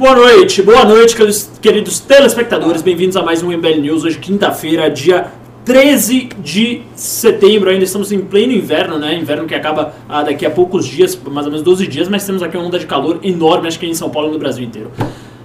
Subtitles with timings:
[0.00, 2.80] Boa noite, boa noite, queridos- queridos telespectadores.
[2.80, 4.02] Bem-vindos a mais um MBL News.
[4.02, 5.26] Hoje, quinta-feira, dia
[5.62, 7.68] 13 de setembro.
[7.68, 9.14] Ainda estamos em pleno inverno, né?
[9.14, 12.42] Inverno que acaba ah, daqui a poucos dias, mais ou menos 12 dias, mas temos
[12.42, 14.90] aqui uma onda de calor enorme, acho que em São Paulo e no Brasil inteiro.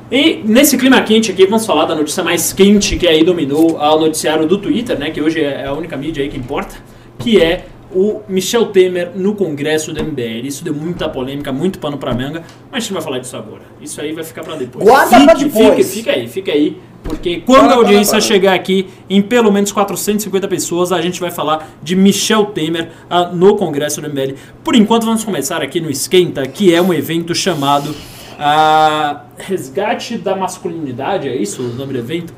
[0.10, 4.00] E nesse clima quente aqui, vamos falar da notícia mais quente que aí dominou ao
[4.00, 5.12] noticiário do Twitter, né?
[5.12, 6.78] Que hoje é a única mídia aí que importa,
[7.20, 7.66] que é
[7.96, 10.46] o Michel Temer no Congresso do MBL.
[10.46, 13.62] Isso deu muita polêmica, muito pano pra manga, mas a gente vai falar disso agora.
[13.82, 14.84] Isso aí vai ficar pra depois.
[14.86, 15.88] Guarda fique, pra depois.
[15.88, 16.78] Fique, fica aí, fica aí.
[17.02, 18.28] Porque quando Para, a audiência para, para.
[18.28, 23.30] chegar aqui em pelo menos 450 pessoas, a gente vai falar de Michel Temer ah,
[23.30, 24.34] no Congresso do MBL.
[24.64, 27.96] Por enquanto, vamos começar aqui no Esquenta, que é um evento chamado
[28.38, 32.34] ah, Resgate da Masculinidade, é isso o nome do evento?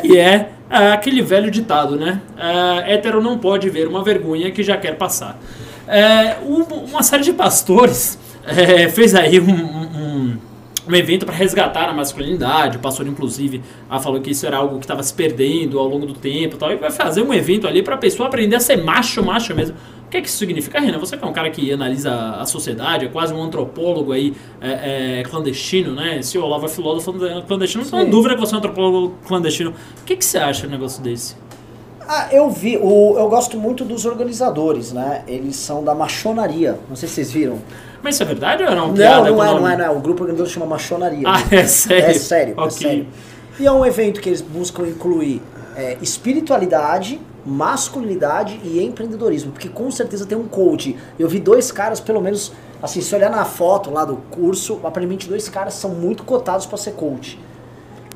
[0.00, 2.20] que é ah, aquele velho ditado, né?
[2.36, 5.38] Ah, hétero não pode ver uma vergonha que já quer passar.
[5.86, 10.38] É, um- uma série de pastores é, fez aí um, um-
[10.88, 12.78] um evento para resgatar a masculinidade.
[12.78, 16.06] O pastor, inclusive, ah, falou que isso era algo que estava se perdendo ao longo
[16.06, 16.72] do tempo e tal.
[16.72, 19.76] E vai fazer um evento ali para a pessoa aprender a ser macho, macho mesmo.
[20.06, 20.98] O que, é que isso significa, Renan?
[20.98, 25.20] Você que é um cara que analisa a sociedade, é quase um antropólogo aí é,
[25.20, 26.22] é, clandestino, né?
[26.22, 27.12] Se o Olavo é filósofo
[27.46, 28.10] clandestino, não Sim.
[28.10, 29.70] dúvida que você é um antropólogo clandestino.
[29.70, 31.36] O que, que você acha de um negócio desse?
[32.10, 35.24] Ah, eu vi, o, eu gosto muito dos organizadores, né?
[35.28, 36.80] Eles são da machonaria.
[36.88, 37.58] Não sei se vocês viram.
[38.02, 39.84] Mas isso é verdade ou é Não, piada não com é, o não é, não
[39.84, 39.90] é.
[39.90, 41.24] O grupo organizador chama machonaria.
[41.26, 42.04] Ah, é sério?
[42.06, 42.70] É sério, é Ok.
[42.70, 43.06] sério.
[43.58, 45.42] E é um evento que eles buscam incluir
[45.76, 49.52] é, espiritualidade, masculinidade e empreendedorismo.
[49.52, 50.96] Porque com certeza tem um coach.
[51.18, 55.28] Eu vi dois caras, pelo menos, assim, se olhar na foto lá do curso, aparentemente
[55.28, 57.38] dois caras são muito cotados para ser coach.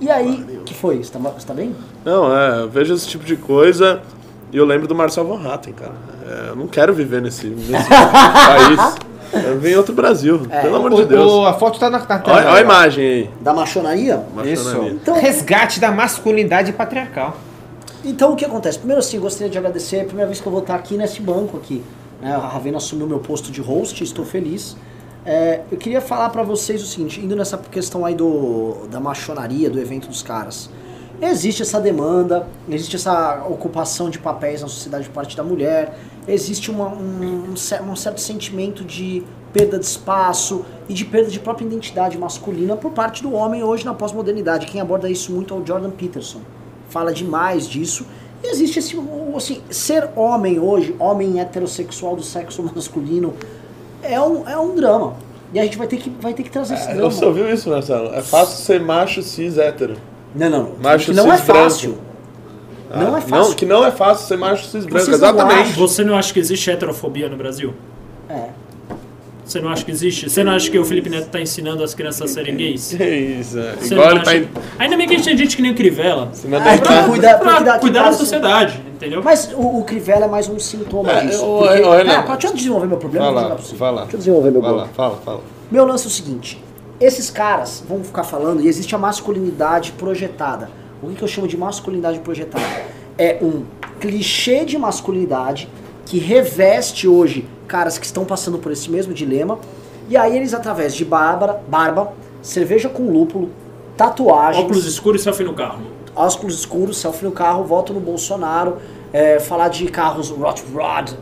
[0.01, 1.03] E aí, que foi?
[1.03, 1.75] Você tá, você tá bem?
[2.05, 4.01] Não, é, eu vejo esse tipo de coisa
[4.53, 5.93] e eu lembro do Marcel Von Hatten, cara.
[6.29, 8.97] É, eu não quero viver nesse, nesse país.
[9.33, 11.31] Eu vim em outro Brasil, É, pelo amor O- de Deus.
[11.31, 12.37] o- a foto tá na, na tela.
[12.37, 13.31] Olha, olha a imagem aí.
[13.41, 14.23] Da machonaria?
[14.45, 14.65] Isso.
[14.65, 14.93] machonaria.
[14.93, 17.37] Então- Resgate da masculinidade patriarcal.
[18.05, 18.79] Então o que acontece?
[18.79, 21.21] Primeiro assim, gostaria de agradecer, é a primeira vez que eu vou estar aqui nesse
[21.23, 21.83] banco aqui.
[22.21, 22.35] né?
[22.35, 24.77] A Ravena assumiu meu posto de host, estou feliz.
[25.27, 29.69] É, eu queria falar pra vocês o seguinte, indo nessa questão aí do, da machonaria,
[29.71, 30.69] do evento dos caras.
[31.21, 35.97] Existe essa demanda, existe essa ocupação de papéis na sociedade por parte da mulher,
[36.27, 39.23] existe uma- um, um cer- certo sentimento de
[39.53, 43.85] perda de espaço e de perda de própria identidade masculina por parte do homem hoje
[43.85, 44.67] na pós-modernidade.
[44.67, 46.41] Quem aborda isso muito é o Jordan Peterson
[46.89, 48.07] fala demais disso.
[48.43, 48.99] E existe esse,
[49.37, 53.35] assim, ser homem hoje, homem heterossexual do sexo masculino,
[54.03, 55.15] é um, é um drama.
[55.55, 57.11] E a gente vai ter que, vai ter que trazer esse drama.
[57.11, 58.13] Você ouviu isso, Marcelo?
[58.15, 59.97] É fácil ser macho cis hétero.
[60.35, 60.73] Não, não.
[60.83, 61.99] Macho não é cis branco.
[62.93, 63.07] Fácil.
[63.09, 63.55] Não Ah, é fácil.
[63.57, 65.61] que não é fácil ser macho cis branco, Vocês não exatamente.
[65.71, 65.75] acham?
[65.89, 67.75] Você não acha que existe heterofobia no Brasil?
[68.29, 68.49] É.
[69.45, 70.31] Você não acha que existe?
[70.31, 72.95] Você não acha que o Felipe Neto tá ensinando as crianças a serem gays?
[72.97, 73.73] Que isso, é.
[73.75, 74.49] Você Igual não ele tá acha- em...
[74.79, 76.29] Ainda bem que a gente tem gente que nem o Crivella.
[76.33, 79.21] ensinando Ah, ele que tá- cuida- pra cuidar- cuidar da cuidar- sociedade, entendeu?
[79.23, 81.45] Mas o, o Crivella é mais um sintoma É, disso.
[81.45, 82.13] ô, porque- ô, Renan.
[82.19, 83.27] Ah, deixa eu desenvolver meu problema.
[83.27, 83.77] Vai vou lá, jogar pra você.
[83.77, 84.01] vai lá.
[84.03, 84.93] Deixa eu desenvolver meu lá, problema.
[84.95, 85.41] fala, fala.
[85.71, 86.63] Meu lance é o seguinte:
[87.01, 90.71] esses caras vão ficar falando e existe a masculinidade projetada.
[91.03, 92.65] O que, eu chamo de masculinidade projetada?
[93.19, 93.65] É um
[93.99, 95.69] clichê de masculinidade
[96.07, 99.59] que reveste hoje caras que estão passando por esse mesmo dilema.
[100.09, 103.51] E aí eles, através de barba, barba cerveja com lúpulo,
[103.97, 105.83] tatuagens, Óculos escuros e selfie no carro.
[106.15, 108.77] óculos escuros, selfie no carro, voto no Bolsonaro,
[109.13, 111.15] é, falar de carros Rot Rod.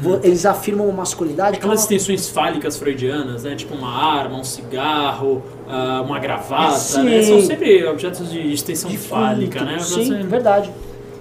[0.00, 3.54] Vo- Eles afirmam uma masculinidade é Aquelas uma- extensões fálicas freudianas, né?
[3.54, 7.04] Tipo uma arma, um cigarro, ah, uma gravata, Sim.
[7.04, 7.22] né?
[7.22, 9.78] São sempre objetos de extensão de fálica, né?
[9.78, 10.70] Sim, verdade.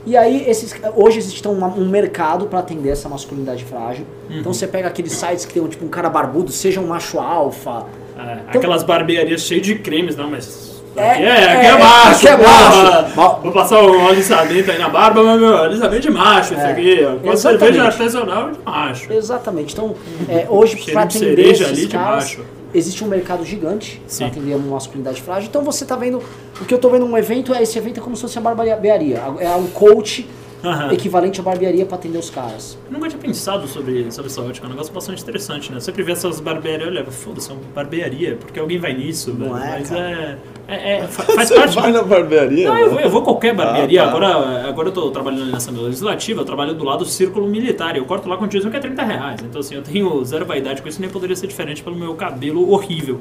[0.08, 4.06] E aí, esses, hoje existe um, um mercado para atender essa masculinidade frágil.
[4.30, 4.40] Uhum.
[4.40, 7.20] Então você pega aqueles sites que tem um, tipo um cara barbudo, seja um macho
[7.20, 7.86] alfa.
[8.18, 10.75] É, aquelas barbearias cheias de cremes, não, mas.
[10.96, 13.02] É, Aqui é, aqui é, é macho, aqui é porra.
[13.02, 13.42] macho.
[13.42, 17.00] Vou passar um alisamento aí na barba, mas meu, alisamento de macho isso É, aqui.
[17.06, 17.16] ó.
[17.30, 19.12] Com cerveja artesanal de macho.
[19.12, 19.74] Exatamente.
[19.74, 19.94] Então,
[20.30, 22.46] é, hoje, para de atender esses caras, macho.
[22.74, 25.50] existe um mercado gigante para atender uma masculinidade frágil.
[25.50, 26.24] Então você tá vendo.
[26.62, 28.42] O que eu tô vendo num evento é esse evento é como se fosse a
[28.42, 29.22] barbearia.
[29.40, 30.26] É um coach
[30.66, 30.92] Aham.
[30.94, 32.78] equivalente à barbearia para atender os caras.
[32.88, 35.78] Eu nunca tinha pensado sobre, sobre essa ótica, é um negócio bastante interessante, né?
[35.78, 39.34] Eu sempre vê essas barbearias, eu levo, foda-se, é uma barbearia, porque alguém vai nisso,
[39.34, 39.64] Não velho.
[39.66, 40.40] é, Mas cara.
[40.68, 41.76] é, é, é, fa- faz Você parte.
[41.76, 42.68] vai na barbearia?
[42.70, 44.02] Não, eu vou, eu vou qualquer barbearia.
[44.02, 44.10] Ah, tá.
[44.10, 47.96] agora, agora eu tô trabalhando na Assembleia Legislativa, eu trabalho do lado do círculo militar.
[47.96, 49.42] e Eu corto lá com dizem que é 30 reais.
[49.44, 52.72] Então, assim, eu tenho zero vaidade com isso, nem poderia ser diferente pelo meu cabelo
[52.72, 53.20] horrível.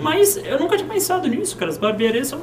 [0.00, 1.70] Mas eu nunca tinha pensado nisso, cara.
[1.70, 2.38] As barbearias são.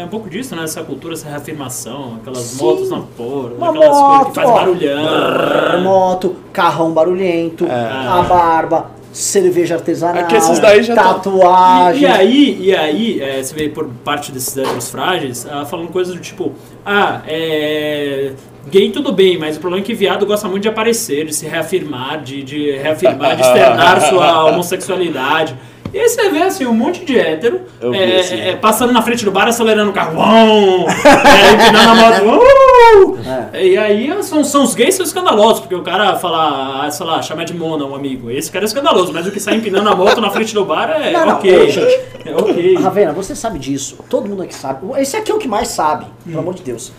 [0.00, 0.64] É, é um pouco disso, né?
[0.64, 2.64] Essa cultura, essa reafirmação, aquelas Sim.
[2.64, 4.52] motos na porra, Uma aquelas coisas que moto, faz ó.
[4.54, 5.80] barulhão.
[5.82, 7.70] Moto, carrão barulhento, É.
[7.70, 12.02] a barba, cerveja artesanal, É que esses daí já tão- tatuagem.
[12.02, 15.88] E, e aí, e aí é, você vê por parte desses héteros frágeis ah, falando
[15.88, 16.52] coisas do tipo:
[16.84, 18.32] ah, é.
[18.70, 21.46] Gay tudo bem, mas o problema é que viado gosta muito de aparecer, de se
[21.46, 25.56] reafirmar, de, de reafirmar, de externar sua homossexualidade.
[25.92, 28.34] E aí você vê assim, um monte de hétero vi é, esse.
[28.34, 33.18] é, passando na frente do bar, acelerando o carro, uau, é, empinando a moto, uau.
[33.52, 33.66] É.
[33.66, 37.20] E aí são, são os gays são escandalosos, porque o cara fala, ah, sei lá,
[37.22, 38.30] chamar de mona um amigo.
[38.30, 40.90] Esse cara é escandaloso, mas o que sai empinando a moto na frente do bar
[40.90, 41.70] é Não, não, ok.
[41.70, 42.00] gente.
[42.24, 42.76] É ok.
[42.76, 43.98] Ravena, você sabe disso.
[44.08, 44.86] Todo mundo aqui sabe.
[45.00, 46.92] Esse aqui é o que mais sabe, pelo amor de Deus.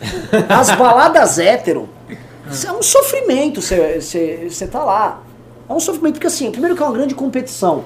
[0.49, 1.89] As baladas hétero
[2.67, 5.21] é um sofrimento você tá lá.
[5.69, 7.85] É um sofrimento, porque assim, primeiro que é uma grande competição.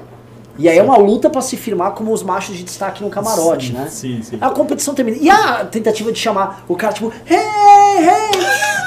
[0.58, 3.68] E aí é uma luta pra se firmar como os machos de destaque no camarote,
[3.68, 3.88] Sim, né?
[3.90, 4.38] sim, sim.
[4.40, 5.18] A competição termina.
[5.20, 8.46] E a tentativa de chamar o cara, tipo, hey, hey!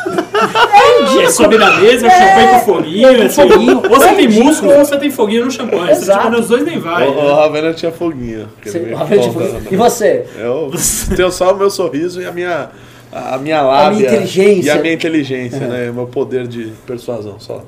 [0.39, 1.23] É ridículo.
[1.23, 3.77] É sobe na mesa, é, champanhe com foguinho, é, com assim, foguinho.
[3.83, 5.95] ou você tem músculo ou você tem foguinho no champanhe.
[5.97, 6.25] Se Exato.
[6.27, 7.09] tiver nos dois, nem vai.
[7.09, 8.49] O, o Ravena tinha foguinho.
[8.65, 9.63] Você- Ravena, tipo, né?
[9.71, 10.27] e você?
[10.39, 10.71] Eu
[11.17, 12.71] tenho só o meu sorriso e a minha,
[13.13, 14.07] a minha lábia.
[14.07, 14.69] inteligência.
[14.69, 15.91] E a minha inteligência, né?
[15.91, 17.63] O meu poder de persuasão só.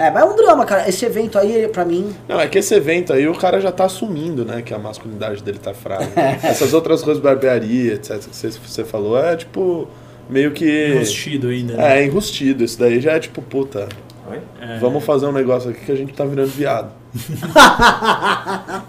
[0.00, 0.88] É, mas é um drama, cara.
[0.88, 3.84] Esse evento aí, pra mim, Não, é que esse evento aí o cara já tá
[3.84, 4.62] assumindo, né?
[4.62, 6.10] Que a masculinidade dele tá frágil.
[6.42, 9.86] Essas outras coisas, barbearia, etc, que você, você falou, é tipo.
[10.28, 10.92] Meio que.
[10.94, 11.74] Enrustido ainda.
[11.74, 11.98] né?
[11.98, 12.64] É, enrustido.
[12.64, 13.88] Isso daí já é tipo, puta.
[14.80, 16.92] Vamos fazer um negócio aqui que a gente tá virando viado.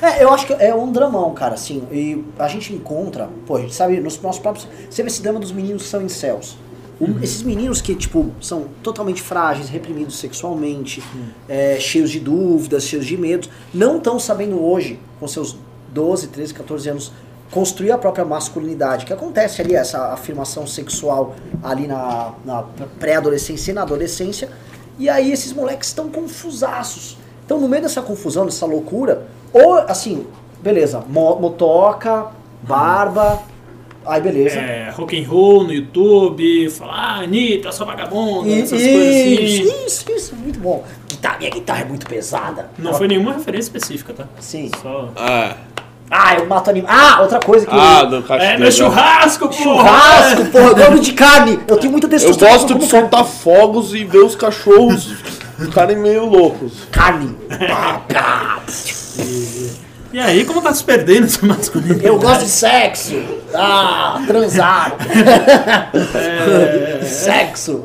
[0.00, 1.82] É, eu acho que é um dramão, cara, assim.
[1.90, 4.68] E a gente encontra, pô, a gente sabe, nos nossos próprios.
[4.88, 6.56] Você vê esse drama dos meninos que são incels.
[7.00, 11.02] Um, Esses meninos que, tipo, são totalmente frágeis, reprimidos sexualmente,
[11.48, 15.56] é, cheios de dúvidas, cheios de medos, não estão sabendo hoje, com seus
[15.92, 17.12] 12, 13, 14 anos,
[17.52, 19.06] construir a própria masculinidade.
[19.06, 22.64] Que acontece ali, essa afirmação sexual ali na, na
[22.98, 24.48] pré-adolescência e na adolescência.
[24.98, 27.16] E aí esses moleques estão confusaços.
[27.46, 30.26] Então, no meio dessa confusão, dessa loucura, ou assim,
[30.60, 32.26] beleza, mo- motoca,
[32.62, 33.40] barba,
[34.06, 34.58] aí beleza.
[34.58, 39.34] É, rock and roll no YouTube, falar, ah, Anitta, sua vagabunda, E- essas coisas assim.
[39.34, 40.84] isso, isso, isso, muito bom.
[41.08, 42.70] Guitarra, minha guitarra é muito pesada.
[42.78, 44.24] Não foi nenhuma referência específica, tá?
[44.40, 44.70] Sim.
[44.82, 45.10] Só...
[45.16, 45.54] Ah,
[46.10, 46.86] Ah, eu mato anime.
[46.88, 47.74] Ah, outra coisa que.
[47.74, 48.50] ah do cachorro.
[48.50, 49.62] É, no churrasco, porra!
[49.62, 51.60] Churrasco, porra, eu gosto de carne.
[51.68, 52.52] Eu tenho muita Eu testosterona.
[52.56, 53.00] gosto de como carne.
[53.10, 55.04] soltar fogos e ver os cachorros
[55.58, 56.72] ficarem meio loucos.
[56.90, 57.36] Carne.
[57.68, 58.62] Pá, pá.
[60.12, 62.06] E aí, como tá se perdendo essa masculinidade?
[62.06, 63.14] Eu gosto de sexo.
[63.54, 64.96] Ah, transar.
[66.14, 67.04] É.
[67.04, 67.84] Sexo.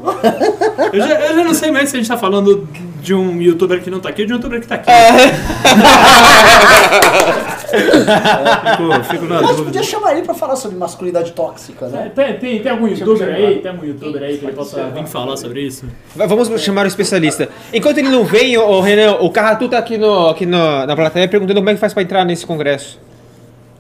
[0.92, 2.68] Eu já, eu já não sei mais se a gente tá falando
[3.04, 4.90] de um youtuber que não tá aqui ou de um youtuber que tá aqui.
[7.74, 9.64] fico, fico na Mas dúvida.
[9.66, 12.12] podia chamar ele pra falar sobre masculinidade tóxica, É, né?
[12.16, 13.60] Tem, tem, tem algum youtuber aí?
[13.60, 15.86] Tem algum youtuber aí que ele possa vir falar sobre isso?
[16.16, 17.50] Va- Vamos chamar o especialista.
[17.74, 21.28] Enquanto ele não vem, o Renan, o Carratu tá aqui, no, aqui no- na plateia
[21.28, 23.00] perguntando como é que faz pra entrar nesse congresso.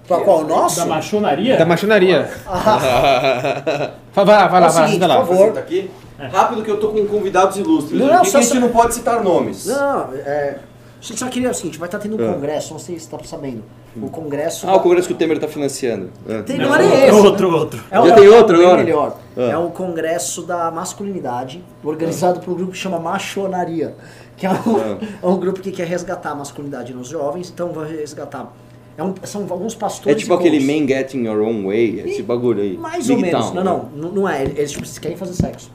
[0.07, 0.39] Pra qual?
[0.41, 0.79] O nosso?
[0.81, 1.55] Da machonaria?
[1.55, 2.29] Da machonaria.
[2.45, 5.15] Ah, Vai lá, vai lá, É o vai lá, seguinte, senta lá.
[5.21, 5.53] por favor.
[5.53, 5.89] Tá aqui?
[6.31, 7.99] Rápido que eu tô com convidados ilustres.
[7.99, 9.65] Não, Não, não, que só- a gente só- não pode citar nomes.
[9.65, 10.59] Não, é.
[11.01, 13.17] A gente só queria o seguinte, vai estar tendo um congresso, não sei se você
[13.17, 13.61] tá sabendo.
[14.01, 14.67] O congresso.
[14.67, 16.09] Ah, o congresso que o Temer tá financiando.
[16.27, 16.41] É.
[16.43, 17.11] Tem, não era esse.
[17.11, 17.83] Outro, outro.
[17.91, 18.83] É um, Já tem outro bem agora?
[18.83, 19.17] melhor.
[19.37, 19.41] Ah.
[19.41, 23.95] É um congresso da masculinidade, organizado por um grupo que chama Machonaria.
[24.37, 24.53] Que é um,
[25.21, 28.51] é um grupo que quer resgatar a masculinidade nos jovens, então vai resgatar.
[28.97, 30.17] É um- são alguns É pastores.
[30.21, 30.59] tipo e aquele.
[30.59, 32.77] Man Getting Your Own Way, esse bagulho aí.
[32.77, 33.45] Mais Big ou menos.
[33.51, 34.43] Town, não, não, não, é.
[34.43, 35.71] Eles tipo, querem fazer sexo.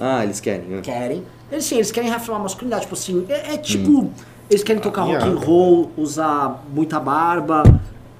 [0.00, 0.66] Ah, eles querem.
[0.66, 0.80] né?
[0.82, 1.22] Querem.
[1.50, 2.82] Eles sim, eles querem reafirmar a masculinidade.
[2.82, 3.90] Tipo assim, é, é tipo.
[3.90, 4.10] Hum.
[4.50, 7.62] Eles querem tocar rock and roll, usar muita barba,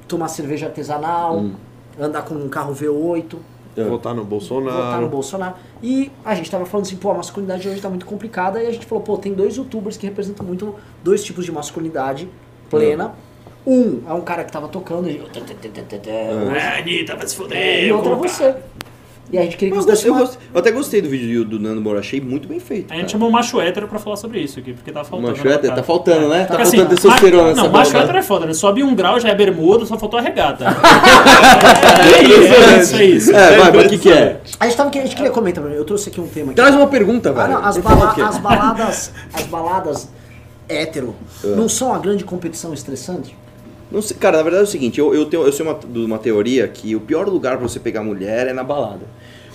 [0.07, 1.53] tomar cerveja artesanal, Hum.
[2.01, 3.37] andar com um carro V8.
[3.75, 3.85] É.
[3.85, 4.77] Votar no Bolsonaro.
[4.77, 5.55] votar no Bolsonaro.
[5.83, 8.63] E a gente tava falando assim, pô, a masculinidade hoje tá muito complicada.
[8.63, 12.29] E a gente falou, pô, tem dois youtubers que representam muito dois tipos de masculinidade
[12.69, 13.13] plena.
[13.67, 15.23] Um é um cara que tava tocando e.
[16.07, 17.85] É, Anitta, vai se foder.
[17.85, 18.55] E outro é você.
[19.31, 21.43] E a gente queria que Eu, gostei- eu, uma- gostei- eu até gostei do vídeo
[21.43, 22.91] do Nando Moura, achei muito bem feito.
[22.91, 23.09] A gente cara.
[23.13, 25.31] chamou um macho hétero pra falar sobre isso aqui, porque tá faltando.
[25.33, 25.81] Macho né, hétero, cara?
[25.81, 26.41] tá faltando, né?
[26.41, 28.53] Tá Porque, assim, faltando testosterona ma- nessa Não, macho hétero é foda, né?
[28.53, 30.67] Sobe um grau, já é bermuda, só faltou a regata.
[32.05, 33.35] é, é, isso, é isso.
[33.35, 34.41] É, vai, mas o que que é?
[34.61, 36.57] A gente, tava, a gente queria comentar, Bruno, eu trouxe aqui um tema aqui.
[36.57, 37.49] Traz uma pergunta, Ah, velho.
[37.55, 40.09] não, as, Você bala- o as baladas, as baladas
[40.69, 41.47] hétero É.
[41.55, 43.35] não são a grande competição estressante?
[43.93, 45.99] Não sei, cara, na verdade é o seguinte, eu, eu, tenho, eu sei uma, de
[45.99, 49.07] uma teoria que o pior lugar pra você pegar mulher é na balada.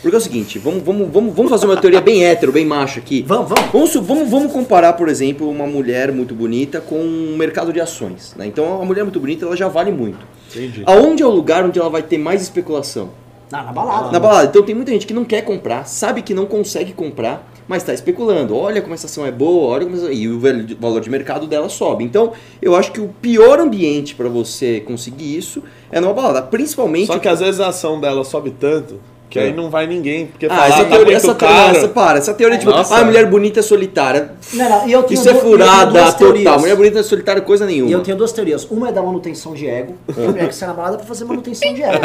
[0.02, 3.00] Porque é o seguinte, vamos, vamos, vamos, vamos fazer uma teoria bem hétero, bem macho
[3.00, 3.24] aqui.
[3.24, 3.72] Vamos, vamos.
[3.72, 8.36] Vamos, vamos, vamos comparar, por exemplo, uma mulher muito bonita com um mercado de ações.
[8.38, 8.46] Né?
[8.46, 10.20] Então, a mulher muito bonita ela já vale muito.
[10.50, 10.84] Entendi.
[10.86, 13.10] Aonde é o lugar onde ela vai ter mais especulação?
[13.52, 14.12] Na, na balada.
[14.12, 14.48] Na balada.
[14.50, 17.94] Então tem muita gente que não quer comprar, sabe que não consegue comprar, mas está
[17.94, 18.56] especulando.
[18.56, 20.12] Olha como essa ação é boa, olha como essa...
[20.12, 22.04] E o val- valor de mercado dela sobe.
[22.04, 26.42] Então, eu acho que o pior ambiente para você conseguir isso é numa balada.
[26.42, 27.08] Principalmente.
[27.08, 29.54] Só que às vezes a ação dela sobe tanto que aí É.
[29.54, 30.28] não vai ninguém.
[30.28, 31.78] Porque Ah, essa tá teoria, essa, teoria, caro.
[31.78, 32.96] essa, para, essa teoria tipo, Nossa.
[32.96, 34.32] ah, mulher bonita é solitária.
[34.54, 36.18] Não, não, e eu tenho Isso é eu furada duas total.
[36.18, 36.62] teorias.
[36.62, 37.90] Mulher bonita é solitária coisa nenhuma.
[37.90, 38.64] E eu tenho duas teorias.
[38.66, 39.96] Uma é da manutenção de ego.
[40.14, 42.00] Tem mulher que sai na balada pra fazer manutenção de ego.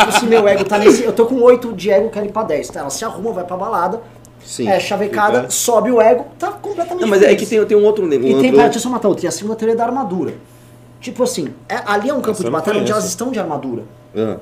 [0.00, 1.02] tipo, se meu ego tá nesse.
[1.02, 2.68] Eu tô com 8 de ego, quero ir pra 10.
[2.68, 2.80] Tá?
[2.80, 4.00] Ela se arruma, vai pra balada,
[4.44, 4.68] Sim.
[4.68, 7.40] é chavecada, Fica- sobe o ego, tá completamente Não, mas é feliz.
[7.40, 8.04] que tem, tem um outro.
[8.04, 8.50] Um E tem, outro...
[8.52, 9.24] pera, deixa eu só matar outra.
[9.26, 10.34] E a segunda teoria é da armadura.
[11.00, 13.38] Tipo assim, é- ali é um campo Essa eu de batalha onde elas estão de
[13.40, 13.82] armadura.
[14.16, 14.36] Ah.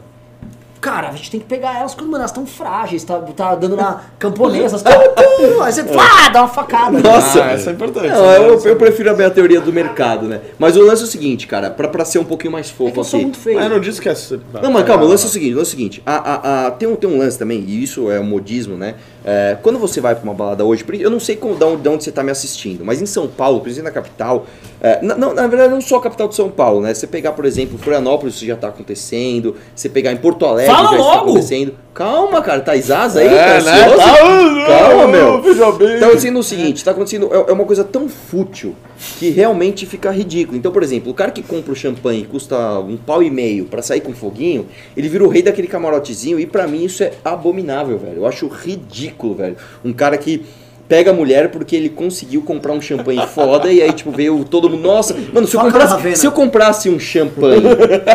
[0.80, 3.76] Cara, a gente tem que pegar elas quando mano, elas estão frágeis, tá, tá dando
[3.76, 4.84] na camponesa, elas
[5.62, 6.98] aí você pá, dá uma facada.
[7.00, 8.08] Nossa, Ah, essa é importante.
[8.08, 10.40] Não, eu, eu prefiro a minha teoria do mercado, né?
[10.58, 12.92] Mas o lance é o seguinte, cara, pra, pra ser um pouquinho mais É fofo
[12.92, 13.24] que eu sou aqui.
[13.26, 13.58] muito feio.
[13.58, 14.14] Mas não disse que é.
[14.62, 16.66] Não, mas calma, o lance é o seguinte, o lance é o seguinte, a, a,
[16.66, 18.94] a- tem, um, tem um lance também, e isso é um modismo, né?
[19.30, 21.82] É, quando você vai pra uma balada hoje, por- eu não sei como, de, onde,
[21.82, 24.46] de onde você tá me assistindo, mas em São Paulo, principalmente na capital,
[24.80, 26.94] é, na, não, na verdade não só a capital de São Paulo, né?
[26.94, 30.88] Você pegar, por exemplo, Florianópolis, isso já tá acontecendo, você pegar em Porto Alegre, Fala
[30.92, 31.30] já está logo!
[31.30, 31.74] acontecendo.
[31.92, 33.26] Calma, cara, tá asa aí?
[33.26, 33.88] É, tá né?
[33.96, 35.42] Tá- Calma, Ah, meu.
[35.42, 35.98] veja bem.
[36.00, 38.74] Tá acontecendo o seguinte, tá acontecendo, é é uma coisa tão fútil
[39.18, 40.56] que realmente fica ridículo.
[40.56, 43.64] Então, por exemplo, o cara que compra o champanhe e custa um pau e meio
[43.66, 47.12] pra sair com foguinho, ele vira o rei daquele camarotezinho e pra mim isso é
[47.24, 48.16] abominável, velho.
[48.18, 49.56] Eu acho ridículo, velho.
[49.84, 50.42] Um cara que
[50.88, 54.70] pega a mulher porque ele conseguiu comprar um champanhe foda e aí, tipo, veio todo
[54.70, 56.16] mundo, nossa, mano, se eu comprasse, Ravena.
[56.16, 57.60] se eu comprasse um champanhe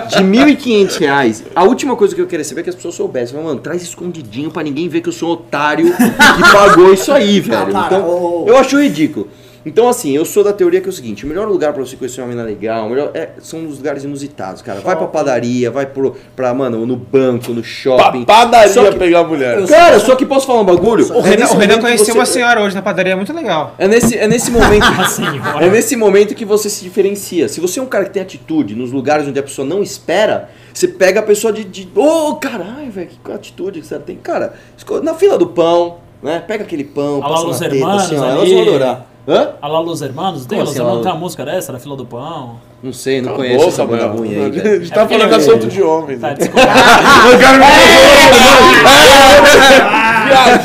[0.09, 3.39] de 1.500 reais, a última coisa que eu queria saber é que as pessoas soubessem,
[3.39, 7.39] mano, traz escondidinho pra ninguém ver que eu sou um otário que pagou isso aí,
[7.39, 7.71] velho.
[7.71, 9.27] para, Então, eu acho ridículo.
[9.65, 11.95] Então, assim, eu sou da teoria que é o seguinte: o melhor lugar pra você
[11.95, 14.81] conhecer uma mina legal, o melhor é- são os lugares inusitados, cara.
[14.81, 18.25] Vai pra padaria, vai pro, pra, mano, no banco, no shopping.
[18.25, 19.65] Pa- Padaria Só que- pegar mulher.
[19.67, 21.05] Cara, só que posso falar um bagulho?
[21.15, 23.73] O Renan, o Renan conheceu você- uma senhora hoje na padaria, muito legal.
[23.77, 24.83] É nesse, é nesse momento.
[25.09, 25.65] senhora.
[25.65, 27.47] é nesse momento que você se diferencia.
[27.47, 30.49] Se você é um cara que tem atitude nos lugares onde a pessoa não espera,
[30.73, 31.63] você pega a pessoa de.
[31.63, 34.17] de Ô, caralho, velho, que atitude que você tem.
[34.17, 34.53] Cara,
[35.01, 36.43] na fila do pão, né?
[36.45, 39.12] Pega aquele pão, passa na teta, hermanos assim, ó, elas vão adorar.
[39.25, 39.51] Hã?
[39.61, 41.95] Alá Los Hermanos, tem Como Los assim, Hermanos, Alá- tem uma música dessa, da fila
[41.95, 42.59] do pão?
[42.81, 44.79] Não sei, não Cala a conheço essa banda ruim aí, A velho.
[44.81, 46.19] gente tá É porque- falando assunto de homem.
[46.19, 46.33] Tá, né?
[46.33, 46.67] desculpa.
[47.31, 47.63] Eu quero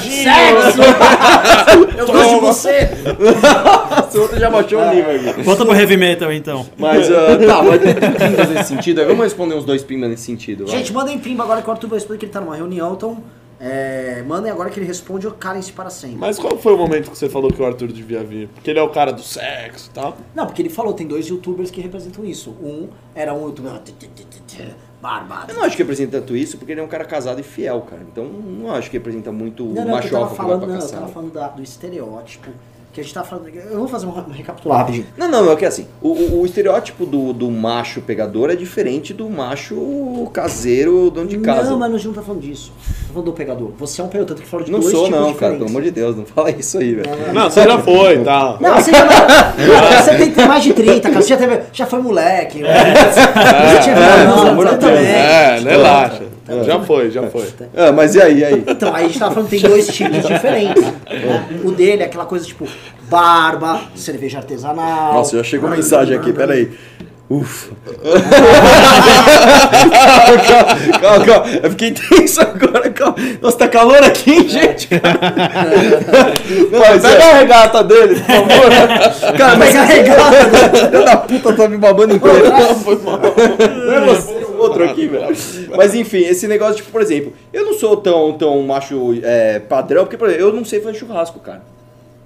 [0.02, 0.80] Sexo!
[1.98, 2.90] Eu gosto de você!
[4.08, 5.42] Esse outro já baixou o nível aqui.
[5.42, 6.66] Volta pro heavy metal então.
[6.76, 9.00] Mas, ah, tá, mas tem pimbas nesse sentido.
[9.00, 9.06] aí.
[9.06, 10.66] Vamos responder uns dois pimbas nesse sentido.
[10.66, 10.76] vai.
[10.78, 13.18] Gente, mandem pimba agora que o Arthur vai responder que ele tá numa reunião, então.
[13.60, 16.16] É, mandem agora que ele responde ou calem-se para sempre.
[16.16, 18.48] Mas qual foi o momento que você falou que o Arthur devia vir?
[18.48, 20.16] Porque ele é o cara do sexo e tal.
[20.34, 22.50] Não, porque ele falou, tem dois youtubers que representam isso.
[22.62, 23.72] Um era um youtuber.
[25.00, 25.52] Barbado.
[25.52, 27.80] Eu não acho que representa tanto isso, porque ele é um cara casado e fiel,
[27.82, 28.02] cara.
[28.10, 30.60] Então não acho que representa muito o Não, não, eu tava alfa que vai falando,
[30.60, 32.50] pra não, eu tava falando da- do estereótipo.
[32.92, 33.48] Que a gente tava falando.
[33.48, 35.06] Eu vou fazer um, recapitular rapidinho.
[35.16, 39.12] Não, não, não, é que assim, o, o- estereótipo do, do macho pegador é diferente
[39.14, 41.70] do macho caseiro dono de casa.
[41.70, 42.72] Não, mas a gente não tá falando disso.
[42.78, 43.70] Tá falando do pegador.
[43.78, 45.58] Você é um pegador, tanto que falou de Não dois sou, tipos não, cara, diferentes.
[45.58, 47.10] pelo amor de Deus, não fala isso aí, velho.
[47.34, 48.58] Não, você já foi e tal.
[48.60, 51.22] Não, você já não, você tem que ter mais de 30, cara.
[51.22, 52.60] Você já, teve, já foi moleque.
[52.60, 52.94] né?
[53.12, 54.78] Você tinha É, não, Deus.
[54.78, 55.04] também.
[55.06, 56.22] É, relaxa.
[56.64, 57.46] Já foi, já foi.
[57.76, 58.64] Ah, mas e aí, e aí?
[58.66, 60.82] Então, aí a gente tava falando que tem dois tipos diferentes.
[60.82, 61.46] né?
[61.64, 62.66] O dele é aquela coisa tipo
[63.08, 65.14] barba, cerveja artesanal.
[65.14, 66.70] Nossa, já chegou mensagem aqui, peraí.
[67.30, 67.68] Ufa.
[69.92, 71.46] calma, calma, calma.
[71.62, 73.14] Eu fiquei tenso agora, calma.
[73.42, 74.88] Nossa, tá calor aqui, hein, gente?
[76.72, 79.36] Não, mas Pega é- a regata dele, por favor.
[79.36, 80.32] Cara, mas Pega a regata.
[80.90, 82.46] Filho da puta tá me babando inteiro.
[82.82, 83.20] Foi mal.
[83.20, 85.34] Não é você, é o outro aqui, velho.
[85.76, 90.04] Mas enfim, esse negócio, tipo, por exemplo, eu não sou tão, tão macho é, padrão,
[90.04, 91.62] porque, por exemplo, eu não sei fazer churrasco, cara.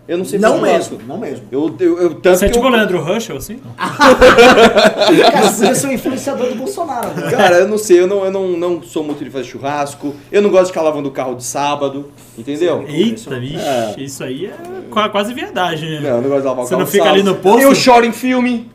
[0.09, 0.95] Eu não sei fazer Não churrasco.
[0.97, 1.45] mesmo, não mesmo.
[1.53, 3.61] Eu, eu, eu, tanto Você é que tipo eu, o Leandro Russell, assim?
[5.31, 7.09] Cara, ser um influenciador do Bolsonaro.
[7.15, 7.31] né?
[7.31, 10.43] Cara, eu não sei, eu não, eu não, não sou muito de fazer churrasco, eu
[10.43, 12.85] não gosto de ficar lavando o carro de sábado, entendeu?
[12.89, 13.95] Eita, vixe, É.
[13.99, 14.55] isso aí é
[14.91, 16.01] qua- quase verdade, né?
[16.01, 17.21] Não, eu não gosto de lavar o Você carro não de fica sábado.
[17.21, 17.61] ali no posto?
[17.63, 18.71] Eu choro em filme,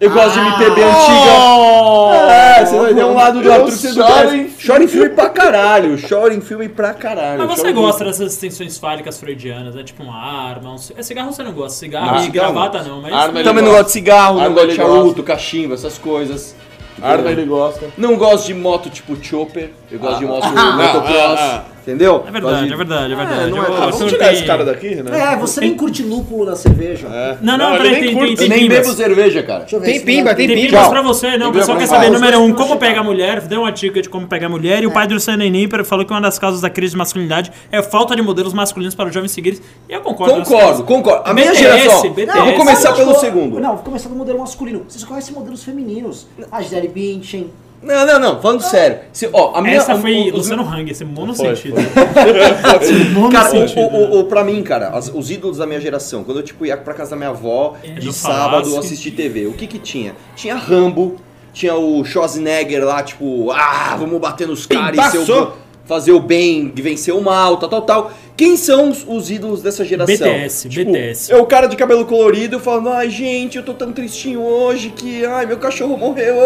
[0.00, 2.10] eu gosto de MPB Oh!
[2.10, 2.32] antiga.
[2.32, 4.66] É, você vai ter um lado de Arthur que você não conhece.
[4.66, 7.46] Chora em filme pra caralho, chora em filme pra caralho.
[7.46, 9.82] Mas você gosta dessas extensões fálicas freudianas, né?
[9.84, 13.00] Tipo uma arma, um é cigarro você não gosta, cigarro Não, e cigarro gravata não,
[13.02, 13.12] mas...
[13.12, 13.82] Arma ele Também não gosta.
[13.84, 16.56] gosto de cigarro, não Arma gosto de ele charuto, cachimbo, essas coisas.
[17.02, 17.86] Arma ele gosta.
[17.96, 21.60] Não gosto de moto tipo chopper, eu gosto de moto Ah, motocross.
[21.82, 22.24] Entendeu?
[22.26, 23.50] É verdade, é verdade, é verdade.
[23.50, 25.32] não é- Eu- ah, Vamos tirar esse cara daqui, né?
[25.32, 27.08] É, você nem curte lúpulo na cerveja.
[27.08, 27.36] É.
[27.40, 28.26] Não, não, ele peraí, nem tem- curte.
[28.28, 28.78] tem- tem- nem pimbas.
[28.86, 29.60] bebo cerveja, cara.
[29.60, 30.68] Deixa eu ver Tem se pimba, não- tem Tem pimba.
[30.68, 30.90] pimbas Tchau.
[30.90, 31.48] pra você, não.
[31.48, 33.40] O Tem pessoal quer saber, número um, como pegar mulher.
[33.42, 34.82] Deu uma dica de como pegar mulher.
[34.82, 37.78] E o padre Luciano Nimper falou que uma das causas da crise de masculinidade é
[37.78, 39.58] a falta de modelos masculinos para os jovens seguirem.
[39.88, 40.34] E eu concordo.
[40.42, 41.22] Concordo, concordo.
[41.28, 42.04] A minha geração.
[42.04, 43.58] Eu vou começar pelo segundo.
[43.58, 44.84] Não, vou começar do modelo masculino.
[44.88, 46.26] Vocês conhecem modelos femininos.
[46.52, 47.50] A Gisele Bündchen.
[47.82, 48.98] Não, não, não, falando sério.
[49.10, 51.76] Se, ó, a minha, Essa foi os- Luciano Hang, esse mono Foi, sentido.
[51.80, 53.30] foi.
[53.32, 56.22] Cara, o, sentido, o, o, o- pra mim, cara, as- os ídolos da minha geração,
[56.22, 58.78] quando eu tipo ia pra casa da minha avó É, de sábado falasse.
[58.88, 60.14] assistir TV, o que que tinha?
[60.36, 61.16] Tinha Rambo,
[61.54, 65.56] tinha o Schwarzenegger lá, tipo, ah, vamos bater nos caras e ser o, Passou.
[65.90, 68.12] Fazer o bem, vencer o mal, tal, tal, tal.
[68.36, 70.14] Quem são os, os ídolos dessa geração?
[70.16, 71.32] BTS, Tipo, BTS.
[71.32, 75.26] É o cara de cabelo colorido falando, ai gente, eu tô tão tristinho hoje que,
[75.26, 76.36] ai, meu cachorro morreu.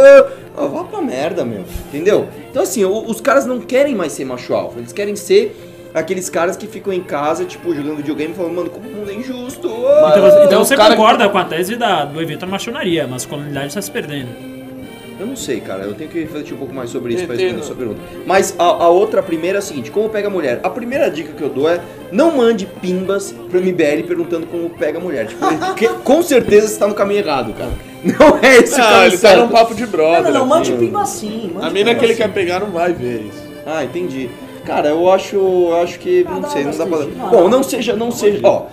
[0.56, 1.62] Ah, vá pra merda, meu.
[1.88, 2.26] Entendeu?
[2.50, 5.54] Então assim, o- os caras não querem mais ser macho alfa, eles querem ser
[5.92, 9.14] aqueles caras que ficam em casa, tipo, jogando videogame falando, mano, como o mundo é
[9.14, 9.68] injusto.
[9.86, 12.40] ah." Então, você- então uns você cara que- concorda com a tese da, do evento
[12.40, 13.04] da machonaria.
[13.04, 14.53] A masculinidade está se perdendo.
[15.24, 15.84] Eu não sei, cara.
[15.84, 17.56] Eu tenho que refletir um pouco mais sobre isso pra Entendo.
[17.56, 18.00] responder sua pergunta.
[18.26, 20.60] Mas a, a outra, a primeira é a seguinte: como pega a mulher?
[20.62, 21.80] A primeira dica que eu dou é
[22.12, 25.26] não mande pimbas pro MBL perguntando como pega a mulher.
[25.26, 27.72] Tipo, porque com certeza você tá no caminho errado, cara.
[28.04, 29.50] Não é esse o Não, caminho ele tá num certo.
[29.50, 30.24] papo de brother.
[30.24, 31.50] Não, não, não, mande pimba assim.
[31.54, 32.20] mande A mina que ele assim.
[32.22, 33.42] quer pegar não vai ver isso.
[33.64, 34.28] Ah, entendi.
[34.66, 36.98] Cara, eu acho, eu acho que Não, não, dá sei, não dá pra.
[36.98, 37.48] Não, Bom, não.
[37.48, 38.40] não seja, não seja.
[38.42, 38.66] Ó,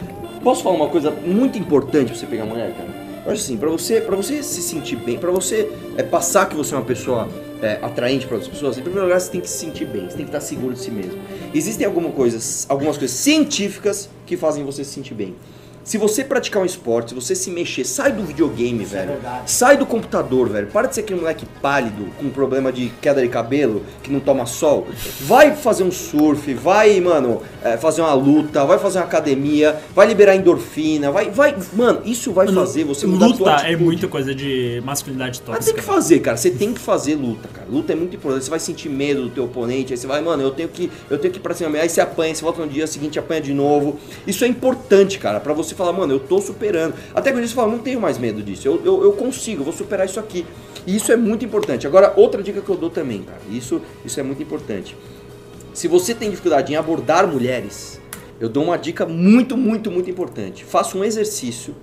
[0.44, 2.90] posso falar uma coisa muito importante pra você pegar mulher, cara?
[3.22, 6.74] Acho assim, pra você, pra você se sentir bem, pra você é, passar que você
[6.74, 7.30] é uma pessoa
[7.62, 10.18] é, atraente para outras pessoas, em primeiro lugar você tem que se sentir bem, você
[10.18, 11.20] tem que estar seguro de si mesmo.
[11.54, 15.36] Existem alguma coisas, algumas coisas científicas que fazem você se sentir bem.
[15.84, 19.12] Se você praticar um esporte, se você se mexer, sai do videogame, Isso é velho.
[19.14, 19.52] verdade.
[19.52, 20.68] sai do computador, velho.
[20.68, 24.46] Para de ser aquele moleque pálido, com problema de queda de cabelo, que não toma
[24.46, 24.88] sol.
[25.22, 30.08] Vai fazer um surf, vai, mano, é, fazer uma luta, vai fazer uma academia, vai
[30.08, 31.56] liberar endorfina, vai, vai.
[31.74, 35.46] Mano, isso vai fazer você mudar a tua Luta é muita coisa de masculinidade Mas
[35.46, 35.80] tem tóxica.
[35.80, 36.38] que fazer, cara.
[36.38, 37.68] Você tem que fazer luta, cara.
[37.70, 38.44] Luta é muito importante.
[38.44, 41.18] Você vai sentir medo do teu oponente, aí você vai, mano, eu tenho que, eu
[41.18, 41.76] tenho que ir pra cima.
[41.78, 44.00] Aí você apanha, você volta no dia seguinte, apanha de novo.
[44.28, 46.94] Isso é importante, cara, pra você falar, mano, eu tô superando.
[47.14, 48.68] Até quando você fala, não tenho mais medo disso.
[48.68, 50.46] Eu, eu, eu consigo, eu vou superar isso aqui.
[50.86, 51.86] E isso é muito importante.
[51.86, 53.42] Agora, outra dica que eu dou também, cara.
[53.50, 54.96] Isso, isso é muito importante.
[55.74, 58.00] Se você tem dificuldade em abordar mulheres,
[58.40, 60.66] eu dou uma dica muito, muito, muito importante.
[60.66, 61.76] Faça um exercício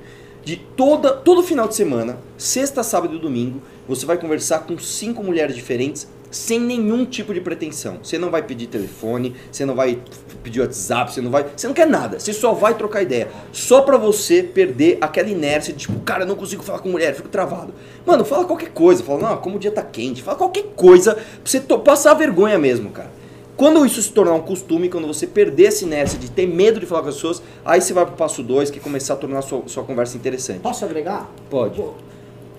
[0.44, 5.22] de toda, todo final de semana, sexta, sábado e domingo, você vai conversar com cinco
[5.22, 7.98] mulheres diferentes sem nenhum tipo de pretensão.
[8.02, 9.98] Você não vai pedir telefone, você não vai
[10.42, 12.18] pedir WhatsApp, você não vai, você não quer nada.
[12.20, 16.26] Você só vai trocar ideia, só pra você perder aquela inércia de tipo, cara, eu
[16.28, 17.72] não consigo falar com mulher, fico travado.
[18.06, 21.24] Mano, fala qualquer coisa, fala, não, como o dia tá quente, fala qualquer coisa pra
[21.44, 23.10] você to- passar vergonha mesmo, cara.
[23.56, 26.86] Quando isso se tornar um costume, quando você perder essa inércia de ter medo de
[26.86, 29.40] falar com as pessoas, aí você vai pro passo 2, que é começar a tornar
[29.40, 30.60] a sua, sua conversa interessante.
[30.60, 31.28] Posso agregar?
[31.50, 31.82] Pode.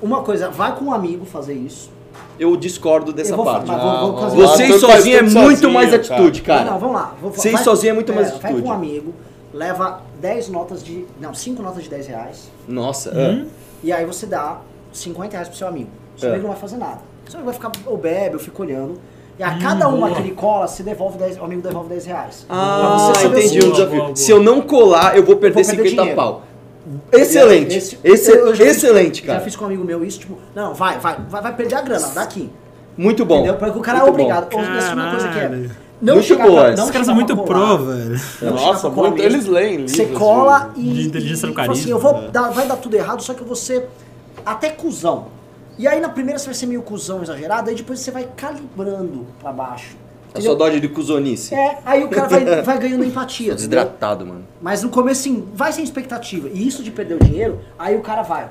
[0.02, 1.90] Uma coisa, vai com um amigo fazer isso.
[2.40, 3.68] Eu discordo dessa Eu vou parte.
[3.68, 4.30] fa- mas vou- vou Ah.
[4.30, 6.02] Vocês sozinhos é muito sozinho, mais cara.
[6.02, 6.64] atitude, cara.
[6.66, 7.14] Não, não, vamos lá.
[7.22, 8.68] Vou, Vocês sozinhos é muito mais Vai com atitude.
[8.68, 9.14] um amigo,
[9.54, 11.06] leva 10 notas de.
[11.20, 12.50] Não, 5 notas de 10 reais.
[12.68, 13.12] Nossa.
[13.14, 13.48] Hum?
[13.84, 14.58] E aí você dá
[14.94, 15.90] 50 reais pro seu amigo.
[16.16, 16.32] Seu É.
[16.32, 17.00] amigo não vai fazer nada.
[17.28, 19.00] Seu amigo vai ficar, ou bebe, ou fica olhando.
[19.38, 20.16] E a cada Hum, uma boa.
[20.20, 22.46] que ele cola, você devolve 10, o amigo devolve 10 reais.
[22.50, 24.16] Ah, o entendi o seguinte, desafio.
[24.16, 26.16] Se eu não colar, eu vou perder Eu vou perder 50 dinheiro.
[26.16, 26.42] pau.
[27.12, 27.78] Excelente.
[27.78, 29.40] Esse- Esse- eu- eu já fiz- excelente, cara.
[29.40, 31.82] Já fiz com um amigo meu isso, tipo, não, vai, vai, vai, vai perder a
[31.82, 32.50] grana, daqui.
[32.98, 33.38] Muito bom.
[33.38, 33.56] Entendeu?
[33.56, 34.24] Porque o cara é Muito bom.
[34.24, 34.54] obrigado.
[34.54, 35.70] Ou, a segunda coisa que é.
[36.02, 37.76] Não Muito chegar boa Os caras são muito colar.
[37.78, 38.20] pro, velho.
[38.54, 39.36] Nossa, muito- mesmo.
[39.36, 40.82] eles leem Você cola e.
[40.94, 42.30] De inteligência e, do tipo carisma, assim, eu vou né?
[42.32, 43.86] dar- vai dar tudo errado, só que você.
[44.46, 45.28] Até cuzão.
[45.78, 49.28] E aí na primeira você vai ser meio cuzão exagerado, aí depois você vai calibrando
[49.42, 49.96] pra baixo.
[50.34, 51.56] A sua dose de cuzonice.
[51.56, 53.56] É, aí o cara vai, vai ganhando empatia.
[53.56, 54.46] Desidratado, mano.
[54.62, 56.50] Mas no começo, sim, vai sem expectativa.
[56.54, 58.48] E isso de perder o dinheiro, aí o cara vai.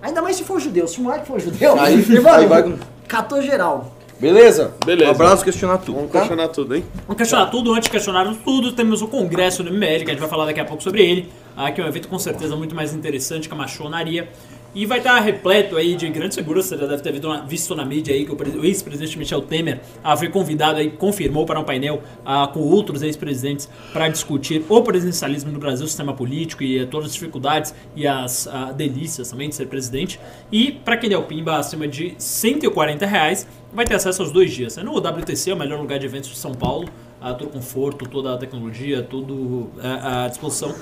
[0.00, 0.86] Ainda mais se for judeu.
[0.88, 2.04] Se o moleque for judeu, Aí-
[2.34, 3.94] aí vai com- catou geral.
[4.18, 4.72] Beleza?
[4.86, 5.10] Beleza.
[5.10, 5.96] Um abraço, questionar tudo.
[5.96, 6.20] Vamos tá?
[6.20, 6.84] questionar tudo, hein?
[7.06, 10.20] Vamos questionar tudo, antes de questionarmos tudo, temos o Congresso do MBL, que a gente
[10.20, 12.72] vai falar daqui a pouco sobre ele, ah, que é um evento com certeza muito
[12.72, 14.28] mais interessante que a machonaria.
[14.74, 17.12] E vai estar repleto aí de grandes figuras, você já deve ter
[17.46, 21.60] visto na, mídia aí que o ex-presidente Michel Temer ah, foi convidado aí, confirmou para
[21.60, 26.62] um painel ah, com outros ex-presidentes para discutir o presidencialismo no Brasil, o sistema político
[26.62, 30.18] e eh, todas as dificuldades e as ah, delícias também de ser presidente.
[30.50, 34.50] E para quem der o pimba acima de 140 reais, vai ter acesso aos dois
[34.52, 34.78] dias.
[34.78, 36.88] É no WTC, o melhor lugar de eventos de São Paulo,
[37.22, 40.74] ah, todo conforto, toda a tecnologia, tudo ah, à disposição.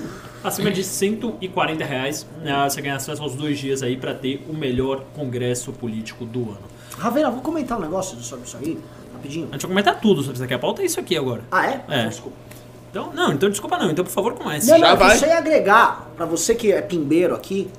[0.42, 4.55] Acima de 140 reais, ah, você ganha acesso aos dois dias aí para ter o
[4.55, 6.61] melhor congresso político do ano.
[6.98, 8.79] Ravena, vou comentar um negócio sobre isso aí.
[9.14, 9.48] rapidinho.
[9.50, 10.55] A gente vai comentar tudo sobre isso aqui.
[10.55, 11.42] A pauta é isso aqui agora.
[11.50, 11.85] Ah, é?
[11.88, 11.98] É.
[11.98, 12.37] Então, Desculpa.
[12.90, 13.90] Então, não, então desculpa não.
[13.90, 14.68] Então, por favor, comece.
[14.68, 15.16] Não, Já não, vai.
[15.16, 17.70] você ia agregar, pra você que é pimbeiro aqui,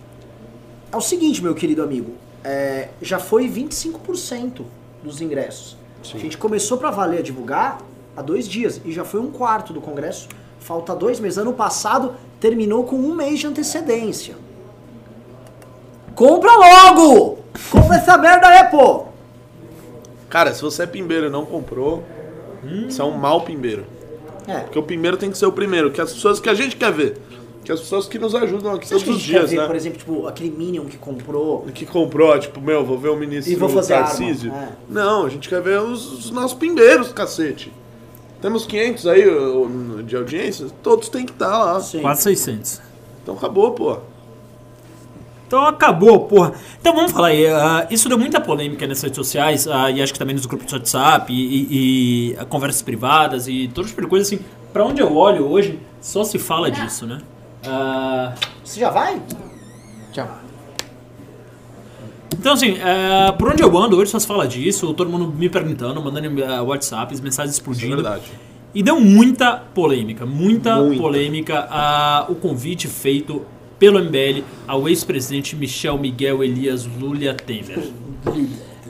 [0.92, 2.14] é o seguinte, meu querido amigo.
[2.44, 4.62] é, já foi 25%
[5.04, 5.76] dos ingressos.
[6.14, 7.80] A gente começou pra valer a divulgar
[8.16, 10.28] há dois dias e já foi um quarto do congresso.
[10.60, 11.38] Falta dois meses.
[11.38, 14.36] Ano passado terminou com um mês de antecedência.
[16.16, 17.40] Compra logo!
[17.72, 19.06] Compra essa merda aí, pô!
[20.30, 22.04] Cara, se você é pimbeiro e não comprou,
[22.88, 23.86] você é um mau pimbeiro.
[24.48, 24.60] É.
[24.60, 26.92] Porque o pimbeiro tem que ser o primeiro, que as pessoas que a gente quer
[26.92, 27.22] ver.
[27.64, 29.68] Que as pessoas que nos ajudam aqui todos os gente quer dias, ver, né?
[29.68, 31.62] por exemplo, tipo, aquele Minion que comprou?
[31.74, 34.52] Que comprou, tipo, meu, vou ver o ministro E vou fazer Tarcísio.
[34.52, 34.72] arma, é.
[34.90, 37.72] Não, a gente quer ver os, os nossos pimbeiros, cacete.
[38.42, 39.24] Temos 500 aí
[40.06, 41.80] de audiência, todos têm que estar lá.
[41.80, 42.02] Sim.
[42.02, 42.82] Quase 600.
[43.22, 43.98] Então acabou, pô.
[45.48, 46.54] Então acabou, porra.
[46.80, 47.46] Então vamos falar aí.
[47.46, 50.66] ah, isso deu muita polêmica nas redes sociais, ah, e acho que também nos grupos
[50.68, 51.68] de WhatsApp, e, e-
[52.32, 54.44] e, ah, conversas privadas, e todo tipo de coisa assim.
[54.74, 57.22] Pra onde eu olho hoje, só se fala disso, né?
[57.68, 59.22] Ah, Você já vai?
[60.14, 60.28] Tchau.
[62.38, 65.50] Então assim, ah, por onde eu ando hoje só se fala disso, todo mundo me
[65.50, 67.96] perguntando, mandando ah, WhatsApps, mensagens Isso é explodindo.
[67.96, 68.24] verdade.
[68.74, 71.02] E deu muita polêmica, muita, Muita.
[71.02, 73.42] polêmica a, o convite feito
[73.78, 77.80] pelo MBL ao ex-presidente Michel Miguel Elias Lula Temer.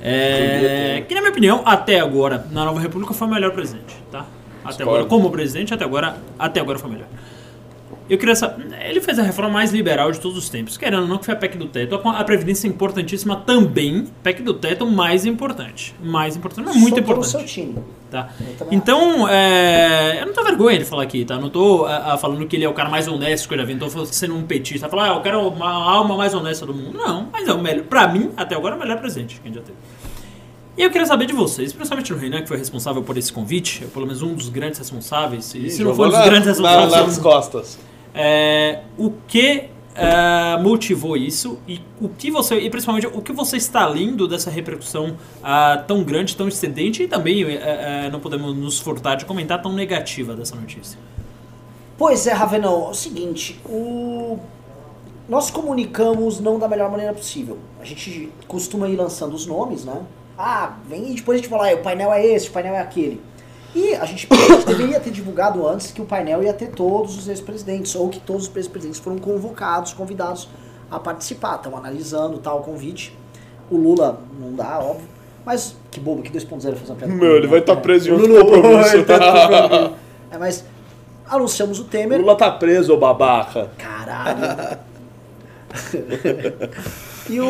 [0.04, 4.26] É, que na minha opinião, até agora, na Nova República foi o melhor presidente, tá?
[4.64, 4.92] Até Discordo.
[4.92, 7.08] agora, como presidente, até agora, até agora foi o melhor.
[8.10, 11.08] Eu queria saber, ele fez a reforma mais liberal de todos os tempos, querendo ou
[11.08, 14.54] não que foi a PEC do teto, a, a previdência é importantíssima também, PEC do
[14.54, 17.32] teto mais importante, mais importante, mas muito Sou pelo importante.
[17.32, 17.76] seu time.
[18.10, 18.30] Tá.
[18.70, 21.40] Então, é, eu não tô vergonha de falar aqui, tá?
[21.40, 23.64] Não tô ah, ah, falando que ele é o cara mais honesto que eu já
[23.64, 26.74] vi, não tô sendo um petista, falar, ah, eu quero uma alma mais honesta do
[26.74, 26.98] mundo.
[26.98, 29.52] Não, mas é o melhor, pra mim, até agora, é o melhor presente que a
[29.52, 29.78] gente já teve.
[30.78, 33.86] E eu queria saber de vocês, principalmente o Renan, que foi responsável por esse convite,
[33.94, 37.18] pelo menos um dos grandes responsáveis, e se não for um dos grandes responsáveis, nas
[37.18, 37.80] costas.
[38.14, 43.58] É, o que é, motivou isso e o que você e principalmente o que você
[43.58, 48.56] está lendo dessa repercussão ah, tão grande, tão excedente e também é, é, não podemos
[48.56, 50.98] nos furtar de comentar tão negativa dessa notícia.
[51.98, 54.40] Pois é, Ravenão, é o seguinte, o...
[55.30, 57.60] nós comunicamos não da melhor maneira possível.
[57.80, 60.02] A gente costuma ir lançando os nomes, né?
[60.38, 62.80] Ah, vem e depois a gente fala, ah, o painel é esse, o painel é
[62.80, 63.22] aquele.
[63.74, 67.18] E a gente, a gente deveria ter divulgado antes que o painel ia ter todos
[67.18, 70.50] os ex-presidentes, ou que todos os ex-presidentes foram convocados, convidados
[70.90, 71.56] a participar.
[71.56, 73.18] Estão analisando tal o convite.
[73.70, 75.08] O Lula não dá, óbvio.
[75.46, 77.14] Mas que bobo, que 2.0 fazer uma piada.
[77.14, 77.76] Meu, ele vai estar É.
[77.78, 79.04] preso em O outro Lula- compromisso.
[79.06, 79.92] tá.
[80.30, 80.66] É, mas
[81.28, 82.20] anunciamos o Temer.
[82.20, 83.70] Lula tá preso, ô babaca.
[83.78, 84.78] Caralho.
[87.30, 87.46] e o,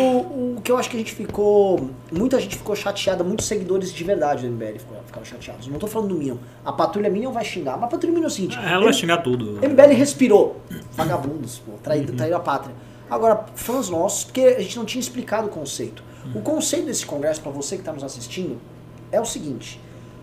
[0.58, 1.90] o que eu acho que a gente ficou.
[2.12, 5.68] Muita gente ficou chateada, muitos seguidores de verdade do MBL ficaram, chateados.
[5.68, 6.38] Não tô falando do Minion.
[6.66, 9.18] A patrulha Minion vai xingar, mas a patrulha Minion é o seguinte: Ela vai xingar
[9.18, 9.60] tudo.
[9.68, 10.62] MBL respirou.
[10.94, 12.76] Vagabundos, pô, traíram, traíram a pátria.
[13.10, 16.04] Agora, fãs nossos, porque a gente não tinha explicado o conceito.
[16.36, 18.58] O conceito desse congresso, pra você que tá nos assistindo,
[19.12, 19.80] é o seguinte.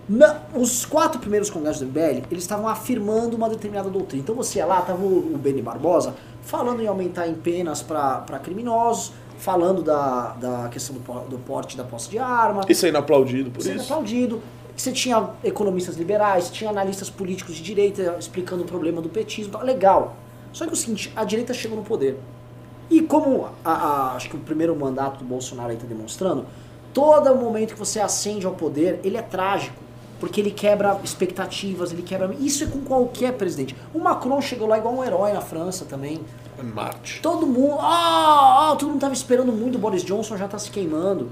[0.09, 4.23] Na- os quatro primeiros congressos do MBL, eles estavam afirmando uma determinada doutrina.
[4.23, 8.39] Então você ia lá, tava o, o Beni Barbosa falando em aumentar em penas para
[8.43, 13.51] criminosos, falando da, da questão do, do porte da posse de arma, Isso é inaplaudido
[13.51, 13.85] por sendo isso.
[13.93, 14.43] aplaudido.
[14.77, 19.59] Você tinha economistas liberais, tinha analistas políticos de direita explicando o problema do petismo.
[19.63, 20.17] Legal.
[20.53, 22.19] Só que é o seguinte, a direita chegou no poder.
[22.91, 26.47] E como a- a- acho que o primeiro mandato do Bolsonaro está demonstrando,
[26.95, 29.77] todo momento que você ascende ao poder, ele é trágico.
[30.21, 32.35] Porque ele quebra expectativas, ele quebra.
[32.41, 33.77] Isso é com qualquer presidente.
[33.95, 36.21] O Macron chegou lá igual um herói na França também.
[36.63, 37.21] Marte.
[37.21, 37.77] Todo mundo.
[37.81, 41.31] Ah, ah, todo mundo tava esperando muito o Boris Johnson, já tá se queimando.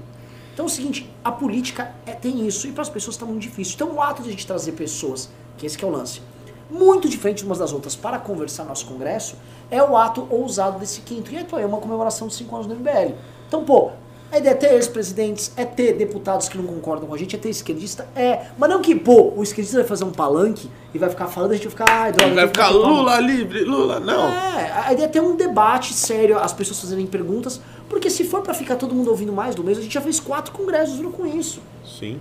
[0.53, 3.41] Então é o seguinte, a política é, tem isso e para as pessoas tá muito
[3.41, 3.75] difícil.
[3.75, 6.21] Então o ato de a gente trazer pessoas, que esse que é o lance,
[6.69, 9.35] muito diferentes umas das outras para conversar no nosso congresso,
[9.69, 11.31] é o ato ousado desse quinto.
[11.31, 13.13] E é uma comemoração dos cinco anos do MBL.
[13.47, 13.91] Então, pô,
[14.31, 17.39] a ideia é ter ex-presidentes, é ter deputados que não concordam com a gente, é
[17.39, 18.47] ter esquerdista, é.
[18.57, 21.55] Mas não que, pô, o esquerdista vai fazer um palanque e vai ficar falando, a
[21.55, 23.99] gente vai ficar, ai, droga, Vai ficar Lula livre, Lula.
[23.99, 24.27] Não.
[24.27, 28.41] é, a ideia é ter um debate sério, as pessoas fazerem perguntas, porque se for
[28.41, 31.25] pra ficar todo mundo ouvindo mais do mesmo, a gente já fez quatro congressos com
[31.25, 31.61] isso.
[31.85, 32.19] Sim.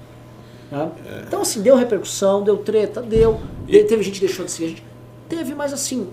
[0.71, 0.91] né?
[1.27, 3.41] Então, assim, deu repercussão, deu treta, deu.
[3.67, 4.85] de- Teve gente que deixou de seguir a gente.
[5.29, 6.09] Teve, mas assim,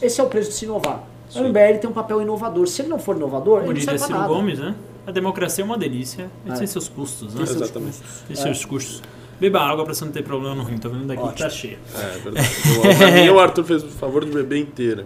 [0.00, 1.02] esse é o preço de se inovar.
[1.34, 2.68] O MBL tem um papel inovador.
[2.68, 4.32] Se ele não for inovador, Como ele não serve pra Ciro nada.
[4.32, 4.74] Gomes, né?
[5.06, 6.58] A democracia é uma delícia, mas É.
[6.58, 7.38] tem seus custos, né?
[7.38, 7.96] Tem seus Exatamente.
[8.26, 9.02] Tem seus custos.
[9.40, 11.78] Beba água pra você não ter problema no rim, tô vendo daqui que tá cheia.
[11.94, 12.48] É verdade.
[12.78, 15.04] O- Pra mim, o Arthur fez o favor de beber inteira.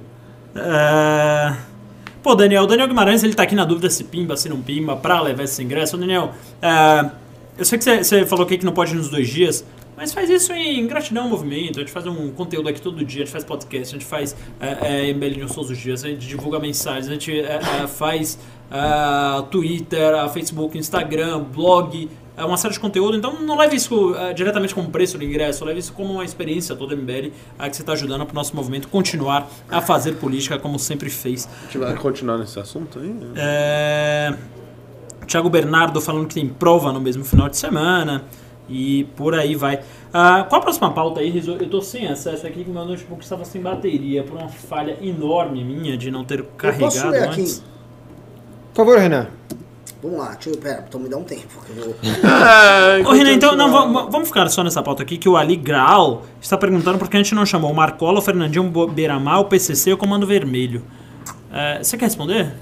[0.54, 1.56] É,
[2.22, 4.96] Pô, Daniel, o Daniel Guimarães ele tá aqui na dúvida se pimba, se não pimba,
[4.96, 5.96] pra levar esse ingresso.
[5.96, 7.10] Ô, Daniel, é,
[7.56, 9.64] eu sei que você- falou que não pode ir nos dois dias,
[9.96, 11.78] mas faz isso em gratidão ao movimento.
[11.78, 14.36] A gente faz um conteúdo aqui todo dia, a gente faz podcast, a gente faz
[14.60, 17.86] é, é, MBL News todos os dias, a gente divulga mensagens, a gente é, é,
[17.86, 18.38] faz
[18.70, 23.16] ah, Twitter, ah, Facebook, Instagram, blog, é uma série de conteúdo.
[23.16, 26.94] Então não leve isso diretamente como preço do ingresso, leve isso como uma experiência toda
[26.94, 31.10] MBL que você está ajudando para o nosso movimento continuar a fazer política como sempre
[31.10, 31.48] fez.
[31.62, 33.14] A gente vai continuar nesse assunto aí?
[33.36, 34.34] É...
[35.26, 38.24] Thiago Bernardo falando que tem prova no mesmo final de semana.
[38.68, 39.80] E por aí vai.
[40.12, 41.56] Ah, qual a próxima pauta aí, Rizzo?
[41.58, 45.64] Eu tô sem acesso aqui, que meu notebook estava sem bateria, por uma falha enorme
[45.64, 47.40] minha de não ter Eu posso carregado ler aqui?
[47.40, 47.60] antes.
[47.60, 47.77] Por
[48.84, 49.26] favor, Renan.
[50.02, 50.56] Vamos lá, deixa eu.
[50.58, 51.48] Pera, então me dá um tempo.
[51.66, 55.18] que eu vou- Ah, Ô, Renan, então, não, vamos, vamos ficar só nessa pauta aqui,
[55.18, 58.22] que o Ali Graal está perguntando por que a gente não chamou o Marcola, o
[58.22, 60.82] Fernandinho o Beiramar, o PCC e o Comando Vermelho.
[61.52, 62.54] É, você quer responder?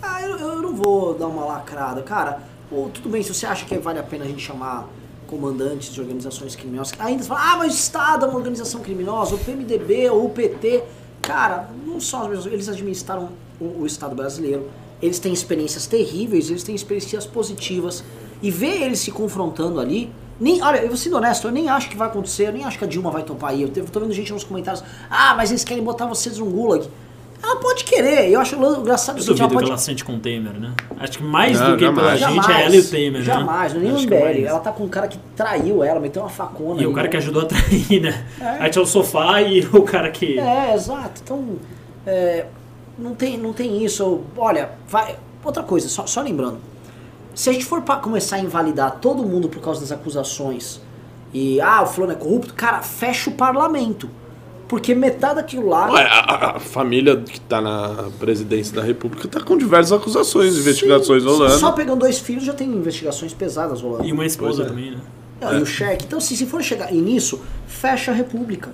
[0.00, 2.00] Ah, eu, eu não vou dar uma lacrada.
[2.02, 4.88] Cara, pô, tudo bem, se você acha que vale a pena a gente chamar
[5.26, 9.34] comandantes de organizações criminosas, ainda você fala, ah, mas o Estado é uma organização criminosa,
[9.34, 10.82] o PMDB ou o PT.
[11.20, 12.46] Cara, não são as mesmas.
[12.46, 13.28] Eles administraram
[13.60, 18.04] o, o Estado brasileiro, eles têm experiências terríveis, eles têm experiências positivas.
[18.40, 20.12] E ver eles se confrontando ali.
[20.40, 22.78] Nem, olha, eu vou ser honesto, eu nem acho que vai acontecer, eu nem acho
[22.78, 23.62] que a Dilma vai topar aí.
[23.62, 26.88] Eu tô vendo gente nos comentários, ah, mas eles querem botar vocês num gulag.
[27.42, 30.04] Ela pode querer, eu acho engraçado o Eu seguinte, ela duvido pode que ela sente
[30.04, 30.72] com o Temer, né?
[30.98, 32.46] Acho que mais Não, do que pela jamais.
[32.46, 33.24] gente é ela e o Temer, né?
[33.24, 34.46] Jamais, não é nem o é MBL.
[34.46, 36.82] Ela tá com um cara que traiu ela, meteu uma facona.
[36.82, 37.10] E o cara né?
[37.10, 38.24] que ajudou a trair, né?
[38.40, 38.44] É.
[38.60, 40.38] Aí tinha o sofá e o cara que.
[40.38, 41.20] É, exato.
[41.22, 41.56] Então,
[42.04, 42.46] é,
[42.98, 44.20] não, tem, não tem isso.
[44.36, 45.16] Olha, vai.
[45.44, 46.58] Outra coisa, só, só lembrando.
[47.34, 50.80] Se a gente for pra começar a invalidar todo mundo por causa das acusações
[51.32, 54.10] e, ah, o fulano é corrupto, cara, fecha o parlamento.
[54.66, 55.90] Porque metade daquilo lá.
[55.90, 61.22] Ué, a, a- família que tá na presidência da república tá com diversas acusações, investigações
[61.22, 61.58] Sim, rolando.
[61.58, 64.04] Só pegando dois filhos já tem investigações pesadas rolando.
[64.04, 64.66] E uma esposa é.
[64.66, 64.98] também, né?
[65.40, 66.04] Não, E o cheque.
[66.06, 68.70] Então, se, se for chegar e nisso, fecha a república.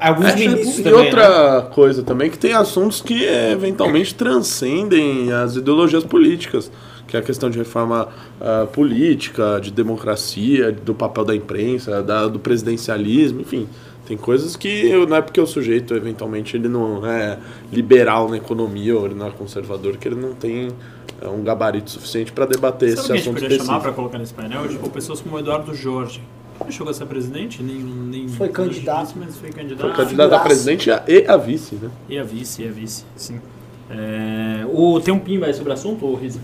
[0.00, 1.06] Alguns Fecha ministros E também, né?
[1.06, 6.70] outra coisa também, que tem assuntos que eventualmente transcendem as ideologias políticas,
[7.06, 8.08] que é a questão de reforma
[8.40, 13.66] ah, política, de democracia, do papel da imprensa, da- do presidencialismo, enfim.
[14.06, 17.38] Tem coisas que eu- não é porque o sujeito, eventualmente, ele não é
[17.72, 20.68] liberal na economia ou ele não é conservador, que ele não tem
[21.20, 23.82] eh, um gabarito suficiente para debater Sabe esse quem a gente assunto poderia chamar específico.
[23.84, 24.68] pra colocar nesse painel?
[24.68, 26.22] Tipo, pessoas como o Eduardo Jorge.
[26.60, 27.76] Não chegou a ser presidente, nem.
[27.76, 29.14] nem Foi candidato.
[29.16, 29.80] Mas foi candidato.
[29.94, 31.88] Foi candidato a presidente e a- vice, né?
[32.08, 33.40] E a vice, e a vice, sim.
[33.90, 36.40] É, o, tem um pimba aí sobre o assunto, ô Riza?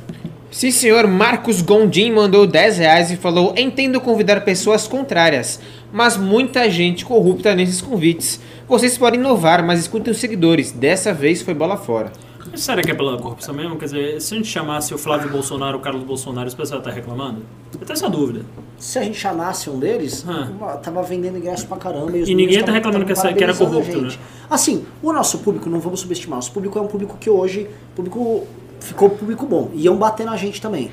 [0.51, 1.07] Sim, senhor.
[1.09, 5.61] Marcos Gondim mandou 10 reais e falou: Entendo convidar pessoas contrárias,
[5.93, 8.41] mas muita gente corrupta nesses convites.
[8.69, 10.71] Vocês podem inovar, mas escutem os seguidores.
[10.71, 12.13] Dessa vez foi bola fora.
[12.57, 13.77] Será que é pela corrupção mesmo?
[13.77, 16.91] Quer dizer, se a gente chamasse o Flávio Bolsonaro, o Carlos Bolsonaro, os pessoal tá
[16.91, 17.43] reclamando?
[17.73, 18.45] Eu tenho essa dúvida.
[18.79, 20.77] Se a gente chamasse um deles, Ah.
[20.83, 22.17] tava vendendo ingresso pra caramba.
[22.17, 24.11] E, os E ninguém tá reclamando que essa- que era corrupto, né?
[24.49, 28.45] Assim, o nosso público, não vamos subestimar, nosso público é um público que hoje, público
[28.81, 29.71] ficou público bom.
[29.75, 30.91] Iam bater na gente também.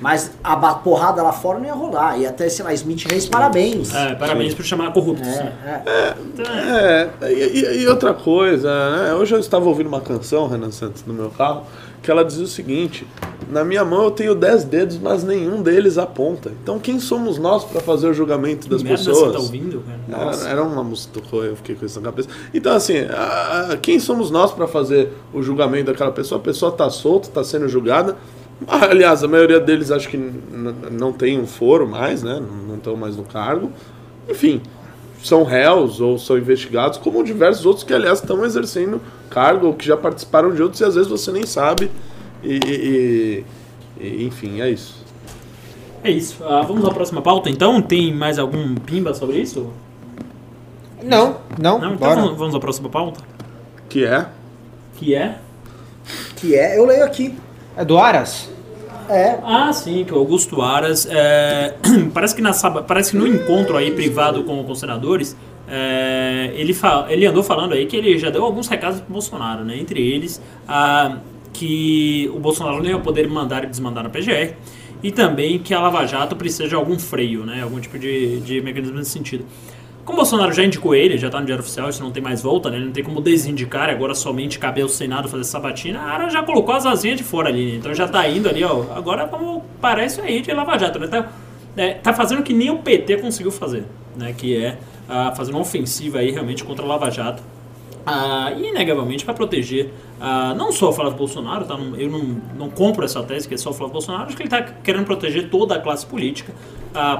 [0.00, 2.18] Mas a porrada lá fora não ia rolar.
[2.18, 3.94] E até, sei lá, Smith Reis, parabéns.
[3.94, 5.26] É, parabéns por chamar corruptos.
[5.28, 5.82] É, né?
[5.86, 6.42] é.
[6.42, 7.10] É.
[7.22, 9.14] É, e, e- outra coisa, né?
[9.14, 11.62] Hoje eu estava ouvindo uma canção, Renan Santos, no meu carro,
[12.02, 13.06] que ela dizia o seguinte:
[13.48, 16.52] Na minha mão eu tenho 10 dedos, mas nenhum deles aponta.
[16.62, 19.28] Então quem somos nós para fazer o julgamento das Que merda pessoas?
[19.28, 19.82] você tá ouvindo?
[20.10, 22.28] Era, era uma música eu fiquei com isso na cabeça.
[22.52, 26.38] Então, assim, a- a- quem somos nós para fazer o julgamento daquela pessoa?
[26.38, 28.16] A pessoa tá solta, tá sendo julgada.
[28.66, 32.42] Aliás, a maioria deles acho que não tem um foro mais, né?
[32.66, 33.70] Não estão mais no cargo.
[34.28, 34.60] Enfim,
[35.22, 39.84] são réus ou são investigados, como diversos outros que, aliás, estão exercendo cargo ou que
[39.86, 41.90] já participaram de outros e às vezes você nem sabe.
[42.42, 43.44] E, e-
[44.00, 45.04] e- e, enfim, é isso.
[46.04, 46.42] É isso.
[46.44, 47.82] Ah, vamos à próxima pauta, então?
[47.82, 49.70] Tem mais algum pimba sobre isso?
[51.02, 51.94] Não, não, Não?
[51.94, 52.20] Então bora.
[52.20, 53.20] vamos, vamos à próxima pauta?
[53.88, 54.26] Que é.
[54.96, 55.38] Que é?
[56.36, 57.34] Que é, eu leio aqui.
[57.76, 58.50] É do Aras?
[59.08, 61.06] É, Ah, sim, que o Augusto Aras.
[61.10, 61.74] é,
[62.12, 65.36] parece, que na, parece que no encontro aí privado com, com os senadores,
[65.68, 69.64] é, ele, fa- ele andou falando aí que ele já deu alguns recados pro Bolsonaro,
[69.64, 69.76] né?
[69.78, 71.18] Entre eles, ah,
[71.52, 74.54] que o Bolsonaro não ia poder mandar e desmandar na PGR.
[75.02, 77.62] E também que a Lava Jato precisa de algum freio, né?
[77.62, 79.44] Algum tipo de, de mecanismo nesse sentido.
[80.06, 82.40] Como o Bolsonaro já indicou ele, já tá no Diário Oficial, isso não tem mais
[82.40, 82.76] volta, né?
[82.76, 85.98] Ele não tem como desindicar, agora somente cabe ao Senado fazer sabatina.
[85.98, 87.76] A Ara já colocou as asinhas de fora ali, né?
[87.78, 88.84] então já tá indo ali, ó.
[88.94, 89.28] Agora
[89.80, 91.08] parar isso aí de Lava Jato, né?
[91.08, 91.28] Tá,
[91.76, 93.82] é, tá fazendo o que nem o PT conseguiu fazer,
[94.16, 94.32] né?
[94.32, 97.42] Que é ah, fazer uma ofensiva aí realmente contra a Lava Jato.
[98.06, 101.76] ah, e inegavelmente para proteger ah, não só o Flávio Bolsonaro, tá?
[101.98, 104.46] Eu não, não compro essa tese que é só o Flávio Bolsonaro, acho que ele
[104.46, 106.54] está querendo proteger toda a classe política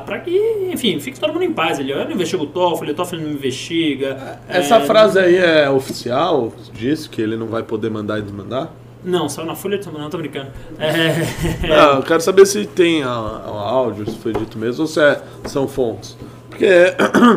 [0.04, 1.78] para que, enfim, fique todo mundo em paz.
[1.78, 4.40] Ele, eu não investigo o Toffoli, o Toffoli não investiga.
[4.48, 6.52] Essa é, frase aí é oficial?
[6.72, 8.70] Diz que ele não vai poder mandar e desmandar?
[9.04, 10.48] Não, saiu na Folha de não tô brincando.
[10.78, 14.88] É, Não, eu quero saber se tem a- a- áudio, se foi dito mesmo, ou
[14.88, 16.16] se é- são fontes.
[16.50, 16.66] Porque,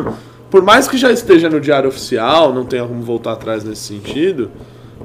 [0.50, 4.50] por mais que já esteja no diário oficial, não tenha como voltar atrás nesse sentido,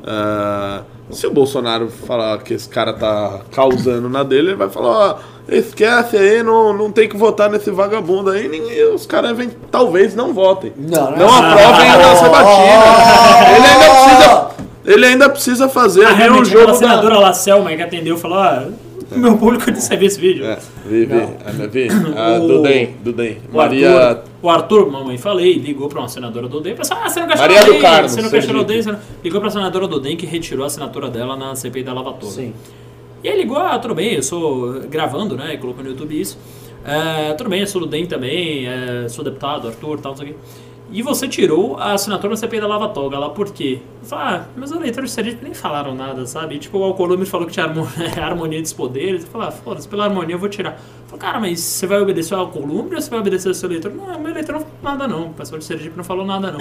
[0.03, 4.89] ah, se o Bolsonaro falar que esse cara tá causando na dele, ele vai falar,
[4.89, 5.15] ó,
[5.47, 10.15] esquece aí, não, não tem que votar nesse vagabundo aí, ninguém- os caras vem- talvez
[10.15, 10.73] não votem.
[10.75, 11.35] Não, não, não.
[11.35, 13.55] aprovem a nossa batina.
[13.55, 14.45] Ele ainda precisa...
[14.87, 16.73] Ele ainda precisa fazer Ah, um realmente, jogo da...
[16.75, 18.37] senadora lá, Selma, que atendeu, falou:
[19.15, 20.45] ah, meu público disse ver esse vídeo.
[20.45, 21.13] É, vi, vi.
[21.15, 21.87] Ah, vi.
[22.15, 23.37] Ah, O- do DEM, do DEM.
[23.51, 23.89] O Maria.
[23.89, 27.27] Arthur, o Arthur, mamãe, falei, ligou pra uma senadora do DEM e ah, você não
[27.27, 28.63] quer Maria do DEM, Carmo, você não chamar o.
[28.63, 28.99] DEM, você não...
[29.23, 32.31] ligou pra senadora do DEM que retirou a assinatura dela na CPI da Lava Toga.
[32.31, 32.53] Sim.
[33.23, 36.37] E aí ligou, ah, tudo bem, eu sou gravando, né, e colocou no YouTube isso.
[36.85, 40.27] É, tudo bem, eu sou do DEM também, é, sou deputado, Arthur, tal, não sei
[40.27, 40.35] o quê.
[40.95, 43.81] E você tirou a assinatura na CPI da Lava Toga lá, por quê?
[44.03, 46.57] Falei, ah, meus eleitores de Sergipe nem falaram nada, sabe?
[46.57, 47.85] Tipo, o Alcolumbre falou que tinha harmo-
[48.23, 49.23] harmonia dos poderes.
[49.25, 50.71] Eu falei, ah, foda-se, pela harmonia eu vou tirar.
[50.71, 53.67] Eu falei, cara, mas você vai obedecer ao Alcolumbre ou você vai obedecer ao seu
[53.69, 53.91] eleitor?
[53.93, 56.59] Não, meu eleitor não falou nada não, o pessoal de Sergipe não falou nada não.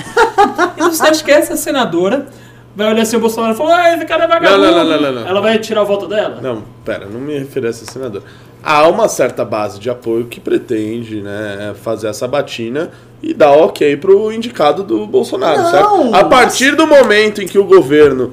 [0.74, 2.26] então você acha que essa senadora
[2.74, 4.62] vai olhar assim o Bolsonaro e falar, ah, esse cara é vagabundo.
[4.66, 5.28] Não, não, não, não, não.
[5.28, 6.40] Ela vai tirar o voto dela?
[6.42, 8.24] Não, pera, não me referi a essa senadora.
[8.64, 12.90] Há uma certa base de apoio que pretende né, fazer essa batina
[13.22, 16.14] e dar ok pro indicado do Bolsonaro, Não, certo?
[16.14, 18.32] A partir do momento em que o governo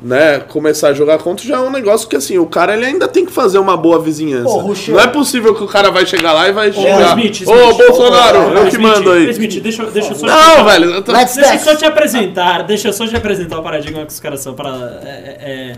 [0.00, 3.08] né, começar a jogar contra, já é um negócio que assim, o cara ele ainda
[3.08, 4.48] tem que fazer uma boa vizinhança.
[4.48, 4.92] Ô, Ruxo.
[4.92, 7.08] não é possível que o cara vai chegar lá e vai Ô, chegar.
[7.18, 9.28] Smith, Ô, Smith, Bolsonaro, ô, eu que mando aí.
[9.30, 12.62] Smith, deixa, eu- deixa eu só Não, velho, eu tô- Deixa eu só te apresentar,
[12.62, 15.00] deixa eu só te apresentar o paradigma que os caras são para.
[15.04, 15.08] é,
[15.40, 15.76] é,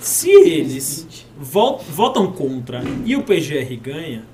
[0.00, 4.24] se eles votam contra e o PGR ganha,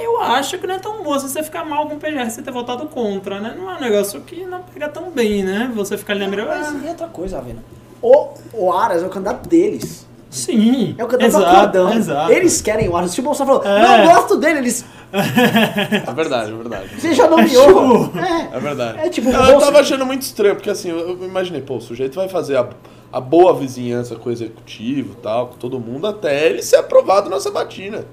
[0.00, 2.40] eu acho que não é tão bom se você ficar mal com o PGR você
[2.42, 3.54] ter votado contra, né?
[3.56, 5.70] Não é um negócio que não pega tão bem, né?
[5.74, 6.46] Você ficar ali na mira.
[6.46, 7.62] Mas ah, e outra coisa, Ravena.
[8.00, 10.06] O, o Aras é o candidato deles.
[10.30, 11.92] Sim, É o candidato exato, acordão.
[11.92, 12.32] exato.
[12.32, 13.10] Eles querem o Aras.
[13.12, 14.04] Se o Bolsonaro falou, É.
[14.06, 14.84] não gosto dele, eles.
[15.12, 16.88] É verdade, é verdade.
[17.00, 18.10] Você já nomeou.
[18.16, 18.98] É, É verdade.
[18.98, 21.80] É tipo, eu, eu tava achando muito estranho, porque assim, eu, eu imaginei, pô, o
[21.80, 22.68] sujeito vai fazer a,
[23.14, 27.30] a boa vizinhança com o executivo e tal, com todo mundo, até ele ser aprovado
[27.30, 28.04] na sabatina.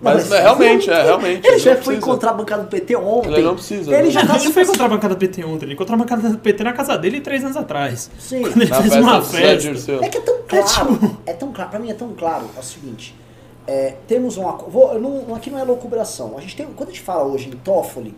[0.00, 1.44] Mas, Não, é, realmente, é, realmente.
[1.44, 3.32] Ele não já foi encontrar a bancada do PT ontem.
[3.32, 4.10] Ele não precisa, Ele né?
[4.12, 6.38] já tá Ele foi encontrar a bancada do PT ontem, ele encontrou a bancada do
[6.38, 8.08] PT na casa dele três anos atrás.
[8.16, 8.42] Sim.
[8.42, 9.92] Quando ele Na fez festa uma festa.
[10.04, 11.16] É que é tão claro.
[11.26, 11.70] É tão claro.
[11.70, 12.44] Pra mim é tão claro.
[12.56, 13.16] É o seguinte.
[13.66, 14.70] é, temos um acordo.
[14.70, 16.38] Vou, eu não, aqui não é loucubração.
[16.38, 18.14] A gente tem, quando a gente fala hoje em Toffoli,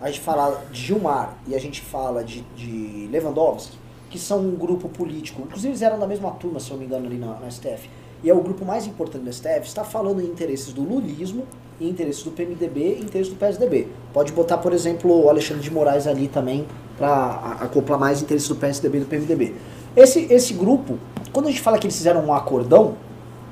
[0.00, 3.78] a gente fala de Gilmar e a gente fala de, de Lewandowski,
[4.10, 5.42] que são um grupo político.
[5.42, 7.88] Inclusive eles eram da mesma turma, se eu não me engano, ali na, na STF.
[8.22, 9.62] E é o grupo mais importante da STF.
[9.62, 11.44] Está falando em interesses do lulismo,
[11.80, 13.88] em interesses do PMDB e interesses do PSDB.
[14.12, 16.66] Pode botar, por exemplo, o Alexandre de Moraes ali também
[16.98, 19.54] para acoplar mais interesses do PSDB e do PMDB.
[19.96, 20.98] Esse, esse grupo,
[21.32, 22.96] quando a gente fala que eles fizeram um acordão,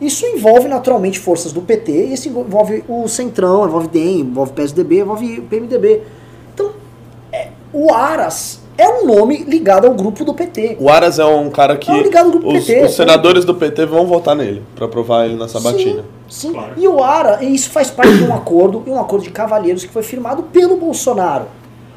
[0.00, 5.40] isso envolve naturalmente forças do PT, isso envolve o Centrão, envolve DEM, envolve PSDB, envolve
[5.42, 6.02] PMDB.
[6.54, 6.72] Então,
[7.32, 10.76] é, o Aras é um nome ligado ao grupo do PT.
[10.78, 13.52] O Aras é um cara que Não, ligado ao grupo os, PT, os senadores do
[13.52, 16.04] PT vão votar nele pra aprovar ele na sabatina.
[16.28, 16.52] Sim, sim.
[16.52, 16.74] Claro.
[16.76, 19.84] E o ARA, e isso faz parte de um acordo, e um acordo de cavalheiros
[19.84, 21.46] que foi firmado pelo Bolsonaro.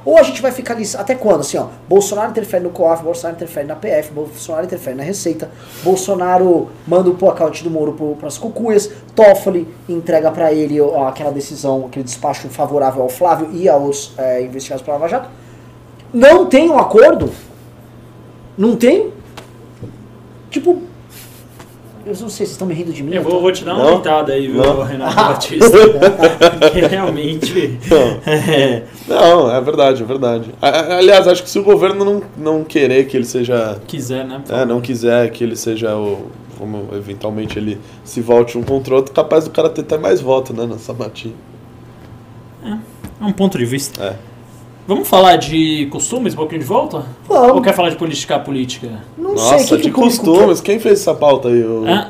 [0.03, 1.41] Ou a gente vai ficar ali, até quando?
[1.41, 5.51] Assim, ó, Bolsonaro interfere no COAF, Bolsonaro interfere na PF, Bolsonaro interfere na Receita,
[5.83, 11.31] Bolsonaro manda o account do Moro para as cucuias, Toffoli entrega para ele ó, aquela
[11.31, 15.29] decisão, aquele despacho favorável ao Flávio e aos é, investigados pela Lava Jato.
[16.13, 17.29] Não tem um acordo?
[18.57, 19.11] Não tem?
[20.49, 20.81] Tipo,
[22.05, 23.13] eu não sei, vocês estão me rindo de mim?
[23.13, 23.91] Eu vou, vou te dar uma Não?
[23.93, 24.83] deitada aí, viu, Não?
[24.83, 25.69] Renato Batista?
[26.59, 27.79] Porque realmente.
[28.25, 30.51] É, Não, é verdade, é verdade.
[30.61, 33.79] Aliás, acho que se o governo não, não querer que ele seja.
[33.87, 34.41] quiser, né?
[34.49, 36.27] É, não quiser que ele seja o.
[36.57, 40.21] Como eventualmente ele se volte um contra o outro, capaz do cara ter até mais
[40.21, 41.33] voto, né, na sabatina.
[42.63, 44.03] É um ponto de vista.
[44.03, 44.30] É.
[44.87, 47.05] Vamos falar de costumes um pouquinho de volta?
[47.27, 47.51] Vamos.
[47.53, 48.89] Ou quer falar de política política?
[49.17, 50.59] Não sei, Nossa, que de que costumes.
[50.59, 51.63] Quem fez essa pauta aí?
[51.63, 51.85] O...
[51.87, 52.09] Ah,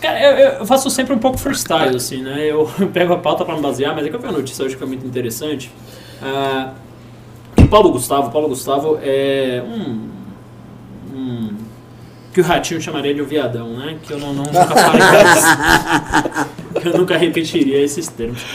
[0.00, 2.44] Cara, eu, eu faço sempre um pouco freestyle, assim, né?
[2.46, 4.74] Eu pego a pauta pra me basear, mas é que eu vi uma notícia hoje
[4.74, 5.72] que foi muito interessante.
[6.22, 6.70] Ah,
[7.58, 10.08] o Paulo Gustavo, Paulo Gustavo é um,
[11.16, 11.54] um-
[12.32, 13.96] que o Ratinho chamaria de um viadão, né?
[14.06, 15.02] Que eu não, não- nunca falei
[16.80, 18.40] que eu nunca repetiria esses termos.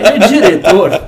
[0.00, 1.00] Ele é diretor.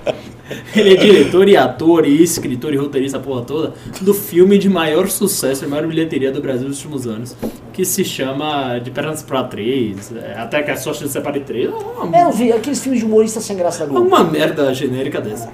[0.74, 4.68] Ele é diretor e ator e escritor e roteirista, a porra toda, do filme de
[4.68, 7.36] maior sucesso e maior bilheteria do Brasil nos últimos anos,
[7.72, 11.70] que se chama De Pernas pra Três, é, até que a sorte de separe três.
[11.70, 14.06] É uma, É, eu vi aqueles filmes de humorista sem graça da Globo.
[14.06, 15.50] uma merda genérica dessa.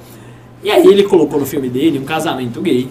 [0.63, 2.89] E aí ele colocou no filme dele um casamento gay.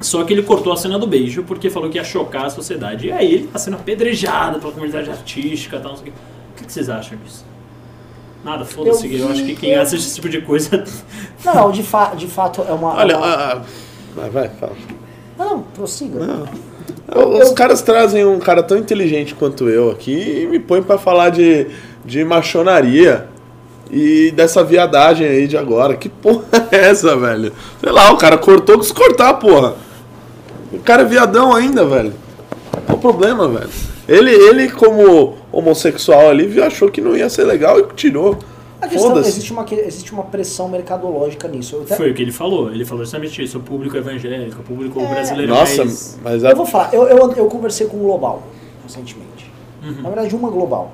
[0.00, 3.06] Só que ele cortou a cena do beijo porque falou que ia chocar a sociedade.
[3.08, 6.72] E aí ele tá sendo apedrejado pela comunidade artística e tal, não sei o que
[6.72, 7.44] vocês acham disso?
[8.46, 9.12] Nada, foda-se.
[9.12, 10.84] Eu Eu, acho que quem eu- assiste esse tipo de coisa.
[11.44, 12.94] Não, não, de, fa de fato é uma.
[12.94, 13.26] Olha, é uma...
[13.26, 13.62] ah, ah,
[14.14, 14.72] vai, vai, fala.
[15.36, 16.20] Não, não, prossiga.
[17.42, 21.30] Os caras trazem um cara tão inteligente quanto eu aqui e me põem pra falar
[21.30, 21.66] de,
[22.04, 23.26] de machonaria
[23.90, 25.96] e dessa viadagem aí de agora.
[25.96, 27.52] Que porra é essa, velho?
[27.80, 29.74] Sei lá, o cara cortou quis cortar, porra.
[30.72, 32.14] O cara é viadão ainda, velho.
[32.86, 33.70] Qual o problema, velho?
[34.08, 38.38] Ele, ele como homossexual ali, viu, achou que não ia ser legal e tirou.
[38.80, 39.30] A questão, Foda-se.
[39.30, 41.80] existe uma, que- existe uma pressão mercadológica nisso.
[41.84, 42.70] Até- Foi o que ele falou.
[42.70, 43.58] Ele falou justamente isso.
[43.58, 45.06] O público evangélico, o público É.
[45.06, 46.18] brasileiro Nossa, mais...
[46.22, 48.42] mas a, eu vou falar, eu, eu, eu conversei com um global
[48.84, 49.50] recentemente.
[49.82, 50.02] Uhum.
[50.02, 50.92] Na verdade, uma global.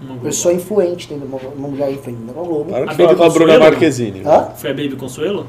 [0.00, 2.70] Uma Pessoa influente, dentro de uma, uma mulher influente dentro da Globo.
[2.70, 3.58] para A de falar Baby com a Bruna?
[3.58, 4.22] Marquezine.
[4.24, 4.48] Hã?
[4.56, 5.46] Foi a Baby Consuelo?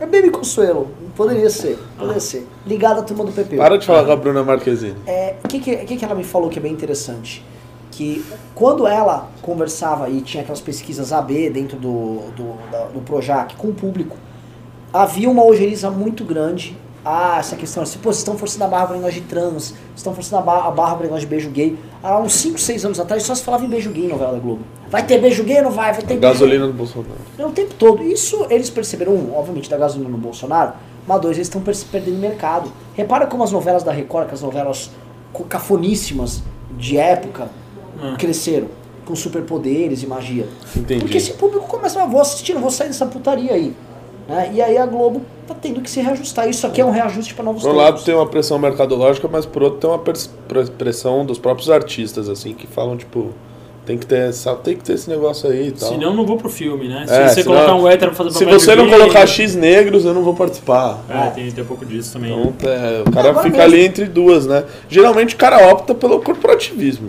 [0.00, 0.88] É Baby Consuelo.
[1.16, 2.46] Poderia ser, poderia ser.
[2.66, 3.56] Ligada à turma do PP.
[3.56, 4.96] Para de falar com a Bruna Marquezine.
[5.06, 7.44] É, o que, que, que, que ela me falou que é bem interessante?
[7.92, 8.24] Que
[8.56, 13.68] quando ela conversava e tinha aquelas pesquisas AB dentro do, do, da- do Projac com
[13.68, 14.16] o público,
[14.92, 18.86] havia uma ojeriza muito grande a essa questão assim, pô, vocês estão forçando a barra
[18.86, 21.50] para negócio de trans, vocês estão forçando a barra, a barra para negócio de beijo
[21.50, 21.78] gay.
[22.02, 24.38] Há uns 5, 6 anos atrás só se falava em beijo gay em novela da
[24.38, 24.62] Globo.
[24.88, 25.92] Vai ter beijo gay ou não vai?
[25.92, 27.14] Vai ter Gasolina do Bolsonaro.
[27.38, 28.02] é o tempo todo.
[28.02, 30.72] Isso eles perceberam, um, obviamente, da gasolina no Bolsonaro,
[31.06, 32.72] mas dois, eles estão perdendo mercado.
[32.94, 34.90] Repara como as novelas da Record, que as novelas
[35.48, 36.42] cafoníssimas
[36.78, 37.48] de época,
[38.02, 38.16] Hum.
[38.18, 38.66] cresceram
[39.04, 40.48] com superpoderes e magia.
[40.76, 41.00] Entendi.
[41.02, 43.74] Porque esse público começa a vou assistir, não vou sair dessa putaria aí.
[44.28, 44.50] Né?
[44.54, 46.48] E aí a Globo tá tendo que se reajustar.
[46.48, 49.44] Isso aqui é um reajuste para novos Por um lado tem uma pressão mercadológica, mas
[49.46, 49.98] por outro tem uma
[50.78, 53.30] pressão dos próprios artistas, assim, que falam, tipo,
[53.84, 55.90] tem que ter, essa, tem que ter esse negócio aí e tal.
[55.90, 57.04] Senão não vou pro filme, né?
[57.06, 59.54] Se É, você senão- colocar um hétero pra fazer Se você não gay- colocar X
[59.54, 61.00] negros, eu não vou participar.
[61.08, 62.32] É, tem, tem um pouco disso também.
[62.32, 63.62] Então, é, o cara agora fica mesmo.
[63.74, 64.64] ali entre duas, né?
[64.88, 67.08] Geralmente o cara opta pelo corporativismo.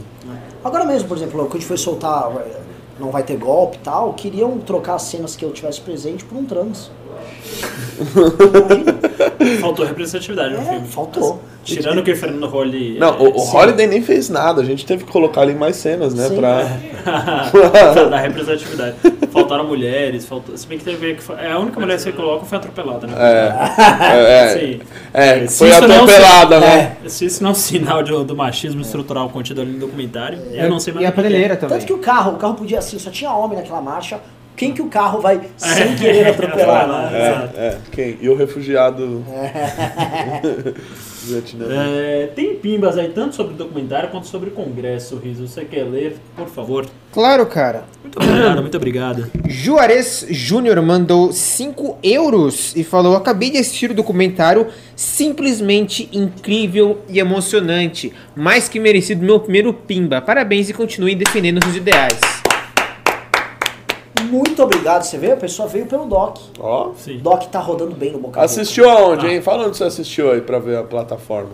[0.63, 2.57] Agora mesmo, por exemplo, quando a gente foi soltar eh,
[2.99, 6.36] Não Vai Ter Golpe e tal, queriam trocar as cenas que eu tivesse presente por
[6.38, 6.89] um trans.
[9.61, 10.88] Faltou representatividade no É, filme.
[10.88, 11.41] faltou.
[11.63, 12.97] Tirando que o Fernando Holly.
[12.99, 15.76] Não, o, o sim, Holiday nem fez nada, a gente teve que colocar ali mais
[15.78, 16.28] cenas, né?
[16.28, 16.36] Sim.
[16.36, 16.68] Pra...
[17.72, 18.95] pra dar representatividade.
[19.32, 20.55] Faltaram mulheres, faltou.
[20.55, 23.13] Se bem que teve é, A única mulher que você coloca foi atropelada, né?
[23.18, 24.80] É, é, Sim.
[25.13, 26.97] é, foi atropelada, se- né?
[27.03, 30.38] é, se isso não é um sinal de- do machismo estrutural contido ali no documentário,
[30.51, 31.13] eu não sei mais E a o é.
[31.13, 31.78] prateleira também.
[31.78, 34.20] Tanto que o carro, o carro podia assim, só tinha homem naquela marcha.
[34.55, 36.83] Quem que o carro vai sem querer atropelar?
[36.83, 37.29] Atropelar, né?
[37.29, 37.57] Exato.
[37.57, 38.17] É, é, quem?
[38.21, 39.23] E o refugiado.
[41.71, 45.47] É, tem pimbas aí tanto sobre o documentário quanto sobre o congresso, Riso.
[45.47, 46.85] Você quer ler, por favor?
[47.11, 47.85] Claro, cara.
[48.03, 49.31] Muito obrigado, muito obrigado.
[49.47, 57.19] Juarez Júnior mandou 5 euros e falou: Acabei de assistir o documentário simplesmente incrível e
[57.19, 58.13] emocionante.
[58.35, 60.21] Mais que merecido meu primeiro pimba.
[60.21, 62.44] Parabéns e continuem defendendo seus ideais.
[64.26, 65.03] Muito obrigado.
[65.03, 65.34] Você veio?
[65.34, 66.38] A pessoa veio pelo Doc.
[66.59, 67.17] Ó, O Sim.
[67.19, 69.41] Doc tá rodando bem no boca assistiu aonde, hein?
[69.41, 71.51] Fala onde você assistiu aí pra ver a plataforma.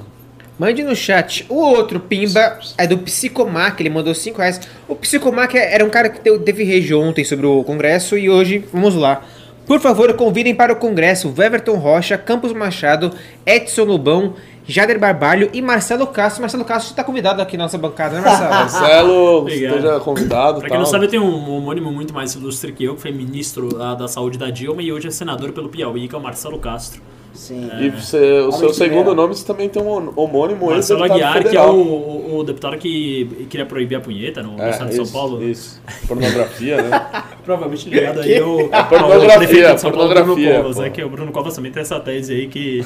[0.60, 1.46] Mande no chat.
[1.50, 4.62] O outro pimba é do Psicomac, ele mandou 5 reais.
[4.88, 8.94] O Psicomac era um cara que teve rage ontem sobre o congresso e hoje, vamos
[8.96, 9.24] lá.
[9.66, 13.12] Por favor, convidem para o congresso Weverton Rocha, Campos Machado,
[13.46, 14.34] Edson Lobão,
[14.72, 16.42] Jader Barbalho e Marcelo Castro.
[16.42, 18.50] Marcelo Castro está convidado aqui na nossa bancada, né, Marcelo?
[18.50, 20.60] Marcelo, esteja convidado.
[20.60, 20.70] Pra tal.
[20.70, 23.70] quem não sabe, eu tenho um homônimo muito mais ilustre que eu, que foi ministro
[23.96, 27.02] da saúde da Dilma e hoje é senador pelo Piauí, que é o Marcelo Castro.
[27.34, 27.70] Sim.
[27.80, 31.32] E você, o seu que segundo nome, você também tem um homônimo Marcelo ex-deputado Aguiar,
[31.34, 31.76] que é federal.
[31.78, 35.42] o, o- o deputado que queria proibir a punheta no, É, estado de São Paulo.
[35.42, 37.08] Isso, pornografia, né?
[37.46, 40.84] Provavelmente ligado aí ao, ao pornografia, prefeito de São Paulo, Bruno pornografia, Covas, pô.
[40.84, 42.86] é que o Bruno Covas também tem essa tese aí que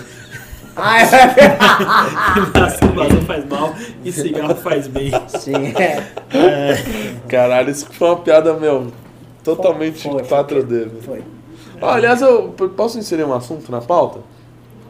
[0.75, 1.05] Ah, é.
[2.59, 3.73] masturbação faz mal
[4.03, 5.11] e cigarro faz bem.
[5.27, 6.03] Sim, é.
[7.27, 8.87] Caralho, isso foi uma piada, meu,
[9.43, 10.99] totalmente Foi, foi.
[11.01, 11.23] Foi.
[11.81, 14.19] Ah, aliás, eu posso inserir um assunto na pauta?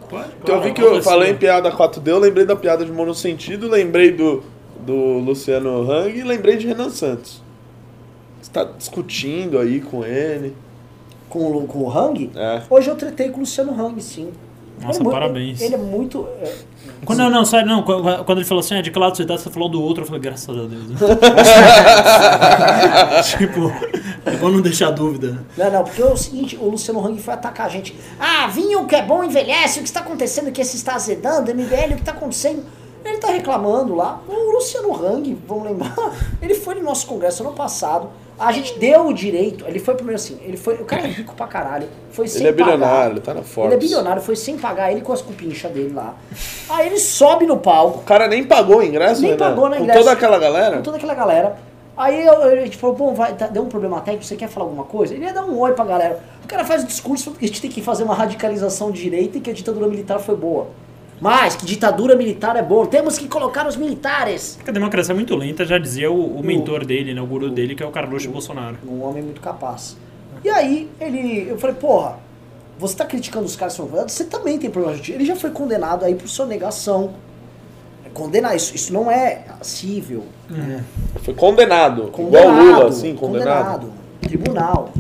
[0.10, 2.92] Pode, Porque eu vi que eu falei em piada 4D, eu lembrei da piada de
[2.92, 4.44] monossentido, lembrei do,
[4.86, 7.42] do Luciano Hang e lembrei de Renan Santos.
[8.42, 10.56] Você tá discutindo aí com ele.
[11.28, 12.30] Com, o- com o Hang?
[12.36, 12.62] É.
[12.70, 14.32] Hoje eu tretei com o Luciano Hang, sim.
[14.82, 15.62] Nossa, Ele é muito- parabéns.
[15.62, 16.28] Ele é muito.
[16.42, 16.54] é,
[17.06, 17.84] Quando, não, não, sério, não.
[17.84, 20.04] Quando, quando ele falou assim, é de que lado você tá, você falou do outro,
[20.04, 20.70] eu falei, graças a Deus.
[23.38, 23.72] tipo,
[24.26, 25.44] É bom não deixar dúvida.
[25.58, 27.96] Não, não, porque é o seguinte, o Luciano Hang foi atacar a gente.
[28.20, 31.94] Ah, vinho que é bom envelhece, o que está acontecendo que esse está azedando, MBL,
[31.94, 32.64] o que está acontecendo?
[33.04, 34.20] Ele tá reclamando lá.
[34.28, 35.96] O Luciano Hang, vamos lembrar,
[36.42, 38.10] ele foi no nosso congresso ano passado.
[38.38, 41.34] A gente deu o direito, ele foi primeiro assim, ele foi, o cara é rico
[41.36, 43.74] pra caralho, foi sem Ele é bilionário, ele tá na Forbes.
[43.74, 46.16] Ele é bilionário, foi sem pagar, ele com as cupinchas dele lá.
[46.70, 49.50] Aí ele sobe no palco, O cara nem pagou o ingresso, nem Renan?
[49.50, 50.00] pagou na Com ingresso.
[50.00, 50.78] toda aquela galera?
[50.78, 51.56] Com toda aquela galera.
[51.96, 54.84] Aí a gente falou, bom, vai, tá- deu um problema técnico, você quer falar alguma
[54.84, 55.14] coisa?
[55.14, 56.20] Ele ia dar um oi pra galera.
[56.44, 59.38] O cara faz o discurso que a gente tem que fazer uma radicalização de direita
[59.38, 60.68] e que a ditadura militar foi boa.
[61.20, 64.56] Mas que ditadura militar é boa, temos que colocar os militares.
[64.58, 67.50] Porque a democracia é muito lenta, já dizia o, o mentor dele, né, o guru
[67.50, 68.78] dele, que é o Carluxo Bolsonaro.
[68.86, 69.96] Um homem muito capaz.
[70.44, 72.18] E aí, ele, eu falei, porra,
[72.78, 75.36] você tá criticando os caras que são condenados, você também tem problema de Ele já
[75.36, 77.14] foi condenado aí por sonegação.
[78.14, 80.24] Condenar, isso, isso não é cível.
[81.24, 82.04] Foi condenado.
[82.12, 83.92] Condenado, Igual o Lula, assim, condenado.
[84.22, 84.94] Tribunal.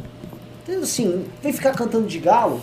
[0.63, 2.59] Então, assim, vem ficar cantando de galo,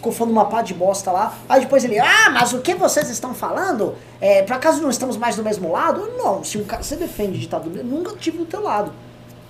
[0.00, 3.10] ficou falando uma pá de bosta lá, aí depois ele, ah, mas o que vocês
[3.10, 3.94] estão falando?
[4.20, 6.10] É, por acaso não estamos mais do mesmo lado?
[6.16, 8.90] Não, se um cara, você defende ditadura, eu nunca tive do teu lado.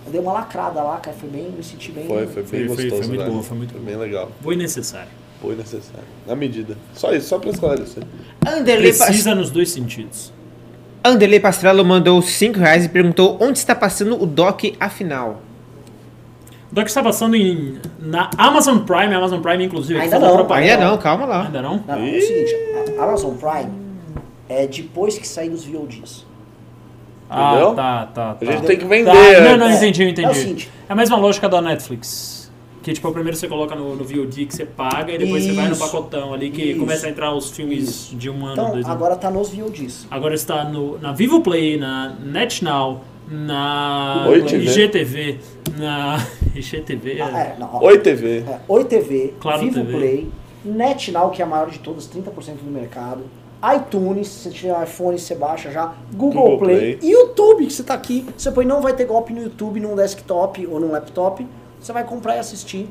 [0.05, 2.07] Eu dei uma lacrada lá, cara, foi bem, me senti bem.
[2.07, 3.31] Foi, foi bem Foi- foi- gostoso, foi muito velho.
[3.33, 4.29] boa, foi muito bem legal.
[4.43, 5.09] Foi necessário.
[5.41, 6.05] Foi necessário.
[6.27, 6.77] Na medida.
[6.95, 8.03] Só isso, só pra esclarecer.
[8.47, 10.33] Anderley, Precisa nos dois sentidos.
[11.05, 15.41] Anderley Pastrello mandou 5 reais e perguntou onde está passando o doc afinal.
[16.73, 19.99] Doc está passando em, na Amazon Prime, a Amazon Prime, inclusive.
[20.01, 21.45] Ainda não, propaganda- Ainda não, calma lá.
[21.47, 21.83] Ainda não?
[21.87, 22.55] Não, é o seguinte,
[22.99, 23.71] a Amazon Prime
[24.49, 26.27] é depois que sair dos VODs.
[27.29, 27.75] Ah, Entendeu?
[27.75, 28.37] tá, tá, tá.
[28.49, 29.11] A gente tem que vender.
[29.13, 30.29] Tá, não, não, entendi, eu É entendi.
[30.31, 30.71] o seguinte.
[30.89, 32.41] É a mesma lógica da Netflix.
[32.83, 35.67] Que tipo, primeiro você coloca no, no VOD que você paga e depois você vai
[35.67, 35.85] no Isso.
[35.85, 36.81] pacotão ali que Isso.
[36.81, 38.89] começa a entrar os filmes de um ano, Então, dois anos.
[38.89, 40.07] agora tá nos VODs.
[40.11, 44.65] Agora está no, na Vivo Play, na NetNow, na Oi, TV.
[44.65, 45.39] IGTV,
[45.79, 46.19] na
[46.55, 47.21] IGTV.
[47.23, 47.85] Ah, é, não, ó.
[47.87, 48.39] Oi, TV.
[48.41, 49.93] É, Oi TV, Claro Vivo TV.
[49.93, 50.29] Play,
[50.65, 52.25] NetNow, que é a maior de todas, 30%
[52.65, 53.23] do mercado,
[53.77, 56.99] iTunes, se você tiver um iPhone, você baixa já, Google, Google Play, Play.
[57.03, 59.95] e YouTube, que você tá aqui, você põe não vai ter golpe no YouTube, num
[59.95, 61.47] desktop ou num laptop,
[61.79, 62.89] você vai comprar e assistir.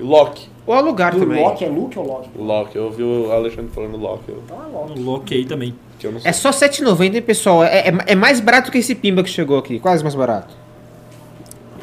[0.00, 0.48] Loki.
[0.66, 1.40] Ou alugar Do também.
[1.44, 2.28] Loki, é Luke ou Loki?
[2.36, 2.76] Loki.
[2.76, 4.24] Eu ouvi o Alexandre falando Loki.
[4.28, 4.98] eu- Então é Loki.
[5.00, 5.74] Loki também.
[5.98, 6.28] Que eu não sei.
[6.30, 7.64] É só 7,90, hein, pessoal?
[7.64, 9.78] É, é, é mais barato que esse pimba que chegou aqui.
[9.78, 10.54] Quase mais barato.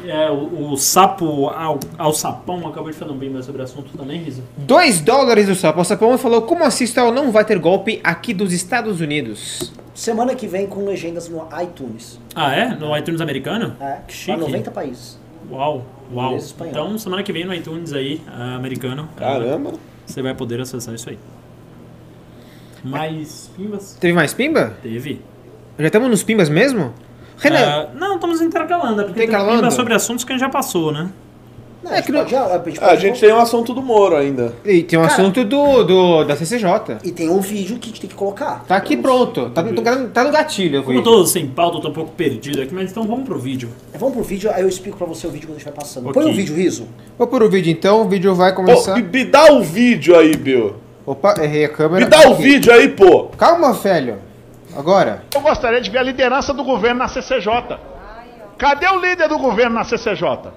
[0.04, 3.64] É, o, o sapo ao, ao sapão acabou de fazer um bem mais sobre o
[3.64, 4.42] assunto também, Risa.
[4.56, 5.80] 2 dólares do Sapo.
[5.80, 9.72] O Sapão falou como assista ao Não Vai Ter Golpe aqui dos Estados Unidos.
[9.94, 12.18] Semana que vem com legendas no iTunes.
[12.34, 12.74] Ah, é?
[12.74, 13.76] No iTunes americano?
[13.80, 14.40] É, Que pra chique.
[14.40, 15.20] 90 países.
[15.50, 16.36] Uau, uau.
[16.62, 19.08] Então, semana que vem no iTunes aí, ah, americano.
[19.16, 19.74] Caramba.
[20.04, 21.18] Você vai poder acessar isso aí.
[22.84, 23.96] Mais pimbas?
[24.00, 24.76] Teve mais pimba?
[24.82, 25.20] Teve.
[25.78, 26.92] Já estamos nos pimbas mesmo?
[27.38, 29.58] Renan, Ah, não, estamos intercalando, é porque tem Intercalando?
[29.62, 31.08] pimba sobre assuntos que a gente já passou, né?
[31.82, 33.74] Não, É a gente que não- a gente Ah, a pode gente tem um assunto
[33.74, 34.54] do Moro ainda.
[34.64, 36.98] e tem um Cara- assunto do, do, da CCJ.
[37.02, 38.64] E tem um vídeo que a gente tem que colocar.
[38.68, 39.50] Tá aqui pronto.
[39.50, 40.84] Tá, no- tá no gatilho.
[40.84, 43.36] Como eu tô sem pauta, eu tô um pouco perdido aqui, mas então vamos pro
[43.36, 43.68] vídeo.
[43.98, 46.08] Vamos pro vídeo, aí eu explico pra você o vídeo quando a gente vai passando.
[46.10, 46.22] Ok.
[46.22, 46.86] Põe o vídeo, Riso.
[47.18, 48.02] Vou pôr o vídeo então.
[48.02, 48.94] O vídeo vai começar.
[48.94, 50.76] me, me dá o vídeo aí, Bill.
[51.04, 52.04] Opa, errei a câmera.
[52.04, 52.42] Me dá o Aqui.
[52.42, 53.24] vídeo aí, pô.
[53.36, 54.20] Calma, velho.
[54.76, 55.24] Agora.
[55.34, 57.78] Eu gostaria de ver a liderança do governo na CCJ.
[58.56, 60.50] Cadê o líder do governo na CCJ?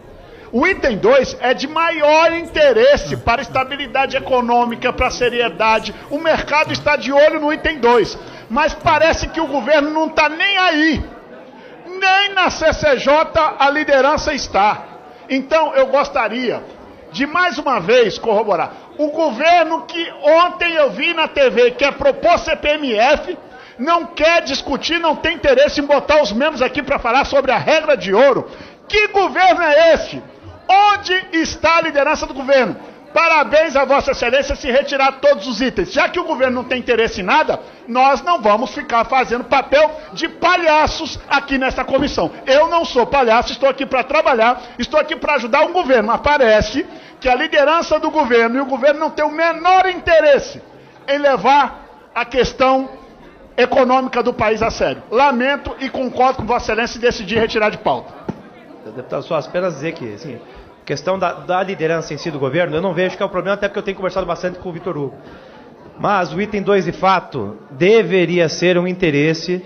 [0.52, 5.94] O item 2 é de maior interesse para a estabilidade econômica, para a seriedade.
[6.10, 8.18] O mercado está de olho no item 2.
[8.50, 11.04] Mas parece que o governo não está nem aí.
[11.88, 13.10] Nem na CCJ
[13.58, 14.84] a liderança está.
[15.28, 16.62] Então eu gostaria
[17.16, 18.74] de mais uma vez corroborar.
[18.98, 23.38] O governo que ontem eu vi na TV quer propor CPMF,
[23.80, 27.58] não quer discutir, não tem interesse em botar os membros aqui para falar sobre a
[27.58, 28.52] regra de ouro.
[28.90, 30.22] Que governo é esse?
[30.68, 32.76] Onde está a liderança do governo?
[33.16, 35.94] Parabéns a Vossa Excelência se retirar todos os itens.
[35.94, 39.90] Já que o governo não tem interesse em nada, nós não vamos ficar fazendo papel
[40.12, 42.30] de palhaços aqui nessa comissão.
[42.46, 46.10] Eu não sou palhaço, estou aqui para trabalhar, estou aqui para ajudar o governo.
[46.10, 46.86] Mas parece
[47.22, 50.62] que a liderança do governo e o governo não tem o menor interesse
[51.08, 52.90] em levar a questão
[53.56, 55.02] econômica do país a sério.
[55.10, 58.14] Lamento e concordo com Vossa Excelência decidir retirar de pauta.
[58.86, 60.38] Deputado, só apenas dizer que, assim,
[60.86, 63.56] questão da, da liderança em si do governo, eu não vejo que é o problema,
[63.56, 65.16] até porque eu tenho conversado bastante com o Vitor Hugo.
[66.00, 69.64] Mas o item 2, de fato, deveria ser um interesse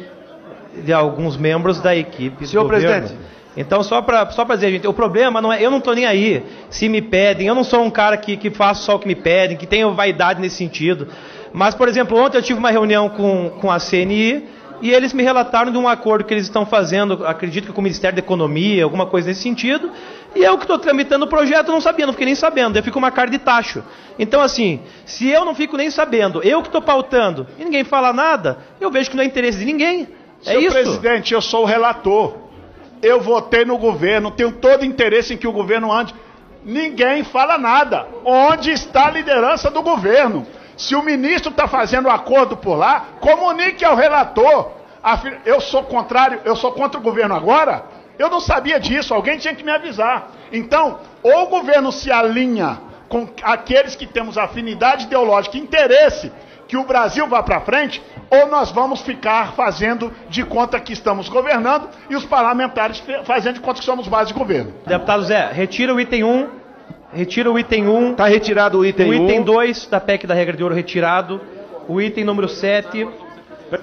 [0.83, 3.07] de alguns membros da equipe Senhor do governo.
[3.07, 3.29] presidente.
[3.57, 5.61] Então, só para só pra dizer, gente, o problema não é.
[5.61, 8.49] Eu não estou nem aí se me pedem, eu não sou um cara que, que
[8.51, 11.07] faço só o que me pedem, que tenho vaidade nesse sentido.
[11.51, 14.47] Mas, por exemplo, ontem eu tive uma reunião com, com a CNI
[14.81, 17.83] e eles me relataram de um acordo que eles estão fazendo, acredito que com o
[17.83, 19.91] Ministério da Economia, alguma coisa nesse sentido,
[20.35, 22.77] E eu que estou tramitando o projeto não sabia, não fiquei nem sabendo.
[22.77, 23.83] Eu fico uma cara de tacho.
[24.17, 28.13] Então, assim, se eu não fico nem sabendo, eu que estou pautando e ninguém fala
[28.13, 30.07] nada, eu vejo que não é interesse de ninguém.
[30.41, 30.71] É Senhor isso.
[30.71, 32.35] presidente, eu sou o relator.
[33.01, 36.13] Eu votei no governo, tenho todo interesse em que o governo ande.
[36.63, 38.07] Ninguém fala nada.
[38.25, 40.45] Onde está a liderança do governo?
[40.75, 44.71] Se o ministro está fazendo acordo por lá, comunique ao relator.
[45.45, 47.83] Eu sou contrário, eu sou contra o governo agora?
[48.19, 50.31] Eu não sabia disso, alguém tinha que me avisar.
[50.51, 56.29] Então, ou o governo se alinha com aqueles que temos afinidade ideológica e interesse
[56.67, 57.99] que o Brasil vá para frente,
[58.29, 63.61] ou nós vamos ficar fazendo de conta que estamos governando e os parlamentares fazendo de
[63.61, 64.73] conta que somos base de governo.
[64.85, 66.47] Deputado Zé, retira o item 1.
[67.11, 68.13] Retira o item 1.
[68.15, 69.43] Tá retirado o item o item 1.
[69.43, 71.41] 2 da PEC da regra de ouro retirado.
[71.87, 73.07] O item número 7.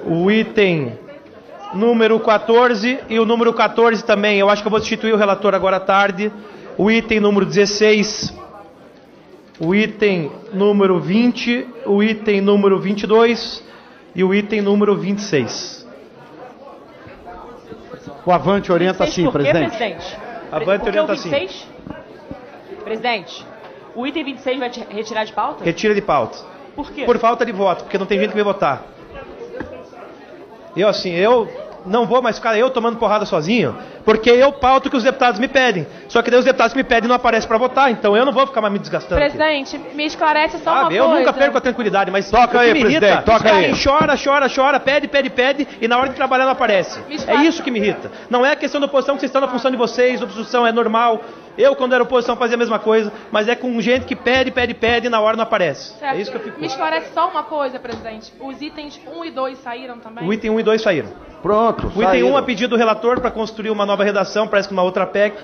[0.05, 0.97] O item
[1.75, 2.99] número 14.
[3.09, 4.39] E o número 14 também.
[4.39, 6.33] Eu acho que eu vou substituir o relator agora à tarde.
[6.77, 8.35] O item número 16.
[9.59, 11.67] O item número 20.
[11.87, 13.65] O item número 22.
[14.15, 15.87] E o item número 26.
[18.25, 19.69] O Avante orienta 26 sim, presidente.
[19.77, 20.19] presidente?
[20.51, 21.69] Avante Por que orienta o 26?
[22.83, 23.47] Presidente,
[23.95, 25.65] o item 26 vai te retirar de pauta?
[25.65, 26.39] Retira de pauta.
[26.75, 27.05] Por quê?
[27.05, 28.83] Por falta de voto, porque não tem gente que vai votar.
[30.77, 31.49] Eu assim, eu
[31.87, 35.39] não vou mais ficar eu tomando porrada sozinho, porque eu pauto o que os deputados
[35.39, 35.87] me pedem.
[36.09, 38.33] Só que daí os deputados que me pedem não aparecem para votar, então eu não
[38.33, 39.21] vou ficar mais me desgastando.
[39.23, 39.37] aqui.
[39.37, 41.21] Presidente, me esclarece só Sabe, uma eu coisa.
[41.21, 43.83] nunca perco a tranquilidade, mas Toca aí, me presidente, irrita, toca caras aí.
[43.85, 46.99] chora, chora, chora, pede, pede, pede, e na hora de trabalhar não aparece.
[47.29, 48.11] É isso que me irrita.
[48.29, 50.73] Não é a questão da oposição que vocês estão na função de vocês, oposição é
[50.73, 51.23] normal.
[51.57, 54.75] Eu, quando era oposição, fazia a mesma coisa, mas é com gente que pede, pede,
[54.75, 55.99] pede e na hora não aparece.
[55.99, 56.15] Certo.
[56.15, 56.61] É isso que eu fico.
[56.61, 58.33] Me esclarece só uma coisa, presidente.
[58.41, 60.27] Os itens 1 e 2 saíram também?
[60.27, 61.09] O item 1 e 2 saíram.
[61.43, 62.33] Pronto, O item saíram.
[62.33, 65.37] 1 a pedido do relator para construir uma nova redação, parece que uma outra PEC,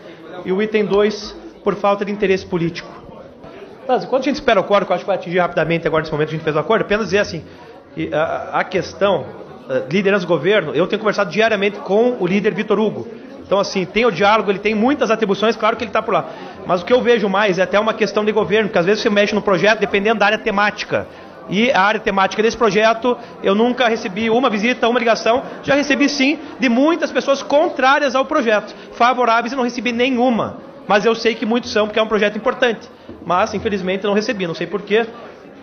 [0.45, 2.91] e o item 2 por falta de interesse político.
[3.87, 6.03] Mas, enquanto a gente espera o acordo, que eu acho que vai atingir rapidamente agora
[6.03, 7.45] nesse momento que a gente fez o acordo, apenas dizer assim,
[7.95, 9.27] que a, a questão,
[9.69, 13.09] eh, liderança do governo, eu tenho conversado diariamente com o líder Vitor Hugo.
[13.45, 16.27] Então, assim, tem o diálogo, ele tem muitas atribuições, claro que ele está por lá.
[16.67, 19.03] Mas o que eu vejo mais é até uma questão de governo, porque às vezes
[19.03, 21.07] você mexe no projeto dependendo da área temática.
[21.49, 25.43] E a área temática desse projeto, eu nunca recebi uma visita, uma ligação.
[25.63, 28.75] Já recebi sim de muitas pessoas contrárias ao projeto.
[28.93, 30.59] Favoráveis eu não recebi nenhuma.
[30.87, 32.89] Mas eu sei que muitos são, porque é um projeto importante.
[33.25, 35.07] Mas, infelizmente, não recebi, não sei porquê.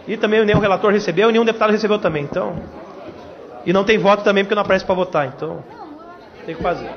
[0.07, 2.23] E também nenhum relator recebeu e nenhum deputado recebeu também.
[2.23, 2.55] Então.
[3.65, 5.27] E não tem voto também porque não aparece para votar.
[5.27, 5.63] Então.
[6.45, 6.89] Tem que fazer.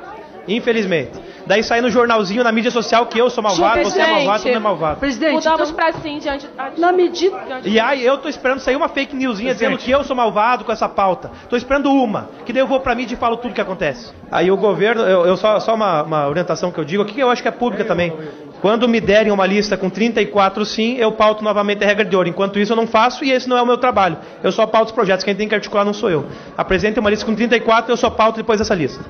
[0.48, 1.12] Infelizmente.
[1.46, 4.50] Daí sai no jornalzinho, na mídia social, que eu sou malvado, você é malvado, você
[4.50, 5.00] não é malvado.
[5.00, 6.48] Presidente, Mudamos então, pra sim diante...
[6.56, 7.36] ah, na medida...
[7.64, 10.72] E aí eu tô esperando sair uma fake newsinha dizendo que eu sou malvado com
[10.72, 11.30] essa pauta.
[11.48, 14.12] Tô esperando uma, que daí eu vou pra mídia e falo tudo que acontece.
[14.30, 17.20] Aí o governo, eu, eu só, só uma, uma orientação que eu digo aqui, que
[17.20, 18.12] eu acho que é pública também.
[18.60, 22.28] Quando me derem uma lista com 34 sim, eu pauto novamente a regra de ouro.
[22.28, 24.16] Enquanto isso eu não faço e esse não é o meu trabalho.
[24.40, 26.26] Eu só pauto os projetos, quem tem que articular não sou eu.
[26.56, 29.04] Apresentem uma lista com 34 eu só pauto depois dessa lista.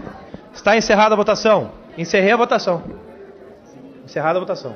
[0.53, 1.73] Está encerrada a votação.
[1.97, 2.83] Encerrei a votação.
[4.05, 4.75] Encerrada a votação.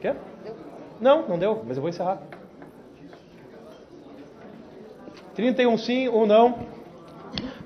[0.00, 0.16] Quer?
[1.00, 2.18] Não, não deu, mas eu vou encerrar.
[5.34, 6.58] 31 sim, 1 não.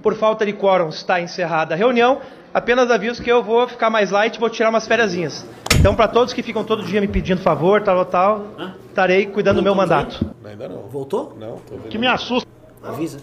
[0.02, 2.20] Por falta de quórum, está encerrada a reunião.
[2.54, 5.46] Apenas aviso que eu vou ficar mais light, vou tirar umas fériasinhas.
[5.78, 8.46] Então, para todos que ficam todo dia me pedindo favor, tal, tal,
[8.88, 10.24] estarei cuidando do meu mandato.
[10.44, 10.82] Ainda não.
[10.82, 11.36] Voltou?
[11.38, 11.88] Não, tô vendo.
[11.88, 12.48] Que me assusta.
[12.82, 13.20] Avisa.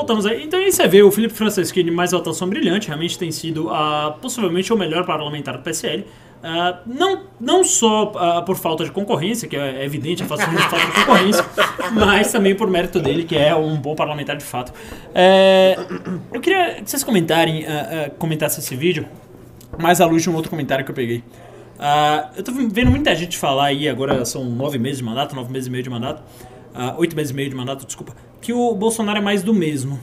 [0.00, 0.44] Voltamos aí.
[0.44, 4.72] Então aí você vê o Felipe Franceschini mais atuação brilhante, realmente tem sido ah, possivelmente
[4.72, 6.06] o melhor parlamentar do PSL.
[6.42, 10.56] Ah, não, não só ah, por falta de concorrência, que é evidente a falta de
[10.56, 11.44] falta de concorrência,
[11.92, 14.72] mas também por mérito dele, que é um bom parlamentar de fato.
[15.14, 15.76] É,
[16.32, 17.66] eu queria que vocês comentarem,
[18.18, 19.06] comentassem esse vídeo,
[19.78, 21.22] mais à luz de um outro comentário que eu peguei.
[22.34, 25.66] Eu tô vendo muita gente falar aí, agora são nove meses de mandato, nove meses
[25.66, 26.22] e meio de mandato,
[26.74, 29.98] ah, oito meses e meio de mandato, desculpa, que o Bolsonaro é mais do mesmo.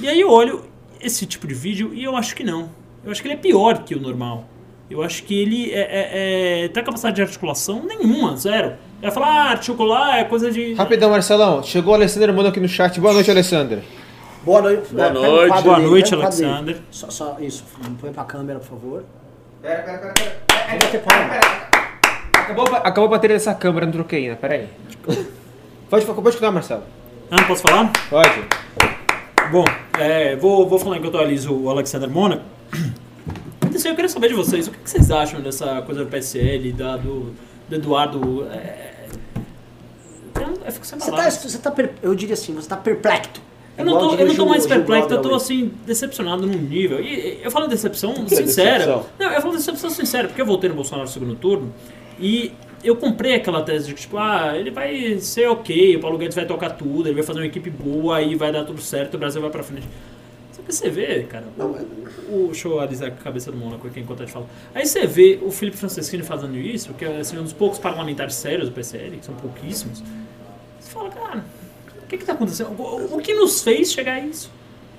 [0.00, 0.64] E aí eu olho
[1.00, 2.70] esse tipo de vídeo e eu acho que não.
[3.04, 4.44] Eu acho que ele é pior que o normal.
[4.90, 8.74] Eu acho que ele é, é, é, tem capacidade de articulação nenhuma, zero.
[9.00, 10.74] Vai falar, ah, articular é coisa de.
[10.74, 11.62] Rapidão, Marcelão.
[11.62, 13.00] Chegou o Alessandro Mano aqui no chat.
[13.00, 13.82] Boa noite, Alessandro.
[14.42, 14.94] Boa noite.
[14.94, 15.62] Boa noite.
[15.62, 16.22] Boa dele, noite, dele.
[16.22, 16.76] Alexander.
[16.90, 17.64] Só, só isso,
[18.00, 19.04] põe pra câmera, por favor.
[19.62, 20.70] Pera, pera, pera, pera.
[20.70, 21.34] Vou bater palma.
[22.32, 24.36] Acabou, acabou a bateria dessa câmera, não troquei ainda.
[24.36, 24.68] Pera aí.
[25.88, 26.82] Pode, pode continuar, Marcelo.
[27.30, 27.92] Ah, não posso falar?
[28.10, 28.42] Pode.
[29.50, 29.64] Bom,
[29.98, 32.42] é, vou, vou falar enquanto eu aliso o Alexander Mônaco.
[33.74, 36.96] Assim, eu queria saber de vocês, o que vocês acham dessa coisa do PSL, da,
[36.96, 37.34] do,
[37.68, 38.46] do Eduardo.
[38.50, 39.06] É,
[40.40, 41.42] eu, eu fico sem Você tá, palavras.
[41.42, 43.42] você tá per- eu diria assim, você tá perplexo.
[43.76, 47.00] Eu não Igual tô, eu não tô mais perplexo, eu tô assim, decepcionado num nível.
[47.00, 48.78] E eu falo decepção é sincera.
[48.78, 49.06] decepção?
[49.18, 51.74] Não, eu falo decepção sincera, porque eu voltei no Bolsonaro no segundo turno
[52.20, 52.52] e
[52.84, 56.34] eu comprei aquela tese de que, tipo, ah, ele vai ser ok, o Paulo Guedes
[56.36, 59.18] vai tocar tudo, ele vai fazer uma equipe boa, aí vai dar tudo certo, o
[59.18, 59.86] Brasil vai pra frente.
[60.52, 61.44] Só que você vê, cara,
[62.28, 64.46] o, deixa eu alisar a cabeça do Mônaco aqui enquanto a gente fala.
[64.74, 68.34] Aí você vê o Felipe Francescini fazendo isso, que é assim, um dos poucos parlamentares
[68.34, 70.02] sérios do PSL, que são pouquíssimos.
[70.78, 71.44] Você fala, cara,
[72.02, 72.70] o que que tá acontecendo?
[72.80, 74.50] O, o que nos fez chegar a isso?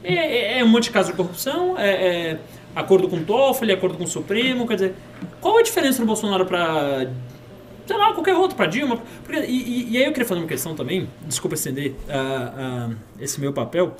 [0.03, 1.89] É, é- é um monte de caso de corrupção, é,
[2.31, 2.37] é
[2.75, 4.93] acordo com o Toffoli, acordo com o Supremo, quer dizer,
[5.41, 7.07] qual a diferença do Bolsonaro pra,
[7.85, 8.97] sei lá, qualquer outro, pra Dilma?
[9.23, 12.53] Porque- e, e- aí eu queria fazer uma questão também, desculpa estender ah,
[12.89, 13.95] ah, esse meu papel,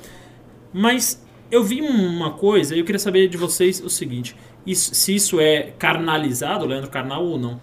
[0.72, 4.34] mas eu vi uma coisa e eu queria saber de vocês o seguinte:
[4.66, 7.60] isso- se isso é carnalizado, Leandro Carnal ou não.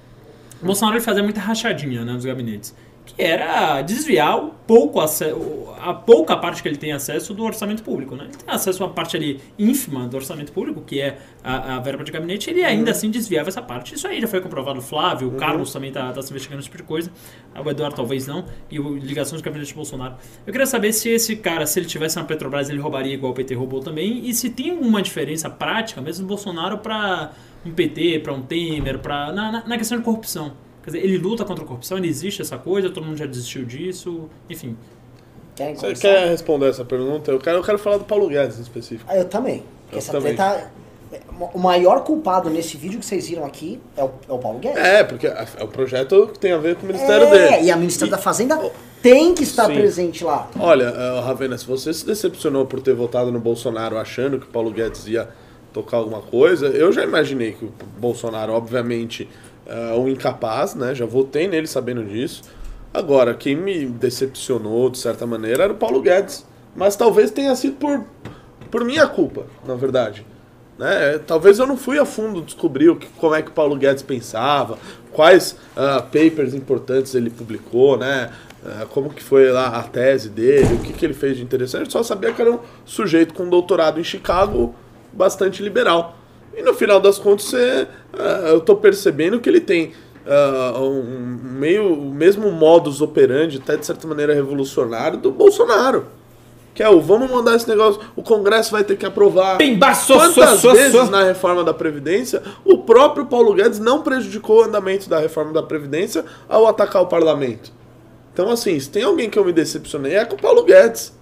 [0.61, 2.73] O Bolsonaro ele fazia muita rachadinha né, nos gabinetes.
[3.15, 8.15] Que era desviar o pouco a pouca parte que ele tem acesso do orçamento público.
[8.15, 8.25] Né?
[8.25, 11.79] Ele tem acesso a uma parte ali ínfima do orçamento público, que é a, a
[11.79, 13.95] verba de gabinete, ele ainda assim desviava essa parte.
[13.95, 14.79] Isso aí já foi comprovado.
[14.79, 17.11] O Flávio, o Carlos também está se investigando esse tipo de coisa.
[17.53, 18.45] O Eduardo talvez não.
[18.71, 20.15] E o ligações do gabinete de Bolsonaro.
[20.45, 23.35] Eu queria saber se esse cara, se ele tivesse na Petrobras, ele roubaria igual o
[23.35, 24.27] PT roubou também.
[24.27, 27.31] E se tem alguma diferença prática, mesmo do Bolsonaro, para
[27.65, 30.53] um PT, para um Temer, pra, na, na, na questão de corrupção.
[30.83, 33.63] Quer dizer, ele luta contra a corrupção, ele existe essa coisa, todo mundo já desistiu
[33.63, 34.75] disso, enfim.
[35.55, 36.01] Querem Você começar?
[36.01, 37.31] quer responder essa pergunta?
[37.31, 39.05] Eu quero, eu quero falar do Paulo Guedes em específico.
[39.09, 39.63] Ah, eu também.
[39.83, 40.35] Porque Eu essa também.
[40.35, 40.71] treta.
[41.53, 44.79] O maior culpado nesse vídeo que vocês viram aqui é o, é o Paulo Guedes.
[44.79, 47.65] É, porque é o projeto que tem a ver com o Ministério É, dele.
[47.67, 48.59] e a ministra da Fazenda
[49.01, 49.75] tem que estar Sim.
[49.75, 50.49] presente lá.
[50.59, 54.49] Olha, eh, Ravena, se você se decepcionou por ter votado no Bolsonaro achando que o
[54.49, 55.29] Paulo Guedes ia
[55.71, 59.29] tocar alguma coisa, eu já imaginei que o Bolsonaro, obviamente,
[59.65, 60.93] é um incapaz, né?
[60.93, 62.43] Já votei nele sabendo disso.
[62.93, 66.45] Agora, quem me decepcionou, de certa maneira, era o Paulo Guedes.
[66.75, 68.03] Mas talvez tenha sido por,
[68.69, 70.25] por minha culpa, na verdade.
[70.77, 71.19] Né?
[71.25, 74.01] Talvez eu não fui a fundo descobrir o que, como é que o Paulo Guedes
[74.01, 74.77] pensava,
[75.11, 78.31] quais ah, papers importantes ele publicou, né?
[78.65, 81.85] Ah, como que foi lá a tese dele, o que, que ele fez de interessante.
[81.85, 84.73] Eu só sabia que era um sujeito com doutorado em Chicago
[85.11, 86.17] bastante liberal.
[86.55, 89.91] E no final das contas, você, ah, eu tô percebendo que ele tem
[90.25, 96.05] ah, um meio, o mesmo modus operandi, até de certa maneira revolucionário, do Bolsonaro.
[96.73, 99.57] Que é o vamos mandar esse negócio, o Congresso vai ter que aprovar.
[99.57, 104.01] Pimba, so, Quantas so, so, vezes na reforma da Previdência o próprio Paulo Guedes não
[104.01, 107.71] prejudicou o andamento da reforma da Previdência ao atacar o parlamento?
[108.33, 111.13] Então, assim, se tem alguém que eu me decepcionei é com o Paulo Guedes.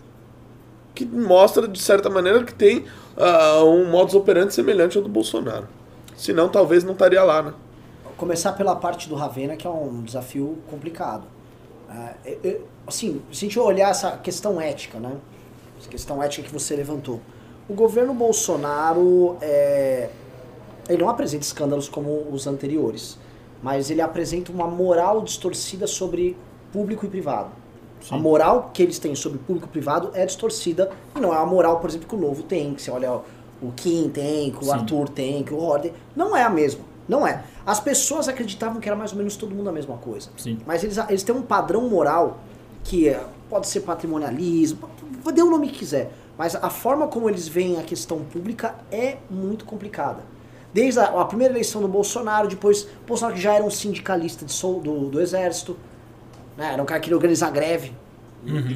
[0.94, 2.86] Que mostra, de certa maneira, que tem
[3.18, 5.68] ah, um modus operandi semelhante ao do Bolsonaro.
[6.16, 7.54] Senão, talvez não estaria lá, né?
[8.18, 11.24] Começar pela parte do Ravena, que é um desafio complicado.
[12.44, 15.14] Eu- assim, se a gente olhar essa questão ética, né?
[15.80, 17.20] Essa questão ética que você levantou.
[17.68, 20.10] O governo Bolsonaro, é,
[20.88, 23.18] ele não apresenta escândalos como os anteriores,
[23.64, 26.38] mas ele apresenta uma moral distorcida sobre
[26.72, 27.50] público e privado.
[28.10, 31.46] A moral que eles têm sobre público e privado é distorcida e não é a
[31.46, 33.22] moral, por exemplo, que o Novo tem, que você olha
[33.62, 34.72] o Kim tem, que o Sim.
[34.72, 35.94] Arthur tem, que o Horde.
[36.16, 36.82] Não é a mesma.
[37.08, 37.44] Não é.
[37.66, 40.30] As pessoas acreditavam que era mais ou menos todo mundo a mesma coisa.
[40.38, 40.58] Sim.
[40.66, 42.40] Mas eles, eles têm um padrão moral
[42.84, 44.90] que é, pode ser patrimonialismo,
[45.34, 46.12] dê o nome que quiser.
[46.38, 50.24] Mas a forma como eles veem a questão pública é muito complicada.
[50.74, 54.62] Desde a, a primeira eleição do Bolsonaro, depois Bolsonaro que já era um sindicalista de
[54.62, 55.78] do, do exército,
[56.58, 56.74] né?
[56.74, 57.94] era um cara que queria organizar greve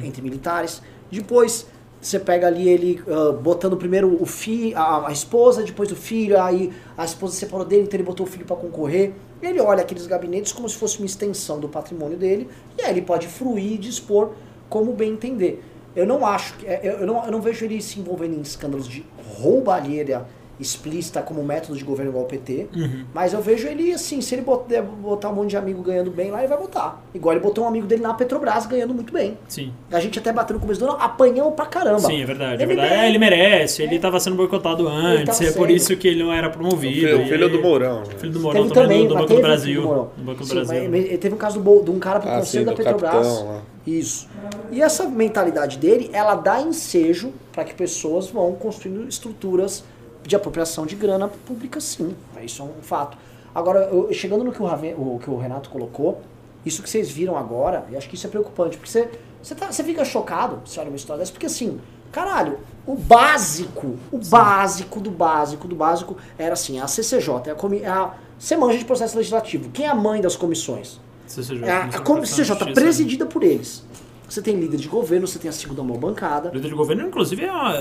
[0.02, 0.82] entre militares.
[1.10, 1.66] Depois
[2.00, 6.40] você pega ali ele ah, botando primeiro o filho, a, a esposa, depois o filho,
[6.40, 9.12] aí a esposa se separou dele, então ele botou o filho para concorrer.
[9.42, 12.48] Ele olha aqueles gabinetes como se fosse uma extensão do patrimônio dele,
[12.78, 14.32] e aí ele pode fruir e dispor
[14.68, 15.62] como bem entender.
[15.94, 16.66] Eu não acho que.
[16.66, 19.04] é, eu não, eu não vejo ele se envolvendo em escândalos de
[19.38, 20.26] roubalheira
[20.58, 22.68] explícita como método de governo igual o PT,
[23.14, 26.30] mas eu vejo ele assim, se ele botar, botar um monte de amigo ganhando bem
[26.30, 27.02] lá, ele vai botar.
[27.14, 29.36] Igual ele botou um amigo dele na Petrobras ganhando muito bem.
[29.48, 29.72] Sim.
[29.92, 32.00] A gente até bateu no começo do ano, apanhamos pra caramba.
[32.00, 32.62] Sim, é verdade.
[32.62, 32.88] É Ele verdade.
[32.90, 33.04] merece.
[33.04, 36.32] É, ele merece, ele estava sendo boicotado antes, tava é por isso que ele não
[36.32, 36.94] era O promovido.
[36.94, 38.00] filho, o e filho aí- do Mourão.
[38.00, 38.06] né?
[38.18, 39.82] Filho do Mourão Teve também, do, Banco do Brasil.
[39.82, 40.90] do Banco do Brasil.
[40.90, 43.12] mas- teve um caso do, de um cara pro Ah, conselho sim, da Petrobras.
[43.12, 43.62] capitão.
[43.86, 44.28] Isso.
[44.72, 49.84] E essa mentalidade dele, ela dá ensejo para que pessoas vão construindo estruturas
[50.26, 52.14] de apropriação de grana pública, sim.
[52.42, 53.16] Isso é um fato.
[53.54, 56.20] Agora, eu- chegando no que o, Raven- o que o Renato colocou,
[56.64, 59.08] isso que vocês viram agora, eu acho que isso é preocupante, porque você,
[59.42, 61.80] você, tá- você fica chocado, você olha uma história dessa, porque assim,
[62.12, 67.54] caralho, o básico, o básico do básico do básico era assim, a CCJ, é a,
[67.54, 69.70] comi- é a você manja de processo legislativo.
[69.70, 71.00] Quem é a mãe das comissões?
[71.26, 72.72] CCJ, É a, a Constituição e CCJ Justiça.
[72.80, 73.82] presidida por eles.
[74.28, 76.50] Você tem líder de governo, você tem a segunda mão bancada.
[76.52, 77.74] Líder de governo, inclusive, é, uma,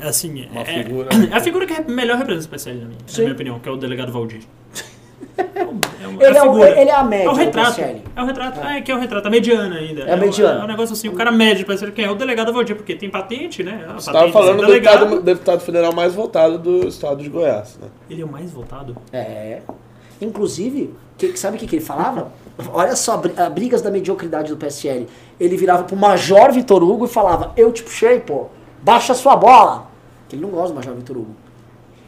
[0.00, 0.46] é assim.
[0.50, 1.08] Uma é, figura.
[1.30, 3.72] é a figura que melhor representa o PSL, na minha, na minha opinião, que é
[3.72, 4.42] o delegado Valdir.
[5.36, 7.74] É, um- é uma- Ele é, ele é a média É o do retrato.
[7.76, 8.02] PSL.
[8.14, 8.60] É o retrato.
[8.60, 8.80] É.
[8.80, 9.26] que é o retrato.
[9.26, 10.02] A mediana ainda.
[10.02, 10.60] É a mediana.
[10.60, 12.94] É um negócio assim, o cara médio pra ser quem é o delegado Valdir, porque
[12.94, 13.84] tem patente, né?
[13.88, 17.28] A Você patente estava falando de do deputado, deputado federal mais votado do estado de
[17.28, 17.88] Goiás, né?
[18.08, 18.96] Ele é o mais votado.
[19.12, 19.62] É.
[20.20, 22.32] Inclusive, que, sabe o que, que ele falava?
[22.72, 25.08] Olha só, ah, brigas da mediocridade do PSL.
[25.40, 28.46] Ele virava pro Major Vitor Hugo e falava: Eu te puxei, pô,
[28.82, 29.90] baixa sua bola.
[30.32, 31.34] Ele não gosta do Major Vitor Hugo,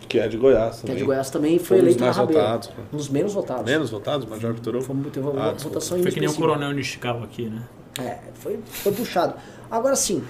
[0.09, 0.97] Que é de Goiás que também.
[0.97, 2.43] é de Goiás também, foi Foi um eleito na mais Rabeira.
[2.43, 2.83] votados, pô.
[2.93, 3.65] Um dos menos votados.
[3.65, 4.85] Menos votados, Major Vitor Hugo?
[4.85, 7.63] Foi, muito- teve uma Ah, votação Foi que nem o coronel Nishikawa aqui, né?
[7.99, 9.35] É, foi, foi puxado.
[9.71, 10.23] Agora sim,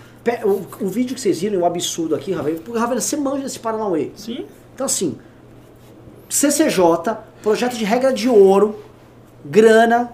[0.44, 3.58] o, o vídeo que vocês viram, o absurdo aqui, Ravena, porque Ravena, você manja desse
[3.58, 4.10] Paranauê.
[4.16, 4.44] Sim.
[4.74, 5.16] Então assim,
[6.28, 8.76] CCJ, projeto de regra de ouro,
[9.44, 10.12] grana,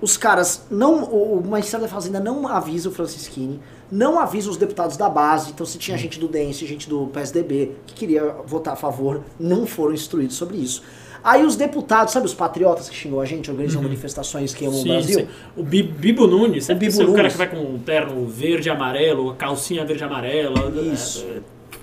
[0.00, 4.56] os caras não, o, o Ministério da Fazenda não avisa o Francisquini, não avisa os
[4.56, 8.74] deputados da base, então se tinha gente do DENSE, gente do PSDB que queria votar
[8.74, 10.82] a favor, não foram instruídos sobre isso.
[11.24, 14.84] Aí os deputados, sabe os patriotas que xingou a gente, organizam manifestações que amam o
[14.84, 15.20] Brasil?
[15.20, 15.28] sim.
[15.56, 17.32] O Bi- Bibo Nunes, sabe Bibo esse é o cara Nunes.
[17.32, 20.70] que vai com um terno verde e amarelo, calcinha verde e amarela.
[20.92, 21.26] Isso.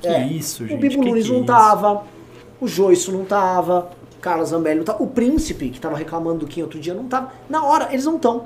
[0.01, 0.77] Que É, isso, gente?
[0.77, 1.47] O Bibo que Nunes que é não isso?
[1.47, 2.03] tava,
[2.61, 3.89] o Joiço não tava,
[4.25, 7.05] o Carlos Zambelli não tava, o Príncipe, que tava reclamando do Kim outro dia, não
[7.07, 7.31] tava.
[7.47, 8.45] Na hora, eles não estão.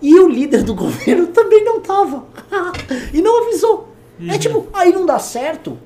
[0.00, 2.24] E o líder do governo também não tava.
[3.14, 3.88] e não avisou.
[4.20, 4.30] Uhum.
[4.30, 5.78] É tipo, aí não dá certo.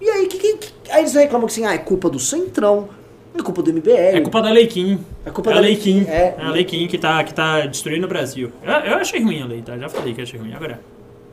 [0.00, 2.88] E aí, que, que, que- aí eles reclamam que assim, ah, é culpa do Centrão,
[3.36, 3.90] é culpa do MBL.
[4.16, 5.04] É culpa da Lei Kim.
[5.26, 6.10] É culpa É da a Lei Lei Kim, Kim.
[6.10, 6.36] é.
[6.38, 8.52] É a Lei Kim que tá, que tá destruindo o Brasil.
[8.62, 9.76] Eu, eu achei ruim a lei, tá?
[9.76, 10.52] Já falei que achei ruim.
[10.54, 10.80] Agora,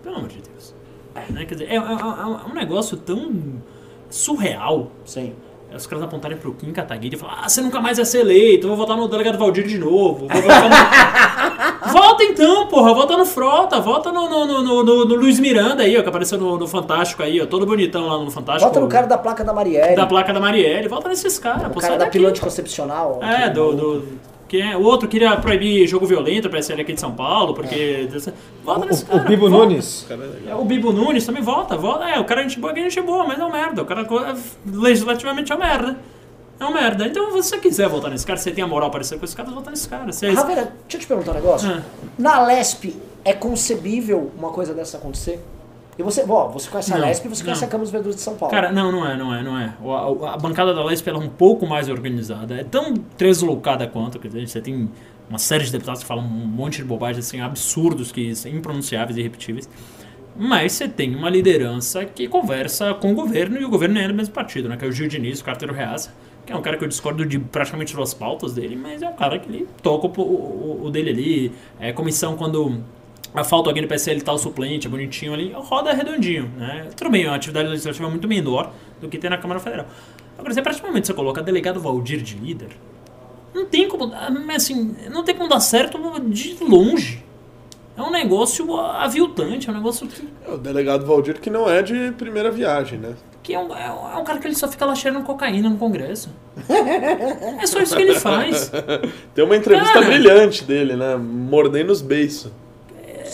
[0.03, 0.73] pelo amor de Deus.
[1.29, 1.45] Né?
[1.45, 3.31] Quer dizer, é, é- é- é um negócio tão
[4.09, 4.91] surreal.
[5.05, 5.33] Sim.
[5.75, 8.67] Os caras apontarem pro Kim Kataguiri e falar: Ah, você nunca mais vai ser eleito,
[8.67, 10.27] vou votar no delegado Valdir de novo.
[10.27, 10.75] Vou votar no...
[11.91, 15.97] Volta então, porra, vota no Frota, vota no, no, no, no- no- Luiz Miranda aí,
[15.97, 18.67] ó, que apareceu no, no Fantástico aí, ó, todo bonitão lá no Fantástico.
[18.67, 21.79] Bota no cara da placa da Marielle, da placa da Marielle, volta nesses caras, o
[21.79, 22.27] cara da daqui, pô.
[22.27, 23.19] anticoncepcional.
[23.23, 23.73] É, do.
[23.73, 24.07] do
[24.47, 28.07] que é, o outro queria proibir jogo violento pra SL aqui de São Paulo, porque.
[28.63, 29.21] Volta nesse O, cara.
[29.21, 29.65] o Bibo volta.
[29.65, 30.07] Nunes.
[30.47, 32.05] É, o Bibo Nunes também volta, volta.
[32.05, 33.81] É, o cara é gente boa, que é gente boa, mas é um merda.
[33.81, 34.35] O cara é,
[34.65, 35.97] legislativamente é um merda.
[36.59, 37.05] É um merda.
[37.05, 39.25] Então, se você quiser votar nesse cara, se você tem a moral para parecer com
[39.25, 40.11] esse cara, vota nesse cara.
[40.11, 41.69] Você, Ravena, deixa eu te perguntar um negócio.
[41.69, 41.81] Ah.
[42.17, 45.43] Na Lesp, é concebível uma coisa dessa acontecer?
[45.97, 47.67] E você, ó, você conhece a Não, Lesp e você conhece não.
[47.67, 48.53] a Câmara dos Vereadores de São Paulo.
[48.53, 49.73] Cara, não, não é, não é, não é.
[50.25, 52.55] A, a bancada da Lesp ela é um pouco mais organizada.
[52.55, 54.89] É tão deslocada quanto, quer dizer, você tem
[55.29, 59.15] uma série de deputados que falam um monte de bobagens assim, absurdos, que são impronunciáveis
[59.17, 59.69] e irrepetíveis.
[60.37, 64.13] Mas você tem uma liderança que conversa com o governo e o governo é do
[64.13, 64.75] mesmo partido, né?
[64.75, 66.13] Que é o Gil Diniz, o Carteiro Reaça,
[66.45, 69.07] que é um cara que eu discordo de praticamente todas as pautas dele, mas é
[69.07, 71.51] um cara que ele toca o, o- o dele ali.
[71.79, 72.81] É comissão quando
[73.43, 76.87] falta alguém do PSL tal suplente, é bonitinho ali, roda redondinho, né?
[76.95, 78.71] Tudo bem, é uma atividade legislativa muito menor
[79.01, 79.85] do que tem na Câmara Federal.
[80.37, 82.69] Agora, se praticamente você coloca delegado Valdir de líder,
[83.53, 84.11] não tem como,
[84.55, 85.97] assim, não tem como dar certo
[86.29, 87.23] de longe.
[87.97, 91.81] É um negócio aviltante, é um negócio que, É o delegado Valdir que não é
[91.81, 93.13] de primeira viagem, né?
[93.41, 95.69] que é, um, é um- é um cara que ele só fica lá cheirando cocaína
[95.69, 96.29] no Congresso.
[97.61, 98.71] É só isso que ele faz.
[99.35, 100.05] Tem uma entrevista Cara.
[100.07, 101.15] brilhante dele, né?
[101.15, 102.51] Mordendo os beiços.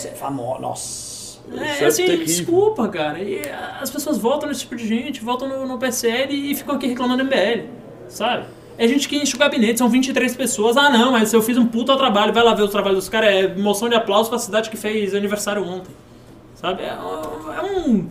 [0.01, 0.61] Você é famoso.
[0.61, 1.21] Nossa.
[1.57, 2.25] É, é assim, terrível.
[2.25, 3.19] desculpa, cara.
[3.21, 3.41] E
[3.79, 7.23] as pessoas votam nesse tipo de gente, votam no, no PSL e ficam aqui reclamando
[7.23, 7.67] do MBL,
[8.07, 8.45] sabe?
[8.77, 10.77] É gente que enche o gabinete, são 23 pessoas.
[10.77, 13.29] Ah, não, mas eu fiz um puta trabalho, vai lá ver o trabalho dos caras.
[13.29, 15.91] É moção de aplauso pra cidade que fez aniversário ontem,
[16.55, 16.83] sabe?
[16.83, 18.09] É, um- é um.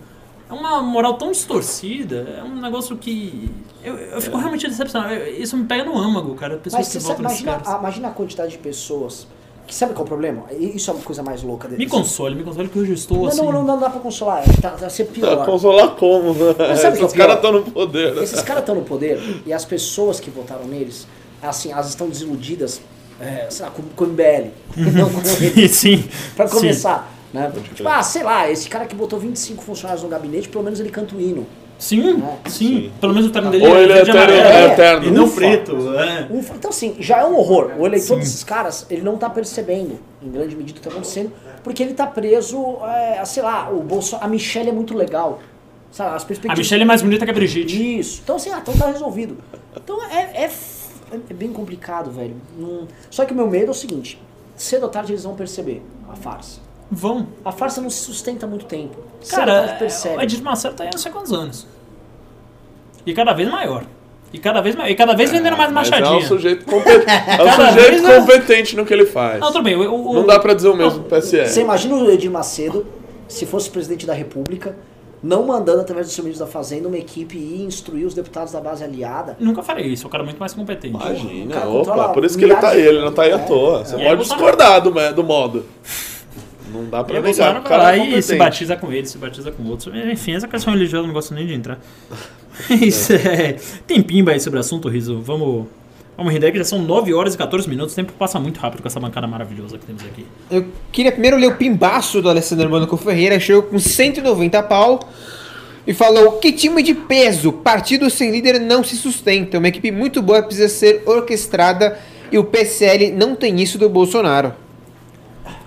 [0.48, 3.48] É uma moral tão distorcida, é um negócio que.
[3.84, 5.14] Eu, eu fico realmente decepcionado.
[5.14, 6.56] Isso me pega no âmago, cara.
[6.56, 9.26] Pessoas Mas que você sabe, votam nesses imagina, a, imagina a quantidade de pessoas.
[9.70, 10.42] Que sabe qual é o problema?
[10.58, 13.26] Isso é uma coisa mais louca Me console, me console que hoje eu estou Não,
[13.28, 13.36] assim.
[13.40, 14.42] não, não, não dá pra consolar.
[14.60, 15.46] Tá, vai ser Ah, pior.
[15.46, 16.34] consolar como?
[16.34, 16.54] né?
[16.58, 17.12] é Esses pior?
[17.14, 18.14] caras estão no poder.
[18.16, 18.24] né?
[18.24, 21.06] Esses caras estão no poder e as pessoas que votaram neles,
[21.40, 22.80] assim, elas estão desiludidas,
[23.20, 24.48] é, sei lá, com, com o MBL.
[24.76, 25.68] não com ele.
[25.68, 26.02] Sim.
[26.34, 26.56] Pra sim.
[26.56, 27.14] começar.
[27.32, 27.52] Né?
[27.72, 30.90] Tipo, ah, sei lá, esse cara que botou 25 funcionários no gabinete, pelo menos ele
[30.90, 31.46] canta o hino.
[31.80, 34.54] Sim, sim, Pelo menos o terno dele Ou ele é verde e eterno, amarelo.
[34.58, 35.06] é eterno.
[35.06, 35.34] E não Ufa.
[35.34, 35.94] preto.
[35.94, 36.26] É.
[36.30, 36.54] Ufa.
[36.54, 37.72] Então, assim, já é um horror.
[37.78, 41.32] O eleitor desses caras, ele não tá percebendo, em grande medida, o que tá acontecendo,
[41.64, 44.16] porque ele tá preso, é, a, sei lá, o Bolso...
[44.20, 45.40] a Michelle é muito legal.
[45.90, 46.58] Sabe, as A perspectivas...
[46.58, 47.98] Michelle é mais bonita que a Brigitte.
[47.98, 48.20] Isso.
[48.22, 49.38] Então, assim, ah, então tá resolvido.
[49.74, 50.50] Então, é, é,
[51.30, 52.36] é bem complicado, velho.
[52.58, 54.20] Não- Só que o meu medo é o seguinte,
[54.54, 56.60] cedo ou tarde eles vão perceber a farsa.
[56.90, 57.28] Vão.
[57.44, 58.96] A farsa não se sustenta muito tempo.
[58.98, 60.16] Ou Cara, percebe.
[60.16, 61.66] o Edir Macedo tá aí há não sei quantos anos.
[63.06, 63.84] E cada vez maior.
[64.32, 66.18] E cada vez, mais- e cada vez vendendo mais Mas é machadinha.
[66.18, 69.40] um sujeito, competente, é um sujeito é- competente no que ele faz.
[69.40, 69.74] Não, tudo bem.
[69.76, 71.48] o- o- Não dá pra dizer o mesmo do PSL.
[71.48, 72.86] Você imagina o Edir Macedo,
[73.26, 74.76] se fosse presidente da República,
[75.22, 78.60] não mandando através do seu ministro da Fazenda uma equipe ir instruir os deputados da
[78.60, 79.36] base aliada.
[79.40, 80.94] Nunca farei isso, é um cara muito mais competente.
[80.94, 83.38] Imagina, opa, por isso que ele tá aí, ele não tá aí à É.
[83.38, 83.84] toa.
[83.84, 85.64] Você E pode discordar do, do modo.
[86.72, 87.56] Não dá E pra aí negar.
[87.58, 89.94] O cara lá é e se batiza com ele, se batiza com outros.
[89.94, 91.78] Enfim, essa questão religiosa eu não gosto nem de entrar.
[92.70, 93.56] Isso é.
[93.86, 95.20] Tem pimba aí sobre o assunto, Riso.
[95.20, 95.66] Vamos.
[96.16, 97.94] Vamos render que já são 9 horas e 14 minutos.
[97.94, 100.26] O tempo passa muito rápido com essa bancada maravilhosa que temos aqui.
[100.50, 105.00] Eu queria primeiro ler o pimbaço do Alessandro Mônaco Ferreira, chegou com 190 pau
[105.86, 109.56] e falou: Que time de peso, partido sem líder não se sustenta.
[109.58, 111.98] Uma equipe muito boa precisa ser orquestrada
[112.30, 114.52] e o PSL não tem isso do Bolsonaro.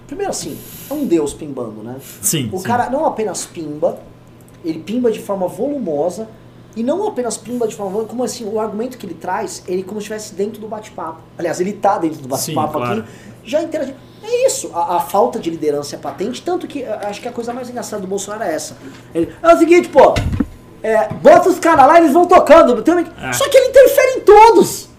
[0.06, 0.56] Primeiro assim,
[0.90, 1.98] é um deus pimbando, né?
[2.22, 2.50] Sim.
[2.52, 2.64] O sim.
[2.64, 4.00] cara não apenas pimba,
[4.64, 6.28] ele pimba de forma volumosa,
[6.76, 9.84] e não apenas pimba de forma volumosa, como assim, o argumento que ele traz, ele
[9.84, 11.22] como se estivesse dentro do bate-papo.
[11.38, 13.00] Aliás, ele tá dentro do bate-papo Sim, claro.
[13.02, 13.10] aqui,
[13.44, 13.98] já interagindo.
[14.24, 17.32] É isso, a, a falta de liderança é patente, tanto que eh, acho que a
[17.32, 18.78] coisa mais engraçada do Bolsonaro é essa.
[19.14, 20.14] Ele, é o seguinte, pô,
[20.82, 22.82] é, bota os caras lá, eles vão tocando.
[23.22, 23.34] É.
[23.34, 24.90] Só que ele interfere em todos.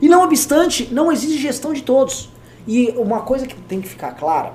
[0.00, 2.30] E não obstante, não exige gestão de todos.
[2.66, 4.54] E uma coisa que tem que ficar clara,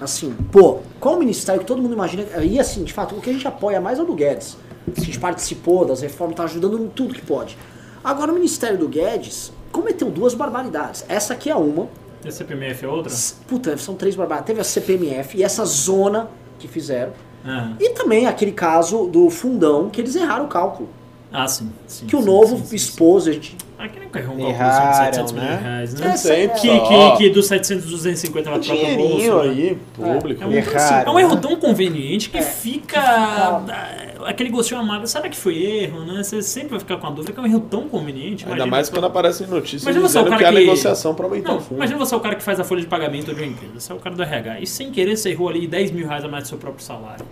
[0.00, 3.30] assim, pô, qual o ministério que todo mundo imagina, e assim, de fato, o que
[3.30, 4.56] a gente apoia mais é o do Guedes.
[4.96, 7.56] A gente participou das reformas, tá ajudando em tudo que pode.
[8.02, 11.04] Agora, o ministério do Guedes cometeu duas barbaridades.
[11.08, 11.88] Essa aqui é uma,
[12.24, 13.12] E a CPMF é outra?
[13.46, 14.46] puta, são três barbaridades.
[14.46, 16.28] Teve a CPMF e essa zona
[16.58, 17.12] que fizeram.
[17.44, 20.88] Ah, E também aquele caso do fundão, que eles erraram o cálculo.
[21.32, 22.06] Ah sim, sim.
[22.06, 22.76] Que o sim, novo sim, sim, sim.
[22.76, 25.58] esposo, a gente Aqui nem errou um Erraram, de 700 mil né?
[25.62, 26.06] reais, né?
[26.08, 29.50] Essa é- Que, que, que dos 700, 250 vai trocar pro Dinheirinho bolso, né?
[29.50, 30.42] aí, público.
[30.42, 31.40] É um, Erraram, assim, é um erro né?
[31.40, 33.00] tão conveniente que É, fica.
[33.00, 35.06] ah, Aquele gostinho amargo.
[35.06, 36.24] Será que foi erro, né?
[36.24, 38.42] Você sempre vai ficar com a dúvida que é um erro tão conveniente.
[38.44, 41.14] Ainda Imagina mais quando aparecem notícias Imagina você é o dizendo cara que que- negociação
[41.14, 41.76] pra aumentar Não, o fundo.
[41.76, 43.78] imagina você é o cara que faz a folha de pagamento de uma empresa.
[43.78, 44.60] Você é o cara do RH.
[44.60, 47.24] E sem querer você errou ali 10 mil reais a mais do seu próprio salário.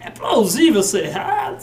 [0.00, 1.58] É plausível você errar,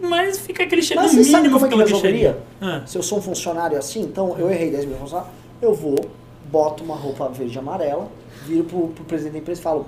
[0.00, 2.38] mas fica aquele cheiro Mas no você sabe como é que fica aquele resolveria?
[2.60, 5.96] Ah, Se eu sou um funcionário assim, então eu errei 10 mil funcionários, eu vou,
[6.50, 8.08] boto uma roupa verde e amarela,
[8.44, 9.86] viro pro, pro presidente da empresa e falo,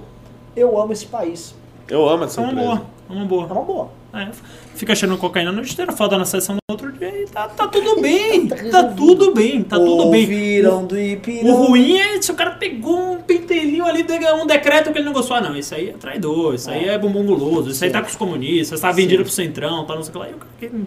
[0.56, 1.54] eu amo esse país.
[1.88, 2.68] Eu amo essa é uma empresa.
[2.70, 2.86] boa.
[3.09, 3.46] É uma É boa.
[3.46, 3.90] uma boa.
[4.12, 4.28] É,
[4.74, 8.00] fica cheirando cocaína no esteira, falta na sessão no outro dia e tá, tá tudo
[8.00, 8.48] bem.
[8.48, 10.22] Tá tá tudo bem, tá tudo bem.
[10.22, 11.50] Ouviram do Ipirão.
[11.50, 14.04] O ruim é se o cara pegou um pentelinho ali,
[14.42, 15.36] um decreto que ele não gostou.
[15.36, 18.09] Ah, não, isso aí é traidor, isso aí é bumbum guloso, isso aí tá com
[18.09, 20.28] os comunistas, tá vendido pro centrão, tá não sei o que lá.
[20.28, 20.82] E o cara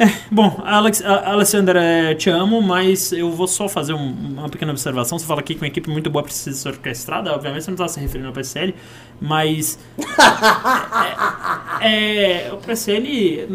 [0.00, 4.70] É, bom, Alex, Alessandra, é, te amo, mas eu vou só fazer um- uma pequena
[4.70, 5.18] observação.
[5.18, 7.88] Você fala aqui que uma equipe muito boa precisa ser orquestrada, obviamente você não está
[7.88, 8.76] se referindo ao PSL,
[9.20, 9.76] mas
[11.80, 13.48] é, é, o PSL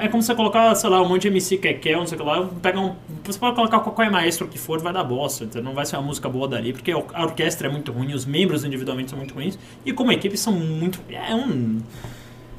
[0.00, 2.20] é como você colocar, sei lá, um monte de MC que quer, não sei o
[2.20, 5.62] que lá, pega um, você pode colocar qualquer maestro que for, vai dar bosta, entendeu?
[5.62, 8.64] não vai ser uma música boa dali, porque a orquestra é muito ruim, os membros
[8.64, 10.98] individualmente são muito ruins, e como equipe são muito...
[11.08, 11.80] É um...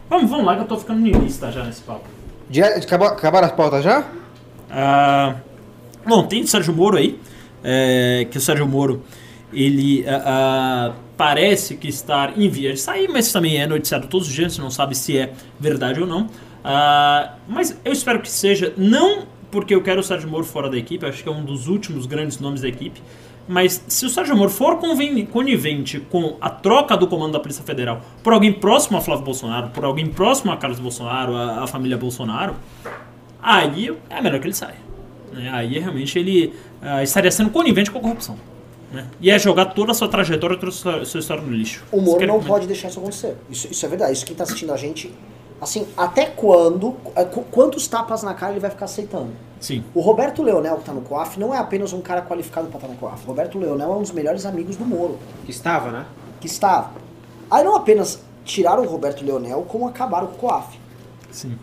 [0.09, 2.07] Vamos, vamos lá que eu tô ficando niilista já nesse papo.
[3.11, 4.05] Acabaram as pautas já?
[4.69, 5.35] Ah,
[6.05, 7.19] bom, tem o Sérgio Moro aí,
[7.63, 9.03] é, que o Sérgio Moro,
[9.51, 14.33] ele ah, parece que está em via de sair, mas também é noticiado todos os
[14.33, 16.29] dias, você não sabe se é verdade ou não.
[16.63, 20.77] Ah, mas eu espero que seja, não porque eu quero o Sérgio Moro fora da
[20.77, 23.01] equipe, acho que é um dos últimos grandes nomes da equipe,
[23.47, 24.77] mas se o Sérgio Moro for
[25.31, 29.69] conivente com a troca do comando da Polícia Federal por alguém próximo a Flávio Bolsonaro,
[29.69, 32.55] por alguém próximo a Carlos Bolsonaro, a, a família Bolsonaro,
[33.41, 34.75] aí é melhor que ele saia.
[35.31, 35.49] né?
[35.53, 38.37] Aí realmente ele ah, estaria sendo conivente com a corrupção.
[38.91, 39.05] né?
[39.21, 41.83] E é jogar toda a sua trajetória, toda a sua, sua história no lixo.
[41.91, 42.53] O Moro quer não comentar?
[42.55, 43.35] pode deixar isso acontecer.
[43.49, 44.13] Isso, isso é verdade.
[44.13, 45.11] Isso quem tá assistindo a gente.
[45.59, 46.95] Assim, até quando.
[47.15, 49.29] é, qu- Quantos tapas na cara ele vai ficar aceitando?
[49.59, 49.83] Sim.
[49.95, 52.87] O Roberto Leonel, que tá no COAF, não é apenas um cara qualificado pra estar
[52.87, 53.23] no COAF.
[53.25, 56.05] O Roberto Leonel é um dos melhores amigos do Moro, Que estava, né?
[56.39, 56.91] que estava.
[57.49, 60.77] Aí não apenas tiraram o Roberto Leonel, como acabaram com o COAF.
[61.31, 61.57] Sim.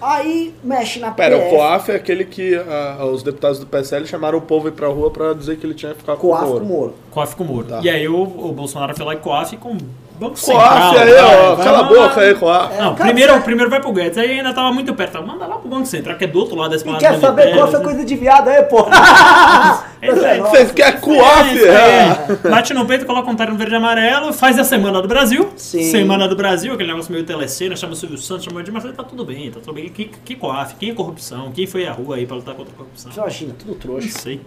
[0.00, 1.46] Aí mexe na Pera, PF.
[1.54, 4.88] o COAF é aquele que ah, os deputados do PSL chamaram o povo ir pra
[4.88, 6.94] rua pra dizer que ele tinha que ficar com o COAF com o Moro.
[7.10, 7.66] COAF com o Moro.
[7.68, 7.80] Tá.
[7.82, 9.76] E aí o, o Bolsonaro foi lá e COAF com
[10.18, 10.96] Banco COAF Central.
[10.98, 12.68] aí, vai, ó, vai cala a boca aí, COAF.
[12.78, 15.20] Não, É, cara, primeiro, você- primeiro vai pro Guedes, aí ainda tava muito perto.
[15.26, 17.54] Manda lá pro Banco Central, que é do outro lado da E esplanada quer saber
[17.54, 18.86] qual é coisa de viado aí, pô?
[20.04, 20.38] É aí.
[20.40, 21.64] Vocês querem COAF?
[21.64, 22.26] É, É.
[22.44, 22.48] é.
[22.50, 25.48] Bate no peito, coloca um terno verde e amarelo, faz a Semana do Brasil.
[25.56, 25.82] Sim.
[25.90, 29.02] Semana do Brasil, aquele negócio meio telecena, chama o Silvio Santos, chama o Edmar, tá
[29.02, 29.88] tudo bem, tá tudo bem.
[29.88, 32.76] Que, que COAF, quem é corrupção, quem foi à rua aí pra lutar contra a
[32.76, 33.10] corrupção?
[33.16, 34.06] Imagina, tudo trouxa.
[34.08, 34.40] Não sei.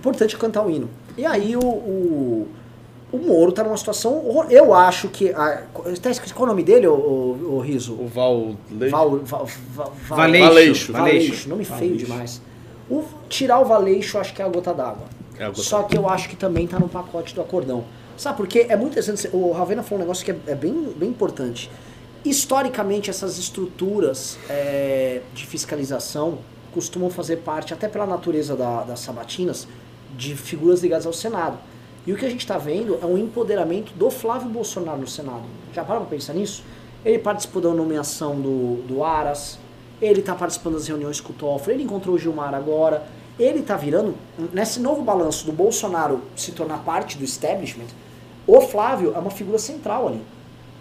[0.00, 0.90] importante cantar o hino.
[1.16, 2.48] E aí o, o,
[3.12, 4.46] o Moro tá numa situação.
[4.50, 5.30] Eu acho que.
[5.30, 5.62] A,
[6.00, 7.94] tá qual é o nome dele, o, o, o Riso?
[7.94, 8.56] O Val.
[8.70, 10.46] Val, Val, Val, Val- Valeixo.
[10.48, 10.92] Valeixo.
[10.92, 11.48] Valeixo.
[11.48, 12.40] Nome feio demais.
[12.88, 15.06] O, tirar o Valeixo, acho que é a gota d'água.
[15.38, 17.84] É a gota Só que eu acho que também tá no pacote do acordão.
[18.16, 19.28] Sabe, porque é muito interessante.
[19.32, 21.70] O Ravena falou um negócio que é, é bem, bem importante.
[22.24, 26.38] Historicamente, essas estruturas é, de fiscalização
[26.72, 29.66] costumam fazer parte, até pela natureza da- das sabatinas,
[30.16, 31.58] de figuras ligadas ao Senado.
[32.06, 35.42] E o que a gente está vendo é um empoderamento do Flávio Bolsonaro no Senado.
[35.72, 36.64] Já para pra pensar nisso?
[37.04, 39.58] Ele participou da nomeação do, do Aras,
[40.00, 43.06] ele está participando das reuniões com o Toffoli, ele encontrou o Gilmar agora,
[43.38, 44.14] ele está virando,
[44.52, 47.86] nesse novo balanço do Bolsonaro se tornar parte do establishment,
[48.46, 50.22] o Flávio é uma figura central ali.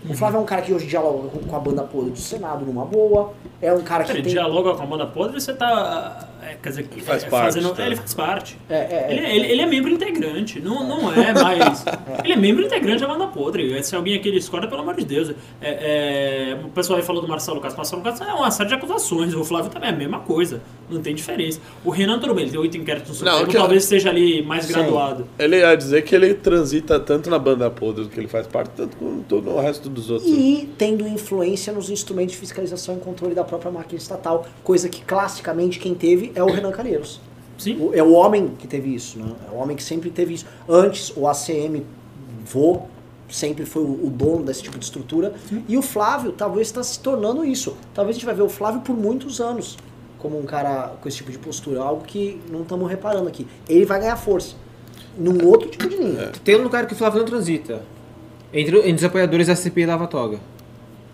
[0.10, 2.86] O Flávio é um cara que hoje dialoga com, a banda podre do Senado numa
[2.86, 4.32] boa, é um cara que Ele tem...
[4.32, 6.29] dialoga com a banda podre, você tá.
[6.42, 7.86] É, quer dizer, que faz é, parte, fazendo- tá?
[7.86, 8.58] Ele faz parte.
[8.70, 9.12] É, é, é.
[9.12, 11.84] Ele, ele- ele é membro integrante, não, não é mais.
[12.24, 13.82] ele é membro integrante da banda podre.
[13.84, 15.30] Se alguém aqui discorda, pelo amor de Deus.
[15.62, 17.78] É, é, o pessoal aí falou do Marcelo Castro.
[17.78, 19.34] Marcelo Castro é uma série de acusações.
[19.34, 20.62] O Flávio também é a mesma coisa.
[20.90, 21.60] Não tem diferença.
[21.84, 24.66] O Renan, tudo bem, ele tem oito inquéritos no Supremo, que- talvez esteja ali mais
[24.66, 25.28] graduado.
[25.38, 28.72] Ele ia dizer que ele transita tanto na banda podre do que ele faz parte,
[28.76, 30.30] tanto com todo o resto dos outros.
[30.30, 35.02] e tendo influência nos instrumentos de fiscalização e controle da própria máquina estatal, coisa que
[35.04, 37.20] classicamente quem teve é o Renan Calheiros.
[37.58, 37.78] Sim.
[37.80, 39.32] O- É o homem que teve isso, né?
[39.48, 40.46] É o homem que sempre teve isso.
[40.68, 41.84] Antes, o ACM
[42.46, 42.82] vô
[43.30, 45.34] sempre foi o, o dono desse tipo de estrutura.
[45.68, 47.76] E o Flávio talvez está se tornando isso.
[47.94, 49.78] Talvez a gente vai ver o Flávio por muitos anos
[50.18, 53.48] como um cara com esse tipo de postura, algo que não estamos reparando aqui.
[53.70, 54.56] Ele vai ganhar força
[55.18, 56.32] num outro tipo de linha.
[56.44, 57.84] Tem um lugar que o Flávio não transita.
[58.54, 60.40] Entre, entre os apoiadores da CPI Lava Toga.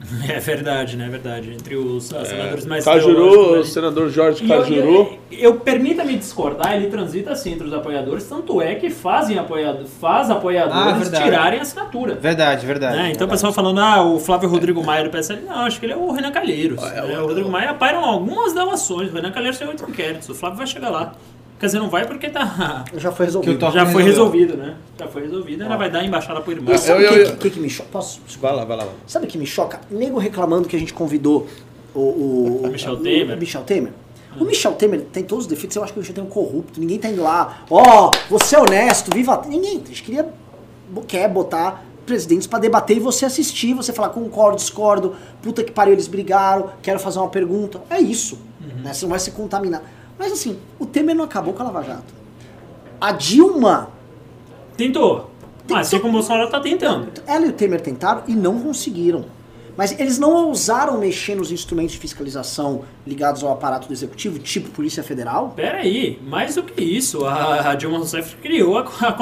[0.29, 1.05] É verdade, né?
[1.05, 1.51] É verdade.
[1.53, 4.91] Entre os ah, senadores mais Cajuru, teológicos o senador Jorge E eu- Cajuru.
[4.91, 9.85] Eu, eu, permita-me discordar, ele transita assim entre os apoiadores, tanto é que fazem apoiado,
[9.85, 11.23] faz Ah, apoiadores verdade.
[11.23, 12.15] tirarem a assinatura.
[12.15, 12.97] Verdade, verdade.
[12.97, 13.11] né?
[13.11, 15.93] Então o pessoal falando, ah, o Flávio Rodrigo Maia do PSL, não, acho que ele
[15.93, 16.81] é o Renan Calheiros.
[16.83, 17.19] Ah, é né?
[17.19, 20.57] o- O Rodrigo Maia pairam algumas delações, o Renan Calheiros tem oito inquéritos, o Flávio
[20.57, 21.13] vai chegar lá.
[21.59, 22.83] Quer dizer, não vai porque tá.
[22.97, 23.71] Já foi resolvido.
[23.71, 24.75] Já foi resolvido, né?
[24.99, 26.73] Já foi resolvido, ainda vai dar a embaixada pro irmão.
[26.73, 27.89] E sabe o que, que, que me choca?
[27.91, 28.21] Posso?
[28.39, 28.87] Vai lá, vai lá.
[29.07, 29.79] Sabe o que me choca?
[29.89, 31.47] Nego reclamando que a gente convidou
[31.93, 33.35] o, o, O Michel Temer.
[33.35, 33.93] o Michel Temer.
[34.37, 36.33] O Michel Temer tem todos os defeitos, eu acho que o Michel Temer é um
[36.33, 39.41] corrupto, ninguém tá indo lá, ó, você é honesto, viva.
[39.47, 40.27] Ninguém, a gente queria,
[41.07, 45.93] quer botar presidentes pra debater e você assistir, você falar concordo, discordo, puta que pariu,
[45.93, 47.81] eles brigaram, quero fazer uma pergunta.
[47.89, 48.37] É isso.
[48.83, 48.93] Né?
[48.93, 49.81] Você não vai se contaminar.
[50.17, 52.13] Mas assim, o Temer não acabou com a Lava Jato.
[52.99, 53.89] A Dilma
[54.77, 55.31] Tentou.
[55.69, 57.07] Mas assim como o Bolsonaro tá tentando.
[57.25, 59.25] ela e o Temer tentaram e não conseguiram.
[59.77, 64.69] Mas eles não ousaram mexer nos instrumentos de fiscalização ligados ao aparato do executivo, tipo
[64.69, 65.51] Polícia Federal?
[65.55, 69.13] Pera aí, mais do que isso, a, a Dilma Rousseff criou a, a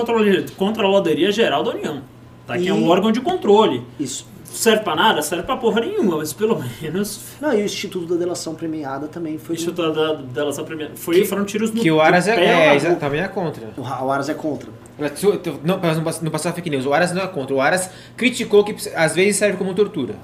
[0.56, 2.04] Controladoria Geral da União.
[2.46, 2.58] Tá?
[2.58, 3.84] Que é um órgão de controle.
[4.00, 4.28] Isso.
[4.54, 5.22] Serve pra nada?
[5.22, 9.38] Serve pra porra nenhuma, mas pelo menos Não, e o Instituto da Delação Premiada também
[9.38, 9.56] foi.
[9.56, 10.96] isso tá da, dela essa primeira.
[10.96, 13.70] Foi, foram tiros no Que o Aras é, é, também é contra.
[13.78, 14.70] O o Aras é contra.
[15.64, 17.56] Não, não pass- não passar fake news, o Aras não é contra.
[17.56, 20.16] O Aras criticou que às vezes serve como tortura.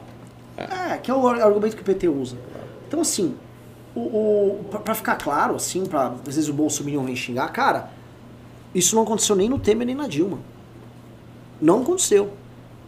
[0.57, 2.37] É, que é o ar- argumento que o PT usa.
[2.87, 3.33] Então, assim,
[3.95, 7.89] o, o, pra, pra ficar claro, assim, pra, às vezes o Bolsonaro vem xingar, cara,
[8.75, 10.37] isso não aconteceu nem no Temer nem na Dilma.
[11.61, 12.33] Não aconteceu.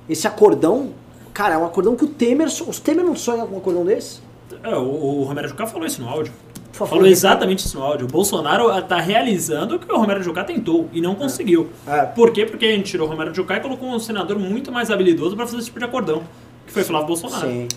[0.10, 0.92] Esse acordão,
[1.34, 2.48] cara, é um acordão que o Temer.
[2.48, 4.20] Os Temer não sonham com um acordão desse?
[4.64, 6.34] É, o, o Romero Jucá falou isso no áudio.
[6.72, 8.08] Favor, Falou exatamente isso no áudio.
[8.08, 11.70] O Bolsonaro ah, tá realizando o que o Romero Jucá tentou e não conseguiu.
[11.86, 12.04] É.
[12.04, 12.46] Por quê?
[12.46, 15.46] Porque a gente tirou o Romero Jucá e colocou um senador muito mais habilidoso pra
[15.46, 16.24] fazer esse tipo de acordão,
[16.66, 17.48] que foi Flávio Bolsonaro.
[17.48, 17.68] Sim.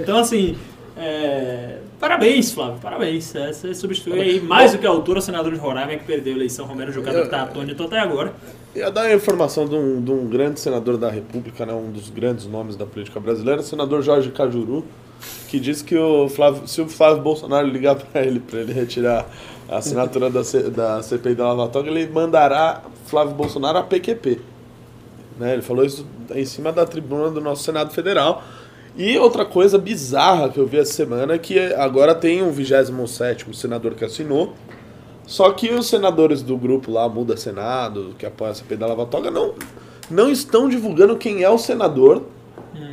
[0.00, 0.56] Então, assim,
[0.96, 3.34] é, parabéns, Flávio, parabéns.
[3.34, 6.32] É, Você substitui aí mais do que a altura o senador de Roraima que perdeu
[6.32, 8.32] a eleição, Romero Jucá, que tá atônito até agora.
[8.74, 12.10] Ia dar a informação de um, de um grande senador da República, né, um dos
[12.10, 14.84] grandes nomes da política brasileira, o senador Jorge Cajuru,
[15.48, 19.26] que disse que o Flávio, se o Flávio Bolsonaro ligar para ele, para ele retirar
[19.68, 24.40] a assinatura da, C- da CPI da Lava Toga, ele mandará Flávio Bolsonaro a PQP.
[25.38, 28.42] Né, ele falou isso em cima da tribuna do nosso Senado Federal.
[28.96, 33.52] E outra coisa bizarra que eu vi essa semana é que agora tem um 27º
[33.52, 34.54] senador que assinou,
[35.26, 39.04] só que os senadores do grupo lá, Muda Senado, que apoia a CPI da Lava
[39.04, 39.54] Toga, não,
[40.10, 42.22] não estão divulgando quem é o senador,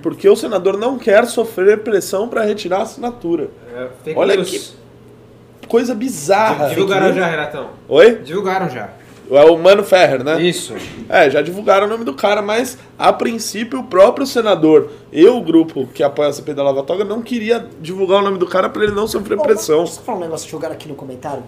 [0.02, 3.50] porque o senador não quer sofrer pressão para retirar a assinatura.
[4.04, 4.62] fake Olha que
[5.68, 6.70] coisa bizarra.
[6.70, 7.26] Divulgaram já.
[7.28, 7.70] Renatão.
[7.88, 8.16] Oi?
[8.16, 8.90] Divulgaram já.
[9.30, 10.42] É o Mano Ferrer, né?
[10.42, 10.74] Isso.
[11.08, 15.42] É, já divulgaram o nome do cara, mas a princípio o próprio senador e o
[15.42, 18.70] grupo que apoia a CPI da Lava Toga não queria divulgar o nome do cara
[18.70, 19.84] para ele não sofrer Ô, pressão.
[19.84, 21.44] Deixa eu falar um negócio jogaram aqui no comentário.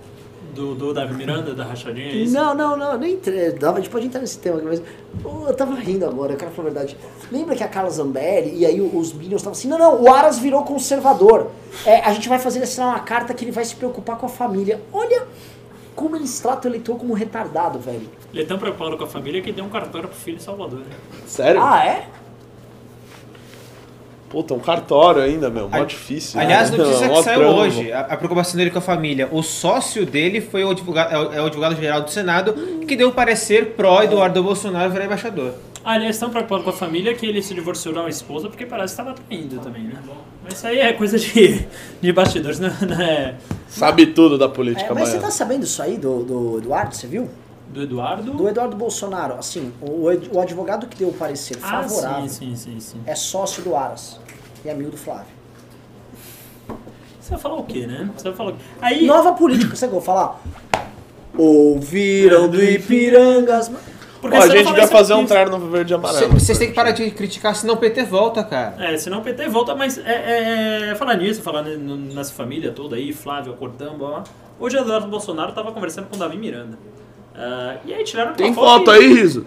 [0.54, 2.34] Do, do Davi Miranda, da rachadinha, é isso?
[2.34, 3.20] Não, não, não, nem
[3.60, 4.82] dava, a gente pode entrar nesse tema aqui, mas
[5.22, 6.98] pô, eu tava rindo agora, eu quero falar a verdade.
[7.30, 10.40] Lembra que a Carla Zambelli e aí os Minions estavam assim, não, não, o Aras
[10.40, 11.52] virou conservador.
[11.86, 14.28] É, a gente vai fazer ele assinar uma carta que ele vai se preocupar com
[14.28, 14.80] a família.
[14.94, 15.24] Olha
[15.96, 18.10] como eles tratam o eleitor como retardado, velho.
[18.34, 20.80] Ele é tão preocupado com a família que deu um cartório pro filho em Salvador.
[20.80, 20.96] né?
[21.26, 21.62] Sério?
[21.64, 22.08] Ah, é?
[24.30, 25.70] Puta, um cartório ainda, meu.
[25.70, 26.40] Mó difícil.
[26.40, 26.78] Aliás, né?
[26.78, 27.60] notícia que saiu trampo.
[27.60, 29.30] hoje, a, a preocupação dele com a família.
[29.32, 32.54] O sócio dele foi o advogado, é o, é o advogado-geral do Senado
[32.86, 35.54] que deu um parecer pró-Eduardo Bolsonaro virar embaixador.
[35.88, 38.96] Ah, aliás, tão preocupado com a família que ele se divorciou da esposa porque parece
[38.96, 40.02] que estava traindo também, né?
[40.44, 41.64] Mas isso aí é coisa de,
[42.02, 43.36] de bastidores, não é?
[43.70, 45.22] Sabe tudo da É, política mas você baiana.
[45.28, 47.30] tá sabendo isso aí do, do Eduardo, você viu?
[47.70, 48.34] Do Eduardo?
[48.34, 52.74] Do Eduardo Bolsonaro, assim, o, o advogado que deu o parecer Ah, favorável sim, sim,
[52.74, 53.02] sim, sim.
[53.06, 54.20] é sócio do Aras
[54.64, 55.36] e amigo do Flávio.
[57.22, 58.10] Você vai falar o quê, né?
[58.18, 58.60] Você vai falar o quê?
[58.82, 60.42] Aí, Nova política, você vou falar?
[61.38, 63.70] Ouviram do Ipirangas.
[64.26, 66.34] Porque Ó, a gente vai fazer um terno verde e amarelo.
[66.34, 68.76] Vocês têm que parar de criticar, senão o PT volta, cara.
[68.80, 72.96] É, senão o PT volta, mas é, é, é, falar nisso, falar nessa família toda
[72.96, 74.24] aí, Flávio, Acordão, blá, blá.
[74.60, 76.80] Hoje o Eduardo Bolsonaro tava conversando com o Davi Miranda.
[77.36, 79.46] Ah, e aí tiraram Tem foto foto aí, Riso?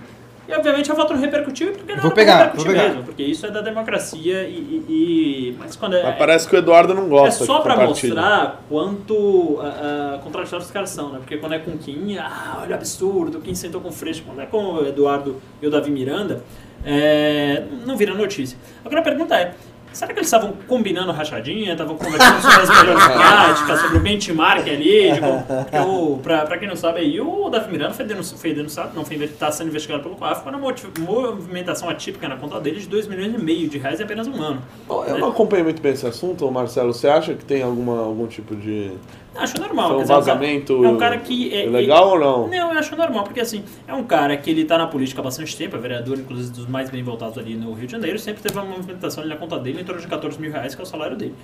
[0.48, 2.88] E obviamente a foto não repercutiu porque não Vou pra pegar, repercutir vou pegar.
[2.88, 4.54] mesmo, porque isso é da democracia e.
[4.54, 6.02] e- e- mas quando é.
[6.02, 10.66] Mas parece que o Eduardo não é gosta só que pra mostrar quanto ah, contraditórios
[10.66, 11.18] os caras são, né?
[11.18, 14.22] Porque quando é com Kim, ah, olha o absurdo, Kim sentou com o Freixo.
[14.26, 16.42] Quando é com o Eduardo e o Davi Miranda,
[16.84, 18.56] é, não vira notícia.
[18.84, 19.52] Agora a pergunta é,
[19.92, 24.68] será que eles estavam combinando rachadinha, estavam conversando sobre as melhores práticas, sobre o benchmark
[24.68, 25.12] ali?
[25.12, 28.38] De, como- porque o- pra, pra quem não sabe aí, o Davi Miranda foi denunciado,
[28.38, 28.54] foi
[28.94, 32.86] não, foi, está sendo investigado pelo COAF por uma movimentação atípica na conta dele de
[32.88, 34.62] 2 milhões e meio de reais em apenas um ano.
[34.86, 36.92] Bom, Eu não acompanhei muito bem esse assunto, Marcelo.
[36.92, 38.92] Você acha que tem alguma, algum tipo de.
[39.38, 39.88] Acho normal.
[39.88, 42.48] Foi um é um cara- vazamento é um cara que é, legal ou não?
[42.48, 45.24] Não, eu acho normal, porque assim, é um cara que ele tá na política há
[45.24, 48.42] bastante tempo, é vereador, inclusive, dos mais bem votados ali no Rio de Janeiro, sempre
[48.42, 50.84] teve uma movimentação ali na conta dele em torno de 14 mil reais, que é
[50.84, 51.34] o salário dele.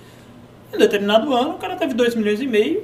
[0.73, 2.83] Em determinado ano, o cara teve 2 milhões e meio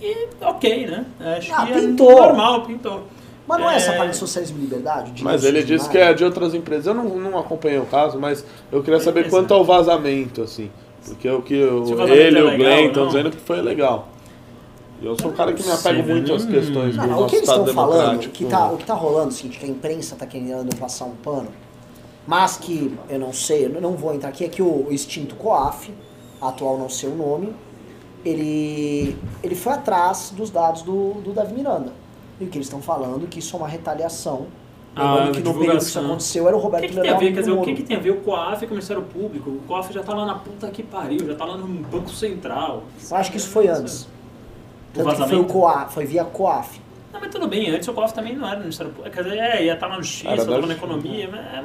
[0.00, 1.04] e ok, né?
[1.36, 2.10] Acho Ah, que é pintou.
[2.16, 3.02] normal, pintou.
[3.46, 3.76] Mas não é, É.
[3.76, 5.10] essa parte de socialismo e liberdade?
[5.12, 6.86] de Mas ele se disse que é de outras empresas.
[6.86, 8.42] Eu não, não acompanhei o caso, mas
[8.72, 9.36] eu queria saber Beleza.
[9.36, 10.70] quanto ao vazamento, assim.
[11.06, 14.08] Porque o que o- ele é e o Glenn estão dizendo que foi legal.
[15.04, 16.34] E eu sou um cara que me apego muito velho.
[16.36, 17.00] às questões Hum.
[17.00, 18.32] do o nosso que eles Estado estão falando, democrático.
[18.34, 21.48] que tá, o que tá rolando, assim, que a imprensa tá querendo passar um pano,
[22.26, 25.92] mas que eu não sei, eu não vou entrar aqui, é que o extinto COAF,
[26.40, 27.52] atual não sei o nome,
[28.24, 31.92] ele, ele foi atrás dos dados do, do Davi Miranda.
[32.40, 34.46] E o que eles estão falando, que isso é uma retaliação.
[34.96, 36.06] Ah, Lembrando que no período que isso divulgação.
[36.06, 37.32] aconteceu era o O Roberto que, que tem a Leal ver?
[37.34, 39.50] Quer dizer, o que, que tem a ver o COAF com o Ministério Público?
[39.50, 42.84] O COAF já tá lá na puta que pariu, já tá lá no Banco Central.
[43.10, 44.06] Eu acho que isso foi antes.
[44.94, 45.52] O Tanto que foi, o vazamento?
[45.52, 46.80] COAF, foi via COAF.
[47.12, 49.14] Não, mas tudo bem, antes o COAF também não era no Ministério Público.
[49.16, 51.64] Quer dizer, é, ia estar lá no Justiça, estava na economia, mas é...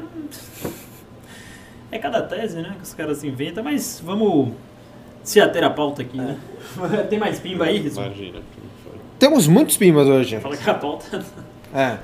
[1.95, 4.53] é cada tese, né, que os caras inventam, mas vamos
[5.23, 6.37] se ater a pauta aqui, né?
[7.09, 7.99] Tem mais pimba aí, Rizzo?
[8.01, 8.39] Imagina.
[9.17, 10.39] Temos muitos pimbas hoje.
[10.39, 11.25] Fala que a pauta
[11.73, 11.97] É.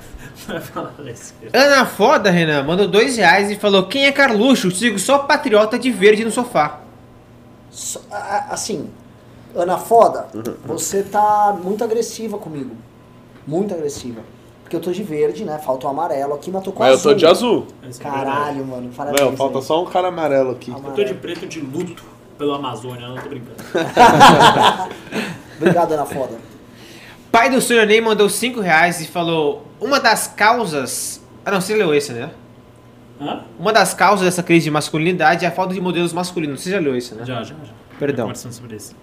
[1.52, 4.70] Ana Foda, Renan, mandou dois reais e falou: Quem é Carluxo?
[4.70, 6.80] Sigo só patriota de verde no sofá.
[8.10, 8.90] A- Assim,
[9.56, 10.42] Ana Foda, Uhum.
[10.66, 12.76] você tá muito agressiva comigo.
[13.46, 14.20] Muito agressiva.
[14.62, 15.58] Porque eu tô de verde, né?
[15.58, 17.12] Falta o amarelo aqui, mas eu tô com Mas eu azul.
[17.12, 17.66] tô de azul.
[17.82, 18.02] É.
[18.02, 18.90] Caralho, mano.
[18.96, 19.20] Parabéns.
[19.28, 19.64] Meu, falta aí.
[19.64, 20.70] só um cara amarelo aqui.
[20.72, 22.02] Eu tô de preto de luto
[22.36, 23.56] pelo Amazônia, não tô brincando.
[25.58, 26.36] Obrigado, Ana Foda.
[27.30, 27.86] Pai do Sr.
[27.86, 31.22] Ney mandou cinco reais e falou: Uma das causas.
[31.44, 32.30] Ah, não, você leu esse, né?
[33.20, 33.44] Hã?
[33.58, 36.60] Uma das causas dessa crise de masculinidade é a falta de modelos masculinos.
[36.60, 37.24] Você já leu isso, né?
[37.24, 37.72] Já, já, já.
[37.98, 38.24] Perdão.
[38.26, 38.94] Conversando sobre isso.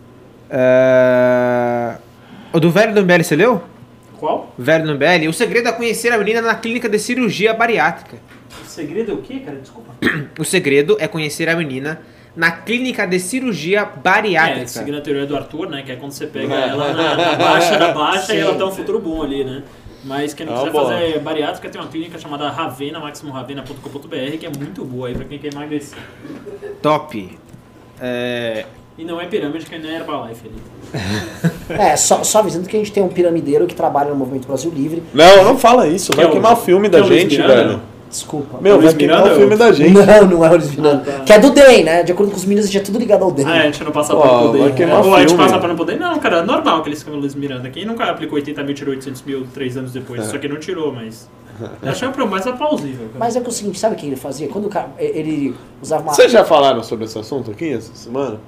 [0.50, 1.96] É...
[2.52, 3.64] O do Velho Numbelli, você leu?
[4.20, 4.54] Qual?
[4.58, 5.28] Velho Numbelli.
[5.28, 8.18] O segredo é conhecer a menina na clínica de cirurgia bariátrica.
[8.64, 9.58] O segredo é o quê, cara?
[9.58, 9.92] Desculpa.
[10.40, 12.00] O segredo é conhecer a menina
[12.36, 14.68] na clínica de cirurgia É, bariátrica.
[14.68, 15.84] seguindo a teoria do Arthur, né?
[15.84, 18.72] Que é quando você pega ela na, na baixa da baixa e ela tem um
[18.72, 19.64] futuro bom ali, né?
[20.04, 24.50] Mas quem não É quiser fazer bariátrica, tem uma clínica chamada Ravena, maximoravena.com.br, que é
[24.50, 25.98] muito boa aí pra quem quer emagrecer.
[26.82, 27.38] Top.
[28.02, 28.66] É...
[28.98, 31.04] E não é pirâmide, que não é Herbalife ali.
[31.70, 34.72] É, só, só avisando que a gente tem um piramideiro que trabalha no Movimento Brasil
[34.74, 35.02] Livre.
[35.14, 36.12] Não, não fala isso.
[36.16, 37.72] Vai Que é o- queimar o filme que é da gente, velho.
[37.74, 37.94] não?
[38.08, 38.60] Desculpa.
[38.62, 39.92] Meu, Luiz vai queimar Miranda o é filme o- da gente.
[39.94, 41.04] Não, não é o Luiz Miranda.
[41.08, 41.24] Ah, tá.
[41.24, 42.04] Que é do DEM, né?
[42.04, 43.48] De acordo com os meninos, a gente é tudo ligado ao DEM.
[43.48, 44.74] Ah, a gente não passa vai pro poder.
[44.76, 46.00] queimar Ou a gente passa pro poder.
[46.00, 47.68] Não, cara, é normal que eles ficam Luiz Miranda.
[47.72, 50.26] Quem nunca aplicou 80 mil tirou 800 mil três anos depois?
[50.26, 51.28] Só que não tirou, mas.
[51.82, 53.08] Eu achei o mais plausível.
[53.08, 53.20] cara.
[53.20, 54.48] Mas é que o seguinte, sabe o que ele fazia?
[54.48, 56.14] Quando o cara, ele usava uma...
[56.14, 58.40] Vocês já falaram sobre esse assunto aqui essa semana?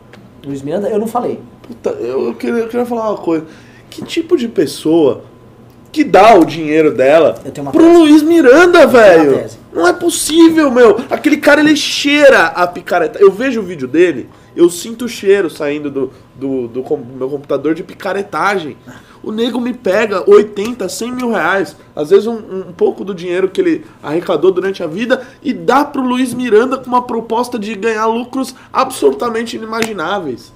[0.45, 1.39] Luiz Miranda, eu não falei.
[1.67, 3.45] Puta, eu queria, eu queria falar uma coisa.
[3.89, 5.23] que tipo de pessoa
[5.91, 7.39] que dá o dinheiro dela
[7.71, 7.97] pro tese.
[7.99, 9.45] Luiz Miranda, velho?
[9.73, 10.97] Não é possível, meu.
[11.09, 13.17] Aquele cara, ele cheira a picareta.
[13.19, 17.29] Eu vejo o vídeo dele, eu sinto o cheiro saindo do, do, do com- meu
[17.29, 18.77] computador de picaretagem.
[19.25, 22.35] O nego me pega 80, 100 mil reais, às vezes um,
[22.69, 26.77] um pouco do dinheiro que ele arrecadou durante a vida, e dá pro Luiz Miranda
[26.77, 30.53] com uma proposta de ganhar lucros absolutamente inimagináveis.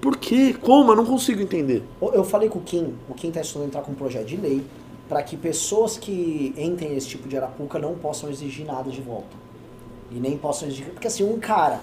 [0.00, 0.54] Por quê?
[0.60, 0.92] Como?
[0.92, 1.82] Eu não consigo entender.
[2.00, 4.64] Eu falei com o Kim, o Kim está estudando entrar com um projeto de lei
[5.08, 9.36] para que pessoas que entrem nesse tipo de arapuca não possam exigir nada de volta.
[10.12, 10.86] E nem possam exigir.
[10.86, 11.80] Porque assim, um cara,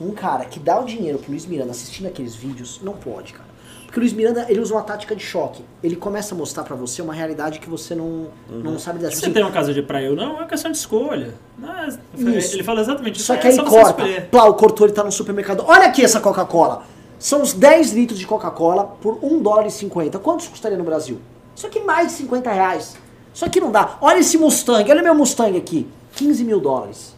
[0.00, 3.53] um cara que dá o dinheiro pro Luiz Miranda assistindo aqueles vídeos, não pode, cara.
[3.94, 5.64] Porque o Luiz Miranda, ele usa uma tática de choque.
[5.80, 8.98] Ele começa a mostrar pra você uma realidade que você não, não sabe.
[8.98, 10.76] Se Tipo você assim, tem uma casa de praia ou não, é uma questão de
[10.78, 11.32] escolha.
[11.56, 11.88] Não é-
[12.36, 12.56] Isso.
[12.56, 13.26] Ele fala exatamente isso.
[13.26, 14.04] Só que é aí só você corta.
[14.32, 15.62] Plá, o cortou, ele tá no supermercado.
[15.68, 16.82] Olha aqui essa Coca-Cola.
[17.20, 20.18] São os 10 litros de Coca-Cola por 1 dólar e 50.
[20.18, 21.20] Quantos custaria no Brasil?
[21.54, 22.96] Isso aqui mais de 50 reais.
[23.32, 23.96] Isso aqui não dá.
[24.00, 24.90] Olha esse Mustang.
[24.90, 25.86] Olha meu Mustang aqui.
[26.16, 27.14] 15 mil dólares.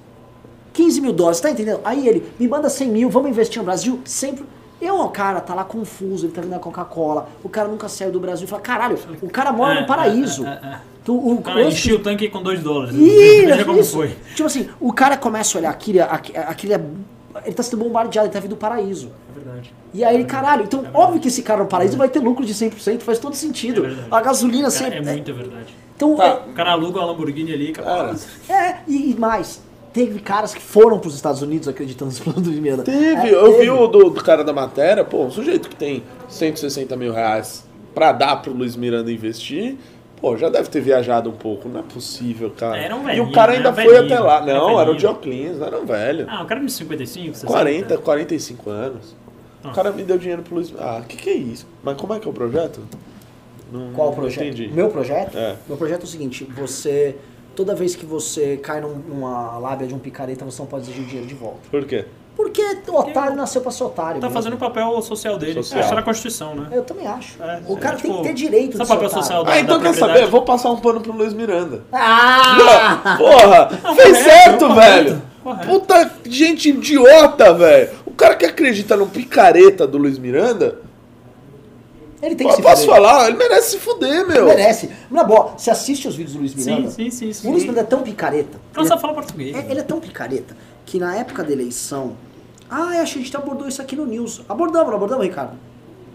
[0.75, 1.81] 15 mil dólares, tá entendendo?
[1.83, 3.99] Aí ele, me manda 100 mil, vamos investir no Brasil?
[4.05, 4.45] Sempre.
[4.81, 8.13] Eu, o cara tá lá confuso, ele tá vendo a Coca-Cola, o cara nunca saiu
[8.13, 8.47] do Brasil.
[8.47, 10.45] Fala, caralho, o cara mora É, no paraíso.
[10.47, 10.79] é, é, é.
[11.05, 12.95] Tu- o, O cara hoje- o tanque com 2 dólares.
[12.95, 13.97] Ih, Veja como isso.
[13.97, 14.15] foi.
[14.35, 16.75] Tipo assim, o cara começa a olhar aquele, aquele, aquele
[17.45, 19.11] ele tá sendo bombardeado, ele tá vindo do paraíso.
[19.31, 19.73] É verdade.
[19.95, 22.53] E aí ele, caralho, então óbvio que esse cara no paraíso vai ter lucro de
[22.55, 23.85] 100%, faz todo sentido.
[23.85, 24.09] É verdade.
[24.11, 24.99] a gasolina sempre...
[24.99, 25.75] é muito verdade.
[25.95, 28.15] Então, O cara aluga uma Lamborghini ali, cara.
[28.49, 29.63] é, é, e, e mais,
[29.97, 32.83] teve caras que foram pros Estados Unidos acreditando nos planos do Miranda.
[32.83, 33.71] Teve, É, eu vi teve.
[33.71, 37.65] o do, do cara da matéria, pô, um sujeito que tem 160 mil reais
[37.95, 39.79] pra dar pro Luiz Miranda investir,
[40.21, 42.77] pô, já deve ter viajado um pouco, não é possível, cara.
[42.77, 43.57] Era um e o cara né?
[43.57, 44.37] ainda Era foi velhinho, até lá.
[44.37, 44.97] era Não, era o velhinho.
[44.99, 46.27] Dioclins, não era um velho.
[46.29, 47.47] Ah, o cara de 55, 60.
[47.47, 49.17] 40, 45 anos.
[49.65, 49.71] Ah.
[49.71, 50.75] O cara me deu dinheiro pro Luiz.
[50.79, 51.67] Ah, que que é isso?
[51.83, 52.83] Mas como é que é o projeto?
[53.73, 54.45] Não, Qual o projeto?
[54.45, 54.69] Entendi.
[54.69, 55.39] Meu projeto?
[55.39, 55.57] É.
[55.67, 57.17] Meu projeto é o seguinte, você...
[57.57, 61.03] Toda vez que você cai num- numa lábia de um picareta, você não pode exigir
[61.03, 61.61] o dinheiro de volta.
[61.71, 62.05] Por quê?
[62.37, 64.21] Porque o otário nasceu pra ser otário.
[64.21, 64.35] Tá mesmo.
[64.35, 65.55] fazendo o papel social dele.
[65.55, 65.79] Social.
[65.81, 66.69] Acho que tá na Constituição, né?
[66.71, 67.43] Eu também acho.
[67.43, 69.11] É, o é, cara tem tipo, que ter direito de papel otário.
[69.23, 70.27] social da- Ah, então quer saber?
[70.27, 71.81] Vou passar um pano pro Luiz Miranda.
[71.91, 73.17] Ah!
[73.19, 74.75] Porra, fez correto, certo, correto,
[75.05, 75.23] velho.
[75.43, 75.67] correto.
[75.69, 77.89] Puta gente idiota, velho.
[78.05, 80.79] O cara que acredita no picareta do Luiz Miranda,
[82.23, 82.95] Ele tem que eu se posso fuder.
[82.97, 84.47] falar, ele merece se fuder, meu.
[84.47, 84.91] Merece.
[85.11, 86.91] Na boa, você assiste os vídeos do Luiz Miranda.
[86.91, 87.33] Sim, sim, sim.
[87.33, 87.49] sim.
[87.49, 88.59] O Luiz Miranda é tão picareta.
[88.75, 89.57] Não Ele é, falar português.
[89.57, 92.17] é- ele é tão picareta que na época da eleição.
[92.71, 94.43] Ah, acho que a gente abordou isso aqui no News.
[94.49, 95.53] Abordamos, não abordamos, Ricardo?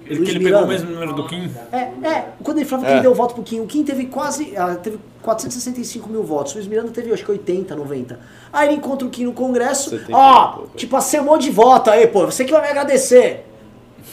[0.06, 0.84] Ele, Luiz que ele pegou o Miranda.
[0.86, 1.50] mesmo número do Kim.
[1.72, 2.26] É, é.
[2.44, 2.96] Quando ele falava que É.
[2.96, 4.58] ele deu voto pro Kim, o Kim teve quase.
[4.58, 6.54] ah, teve 465 mil votos.
[6.54, 8.20] O Luiz Miranda teve, acho que 80, 90.
[8.52, 9.92] Aí ele encontra o Kim no Congresso.
[9.92, 10.70] 70 Ó, pouco.
[10.76, 12.26] tipo, acemou de voto aí, pô.
[12.26, 13.46] Você que vai me agradecer.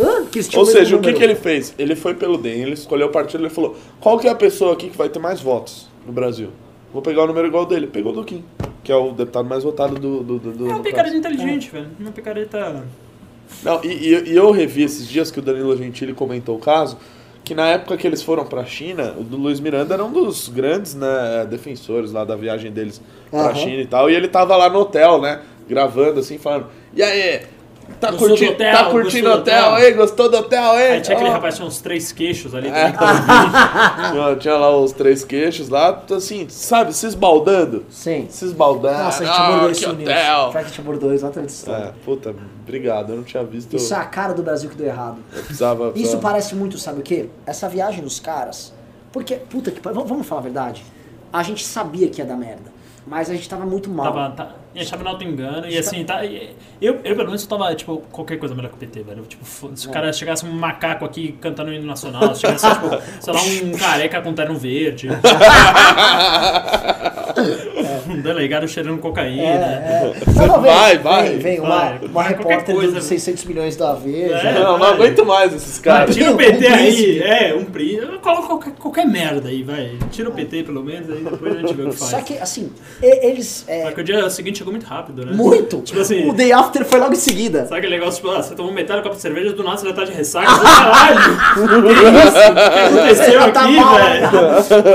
[0.01, 0.24] Hã?
[0.27, 1.74] Que esse Ou seja, o que, que ele fez?
[1.78, 4.73] Ele foi pelo DEM, ele escolheu o partido, ele falou: qual que é a pessoa
[4.73, 6.51] aqui que vai ter mais votos no Brasil?
[6.93, 7.86] Vou pegar o número igual dele.
[7.86, 8.43] Pegou o do Kim,
[8.82, 10.23] que é o deputado mais votado do.
[10.23, 11.89] do, do, do É um do picareta inteligente, velho.
[12.01, 12.85] Uma picareta.
[13.62, 16.98] Não, e, e- e eu revi esses dias que o Danilo Gentili comentou o caso,
[17.44, 20.48] que na época que eles foram pra China, o do Luiz Miranda era um dos
[20.48, 23.01] grandes né, defensores lá da viagem deles
[23.31, 23.55] pra Aham.
[23.55, 27.40] China e tal, e ele tava lá no hotel, né, gravando assim, falando, e aí,
[27.94, 28.73] tá Gostou curtindo, do hotel?
[28.77, 29.39] tá curtindo hotel,
[29.73, 30.90] hotel?" aí, gostou do hotel, aí?
[30.93, 31.32] Aí tinha aquele Ó.
[31.32, 32.69] rapaz, tinha uns três queixos ali.
[32.69, 32.93] É.
[32.93, 34.12] que tava ouvindo.
[34.12, 37.85] tinha, tinha lá os três queixos lá, assim, sabe, se esbaldando.
[37.90, 38.27] Sim.
[38.31, 39.02] Se esbaldando.
[39.02, 40.09] Nossa, a gente ah, abordou que isso no News.
[40.10, 40.39] hotel.
[40.39, 41.85] Pior que a gente abordou exatamente essa história.
[41.85, 43.74] É, puta, obrigado, eu não tinha visto.
[43.74, 45.19] Isso é a cara do Brasil que deu errado.
[45.32, 47.28] eu precisava, Isso precisava- parece muito, sabe o quê?
[47.47, 48.73] Essa viagem dos caras.
[49.12, 50.85] Porque, puta que vamos falar a verdade?
[51.32, 52.78] A gente sabia que ia dar merda.
[53.06, 54.12] Mas a gente tava muito mal.
[54.12, 55.69] Tava, tá, e achava no auto-engano.
[55.69, 59.03] E assim, tá, eu, eu pelo menos tava, tipo, qualquer coisa melhor que o PT,
[59.03, 59.23] velho.
[59.25, 62.89] Tipo, se o cara chegasse um macaco aqui cantando o hino nacional, se chegasse, tipo,
[63.21, 65.09] sei lá, um careca com terno verde.
[68.09, 69.43] um delegado cheirando cocaína.
[69.43, 70.47] É, é.
[70.47, 71.29] Não, vem, Vai, vai.
[71.31, 72.99] Vem, vem uma, Vai, uma repórter coisa.
[72.99, 74.35] de 600 milhões da Veja.
[74.37, 74.55] É.
[74.61, 76.15] Não, não aguento mais esses caras.
[76.15, 77.23] tira o Um PT aí, príncipe.
[77.23, 78.19] é, um príncipe.
[78.19, 79.99] Coloca qualquer, qualquer merda aí, vai.
[80.11, 82.11] Tira o PT pelo menos, aí depois a gente vê o que faz.
[82.11, 82.73] Só que, assim,
[83.03, 83.65] eles.
[83.69, 85.32] é, Só que o dia seguinte chegou muito rápido, né?
[85.32, 85.78] muito!
[85.81, 87.65] Tipo assim- O day after foi logo em seguida.
[87.66, 89.86] Sabe aquele negócio, tipo, ah, você tomou metade do copo de cerveja, do nada você
[89.89, 91.39] já tá de ressaca, caralho!
[91.89, 92.39] Que isso?
[92.39, 94.28] O que aconteceu Tá aqui, velho?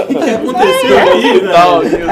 [0.10, 2.08] O que aconteceu aqui, Tal, velho?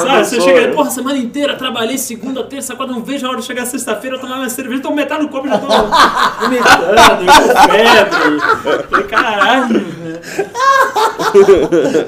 [0.00, 0.74] Sabe, você chega, né?
[0.74, 4.20] porra, semana inteira, trabalhei segunda, terça, quarta, não vejo a hora de chegar sexta-feira, eu
[4.20, 6.86] tomar minha cerveja, tomo metade do copo e já tô vomitando,
[7.30, 8.86] com febre.
[8.88, 10.20] Falei, caralho, velho.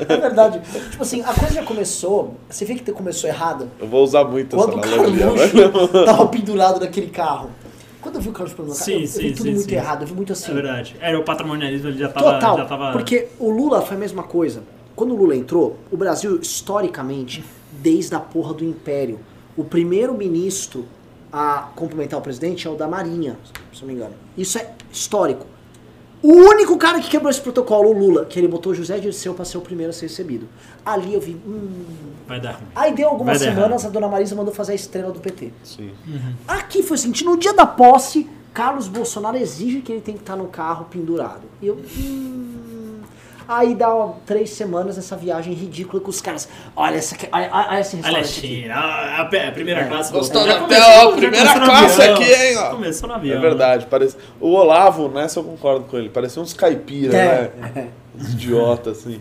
[0.08, 0.60] É verdade.
[0.90, 2.36] Tipo assim, a coisa já começou.
[2.48, 3.68] Você vê que começou errado.
[3.78, 5.26] Eu vou usar muito Quando o essa analogia.
[5.26, 6.04] Né?
[6.04, 7.50] tava pendurado naquele carro.
[8.00, 9.70] Quando eu vi o Carlos Plano, cara, Sim, eu, eu sim, vi tudo sim, muito
[9.70, 9.76] sim.
[9.76, 10.50] errado, eu vi muito assim.
[10.50, 10.96] É verdade.
[11.00, 12.32] Era o patrimonialismo, ele já tava.
[12.32, 12.92] Total, já tava...
[12.92, 14.62] porque o Lula foi a mesma coisa.
[14.96, 17.44] Quando o Lula entrou, o Brasil, historicamente,
[17.82, 19.18] desde a porra do Império,
[19.56, 20.86] o primeiro ministro
[21.32, 23.38] a cumprimentar o presidente é o da Marinha,
[23.72, 24.14] se não me engano.
[24.36, 25.46] Isso é histórico.
[26.22, 29.44] O único cara que quebrou esse protocolo, o Lula, que ele botou José Dirceu pra
[29.44, 30.46] ser o primeiro a ser recebido.
[30.86, 31.84] Ali eu vi, hum...
[32.28, 32.68] Vai dar ruim.
[32.76, 35.52] Aí deu algumas semanas, a dona Marisa mandou fazer a estrela do PT.
[35.64, 35.90] Sim.
[36.46, 40.20] Aqui foi o seguinte, no dia da posse, Carlos Bolsonaro exige que ele tem que
[40.20, 41.42] estar no carro pendurado.
[41.60, 41.74] E eu.
[41.74, 42.51] hum.
[43.48, 46.48] Aí dá ó, três semanas essa viagem ridícula com os caras.
[46.76, 48.62] Olha, essa, aqui- olha, olha esse Olha, restaurante aqui.
[48.62, 49.84] China, a, a- a primeira É.
[49.84, 50.12] classe.
[50.12, 52.14] Gostou da primeira classe avião.
[52.16, 52.70] aqui, hein, ó.
[52.70, 53.36] Começou no avião.
[53.38, 54.16] É verdade, parece.
[54.40, 56.08] O Olavo, nessa eu concordo com ele.
[56.08, 57.88] Parecia uns caipira, É, né?
[58.18, 59.20] Uns idiota, assim.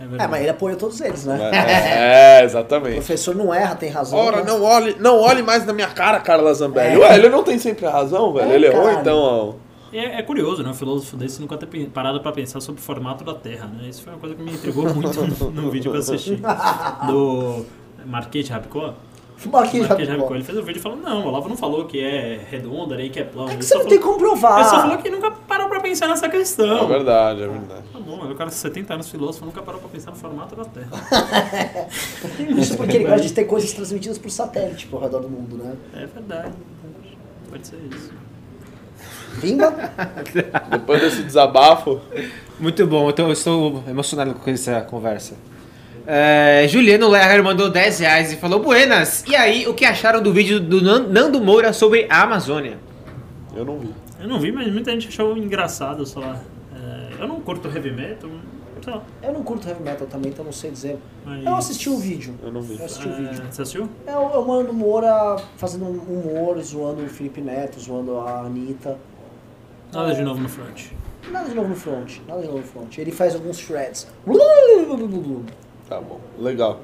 [0.00, 1.38] É É, mas ele apoia todos eles, né?
[1.52, 2.94] É, é, O exatamente.
[2.96, 4.18] professor não erra, tem razão.
[4.18, 4.44] Ora, né?
[4.46, 6.96] não olhe, não olhe mais na minha cara, Carla Zambelli.
[6.96, 6.98] É.
[6.98, 8.50] Ué, ele não tem sempre razão, velho.
[8.50, 9.52] É, ele errou, então, ó.
[9.96, 10.70] É, é curioso, né?
[10.70, 13.88] O filósofo desse nunca ter parado pra pensar sobre o formato da Terra, né?
[13.88, 16.36] Isso foi uma coisa que me intrigou muito no, no vídeo que eu assisti.
[17.06, 17.64] Do
[18.04, 18.94] Marquete Rapicó.
[19.52, 20.34] Marquinhos Marquete Rabicó.
[20.34, 23.18] Ele fez um vídeo falando, não, o Olavo não falou que é redonda, nem que
[23.20, 23.50] é plano.
[23.50, 24.60] É que você não tem falou- como provar.
[24.60, 26.86] Ele só falou que nunca parou pra pensar nessa É questão.
[26.88, 27.82] verdade, é verdade.
[27.92, 30.54] Tá bom, mas o cara de 70 anos filósofo nunca parou pra pensar no formato
[30.56, 30.88] da Terra.
[32.58, 35.74] Isso porque ele gosta de ter coisas transmitidas por satélite por redor do mundo, né?
[35.94, 36.52] É verdade.
[37.50, 38.12] Pode ser isso.
[39.40, 39.72] Pimba?
[40.70, 42.00] Depois desse desabafo,
[42.58, 45.34] Muito bom, então eu estou emocionado com essa conversa.
[46.06, 50.32] É, Juliano Lerner mandou 10 reais e falou: Buenas, e aí, o que acharam do
[50.32, 52.78] vídeo do Nan- Nando Moura sobre a Amazônia?
[53.56, 53.90] eu não vi.
[54.20, 56.38] Eu não vi, mas muita gente achou engraçado, sei lá.
[56.74, 58.30] É, eu não curto heavy metal.
[59.22, 60.98] Eu não curto heavy metal também, então não sei dizer.
[61.24, 61.42] Mas...
[61.44, 62.34] Eu assisti o vídeo.
[62.42, 62.78] Eu não vi.
[62.78, 63.42] Eu assisti o É, vídeo.
[63.50, 63.88] Você assistiu?
[64.06, 68.40] É o, é o Mano Moura fazendo um humor, zoando o Felipe Neto, zoando a
[68.40, 68.98] Anitta.
[69.94, 70.86] Nada de novo no front.
[71.30, 72.98] Nada de novo no front, nada de novo no front.
[72.98, 74.06] Ele faz alguns shreds.
[75.88, 76.80] Tá bom, legal.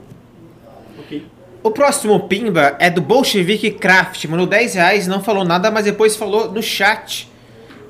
[0.98, 1.26] Ok.
[1.62, 6.16] O próximo Pimba é do Bolshevik Craft, mandou 10 reais, não falou nada, mas depois
[6.16, 7.28] falou no chat.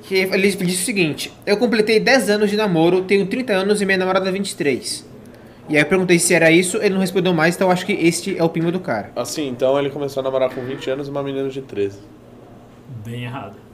[0.02, 3.86] Que ele disse o seguinte: Eu completei 10 anos de namoro, tenho 30 anos e
[3.86, 5.08] minha namorada 23.
[5.68, 7.92] E aí eu perguntei se era isso, ele não respondeu mais, então eu acho que
[7.92, 9.12] este é o Pimba do cara.
[9.14, 11.98] Assim, então ele começou a namorar com 20 anos e uma menina de 13.
[13.04, 13.69] Bem errado.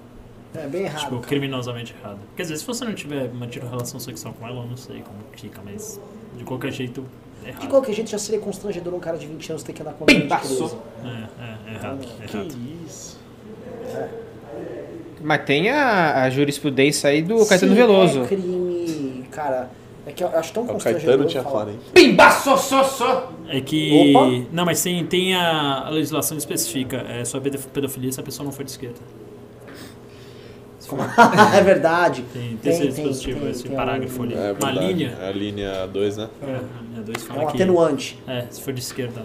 [0.59, 1.01] É bem errado.
[1.01, 2.19] Tipo, criminosamente errado.
[2.37, 5.19] Quer dizer, se você não tiver mantido relação sexual com ela, eu não sei como
[5.33, 6.01] fica, mas
[6.37, 7.05] de qualquer jeito,
[7.45, 7.61] é errado.
[7.63, 10.05] De qualquer jeito, já seria constrangedor um cara de 20 anos ter que andar com
[10.05, 10.07] uma
[10.39, 10.65] 13.
[10.65, 12.07] É, é, é errado.
[12.21, 12.55] É Que errado.
[12.87, 13.19] isso?
[15.21, 18.23] Mas tem a, a jurisprudência aí do Caetano Sim, Veloso.
[18.23, 19.71] É crime, cara.
[20.07, 21.07] É que eu acho tão O constrangedor.
[21.09, 21.65] Caetano tinha falar.
[21.65, 21.81] 40.
[21.93, 23.33] Pimba, só, só, só!
[23.49, 24.13] É que.
[24.15, 24.47] Opa.
[24.53, 26.99] Não, mas tem, tem a, a legislação específica.
[27.09, 28.99] É só pedof- pedofilia se a pessoa não for de esquerda.
[31.57, 32.25] é verdade.
[32.33, 34.35] Tem, tem, esse dispositivo, tem- esse tem parágrafo um- ali.
[34.35, 35.19] É Uma linha.
[35.21, 36.29] É a linha 2, né?
[36.43, 36.49] É, a
[36.91, 37.57] linha 2 É fala um que.
[37.57, 38.19] atenuante.
[38.27, 39.23] É, se for de esquerda.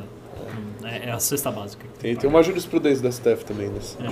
[0.84, 1.86] É, é a cesta básica.
[1.94, 4.08] que Tem, que tem uma jurisprudência da STF também nesse É.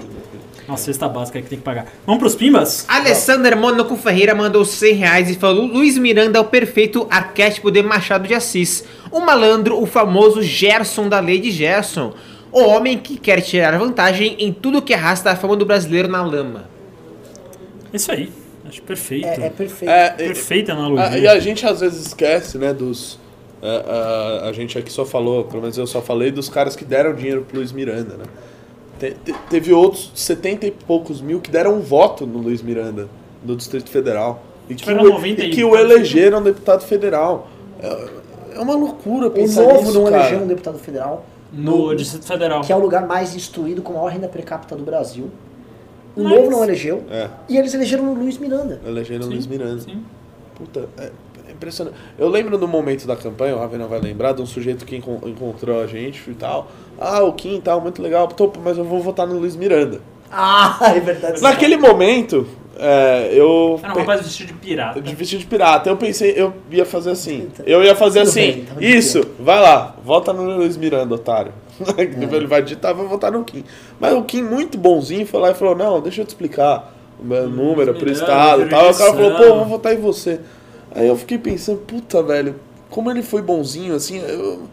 [0.67, 1.88] Uma cesta básica que tem que pagar.
[2.05, 2.85] Vamos pros pimbas?
[2.88, 7.81] Alessander Monaco Ferreira mandou 100 reais e falou: Luiz Miranda é o perfeito arquétipo de
[7.81, 8.85] Machado de Assis.
[9.11, 12.13] O malandro, o famoso Gerson da lei de Gerson.
[12.51, 16.21] O homem que quer tirar vantagem em tudo que arrasta a fama do brasileiro na
[16.23, 16.69] lama.
[17.94, 18.32] Isso aí.
[18.68, 19.26] Acho perfeito.
[19.28, 19.90] É, é perfeito.
[19.91, 21.18] É, Perfeita a- analogia.
[21.18, 23.18] e a gente às vezes esquece, né, dos...
[23.64, 26.84] a- a, a gente aqui só falou, pelo menos eu só falei dos caras que
[26.86, 28.26] deram dinheiro pro Luiz Miranda, né?
[28.99, 33.07] Te- te- teve outros 70 e poucos mil que deram um voto no Luiz Miranda,
[33.41, 34.44] do Distrito Federal.
[34.70, 37.48] E que, Tiveram o, 90 e que o elegeram deputado federal.
[37.82, 38.07] É,
[38.56, 40.18] é uma loucura O pensar novo nisso, não cara.
[40.18, 42.61] elegeu um deputado federal, No Distrito Federal.
[42.61, 45.32] que é o lugar mais instruído com maior renda per capita do Brasil.
[46.20, 47.04] O Mas- novo não elegeu.
[47.10, 48.80] É, E eles elegeram o Luiz Miranda.
[48.86, 49.80] elegeram o Luiz Miranda.
[49.82, 50.04] Sim.
[50.56, 51.12] Puta, é,
[51.48, 51.96] é impressionante.
[52.18, 55.20] Eu lembro no momento da campanha, o Ravena vai lembrar, de um sujeito que encon-
[55.26, 56.70] encontrou a gente e tal.
[57.00, 58.28] Ah, o Kim e tal, muito legal.
[58.28, 60.02] Topo, mas eu vou votar no Luiz Miranda.
[60.32, 61.41] Ah, é verdade.
[61.41, 62.46] Naquele momento,
[62.80, 63.80] é, eu.
[63.84, 65.01] Era um rapaz vestido de pirata.
[65.01, 65.89] de vestido de pirata.
[65.89, 67.49] Eu pensei, eu ia fazer assim.
[67.65, 68.65] Eu ia fazer Tudo assim.
[68.77, 71.51] bem, isso, vai lá, vota no Luiz Miranda, otário.
[71.97, 73.64] Ele vai digitar, vai votar no Kim.
[73.99, 77.26] Mas o Kim, muito bonzinho, foi lá e falou: Não, deixa eu te explicar o
[77.26, 78.85] meu número pro estado e tal.
[78.85, 80.39] Aí o cara falou: Pô, vou votar em você.
[80.93, 82.56] Aí eu fiquei pensando: Puta, velho,
[82.89, 84.19] como ele foi bonzinho assim.
[84.19, 84.64] eu-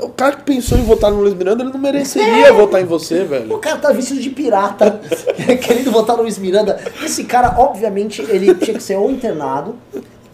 [0.00, 3.22] o cara que pensou em votar no Luiz Miranda, ele não mereceria votar em você,
[3.22, 3.58] O velho.
[3.58, 5.00] cara tá vestido de pirata,
[5.62, 6.80] querendo votar no Luiz Miranda.
[7.02, 9.76] Esse cara, obviamente, ele tinha que ser ou internado,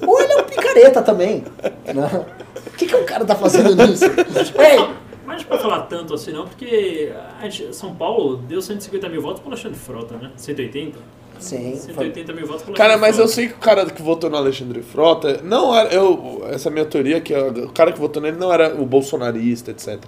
[0.07, 1.45] ou ele é um picareta também.
[1.93, 2.25] né?
[2.67, 4.05] O que, que o cara tá fazendo nisso?
[4.05, 4.79] Ei,
[5.25, 9.23] Mas não pode falar tanto assim não, porque a gente- São Paulo deu 150 mil
[9.23, 10.31] votos pro Alexandre Frota, né?
[10.37, 10.99] 180?
[11.39, 11.77] Sim.
[11.77, 14.83] 180 mil votos pro Cara, mas eu sei que o cara que votou no Alexandre
[14.83, 15.93] Frota não era.
[15.93, 18.87] Eu, essa é a minha teoria, que o cara que votou nele não era o
[18.87, 19.99] bolsonarista, etc.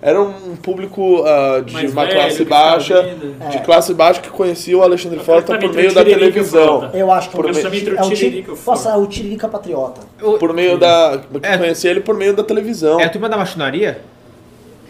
[0.00, 3.16] Era um público ah, de Mais uma velho, classe baixa,
[3.50, 6.80] de classe baixa que conhecia o Alexandre Frota por meio da Tiririca televisão.
[6.80, 6.96] Frota.
[6.96, 8.80] Eu acho que Por é entre o é Tiririca o Posso Ford.
[8.82, 10.02] falar, o Tiririca Patriota.
[10.38, 11.20] Por meio da.
[11.42, 11.56] É.
[11.56, 13.00] conhecia ele por meio da televisão.
[13.00, 14.02] É a turma da machonaria?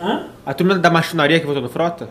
[0.00, 0.26] Hã?
[0.44, 2.08] A turma da machonaria que votou no Frota?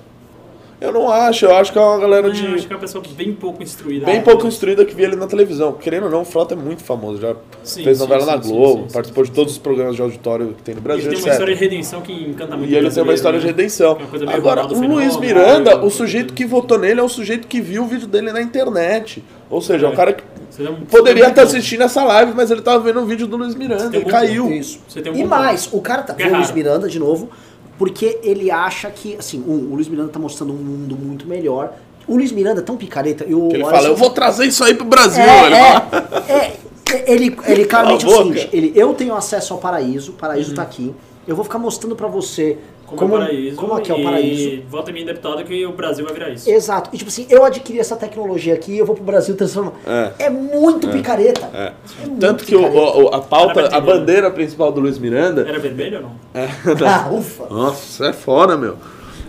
[0.79, 2.45] Eu não acho, eu acho que é uma galera Não, de.
[2.47, 4.05] acho que é uma pessoa bem pouco instruída.
[4.05, 5.71] Bem pouco instruída que via ele na televisão.
[5.71, 7.21] Querendo ou não, o Frota é muito famoso.
[7.21, 7.33] Já
[7.63, 10.01] Sim, fez novela sim, na Globo, sim, sim, participou sim, de todos os programas de
[10.01, 11.31] auditório que tem no Ele Brasil, tem uma etc.
[11.31, 13.51] história de redenção que encanta muito E ele tem uma história de né?
[13.51, 13.97] redenção.
[14.13, 17.47] É meio Agora, o Luiz Miranda, Ronaldo, o sujeito que votou nele é o sujeito
[17.47, 19.23] que viu o vídeo dele na internet.
[19.49, 19.95] Ou seja, é um É.
[19.95, 20.23] cara que
[20.61, 23.89] um- poderia estar assistindo essa live, mas ele tava vendo um vídeo do Luiz Miranda
[23.91, 24.51] tem e um caiu.
[24.51, 24.79] Isso.
[24.89, 26.51] Você tem um e mais, o cara tá é o Luiz.
[26.51, 27.29] Miranda de novo,
[27.77, 31.73] porque ele acha que, assim, um, o Luiz Miranda tá mostrando um mundo muito melhor.
[32.07, 33.23] O Luiz Miranda é tão picareta.
[33.27, 35.23] Eu, ele fala, só- eu vou trazer isso aí pro Brasil.
[35.23, 39.59] É, ele é, é, ele, ele claramente é o seguinte, ele, eu tenho acesso ao
[39.59, 40.93] paraíso, o paraíso tá aqui,
[41.27, 43.55] eu vou ficar mostrando pra você Como, como, é o paraíso.
[43.57, 44.61] como é que é o e paraíso.
[44.69, 46.49] Vota em mim, deputado, que o Brasil vai virar isso.
[46.49, 46.89] Exato.
[46.93, 49.73] E tipo assim, eu adquiri essa tecnologia aqui, eu vou pro Brasil transformar.
[49.87, 50.25] É.
[50.25, 51.49] É, muito picareta.
[51.53, 51.73] É.
[52.03, 52.97] É muito Tanto que o- picareta.
[52.99, 55.41] o- a pauta, a bandeira principal do Luiz Miranda.
[55.47, 56.11] Era vermelho ou não?
[56.87, 57.47] Ah, ufa.
[57.49, 58.77] Nossa, é fora, meu.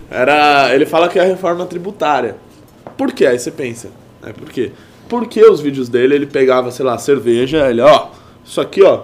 [0.09, 0.73] Era.
[0.73, 2.35] Ele fala que é a reforma tributária.
[2.97, 3.25] Por quê?
[3.25, 3.89] Aí você pensa.
[4.25, 4.71] É por quê?
[5.09, 8.07] Porque os vídeos dele, ele pegava, sei lá, cerveja, ele, ó,
[8.45, 9.03] isso aqui, ó,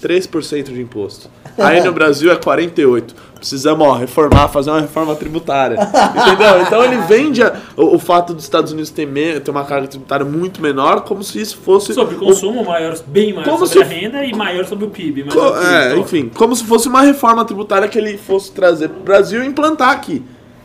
[0.00, 1.28] 3% de imposto.
[1.58, 3.14] Aí no Brasil é 48.
[3.36, 5.76] Precisamos, ó, reformar, fazer uma reforma tributária.
[6.16, 6.62] Entendeu?
[6.62, 9.88] Então ele vende a- o, o fato dos Estados Unidos ter, me- ter uma carga
[9.88, 11.92] tributária muito menor, como se isso fosse.
[11.92, 14.84] Sobre o um- consumo, maior, bem maior Como sobre se- a renda e maior sobre
[14.84, 15.24] o PIB.
[15.24, 16.00] Co- o PIB, é, top.
[16.00, 19.90] enfim, como se fosse uma reforma tributária que ele fosse trazer pro Brasil e implantar
[19.90, 20.22] aqui.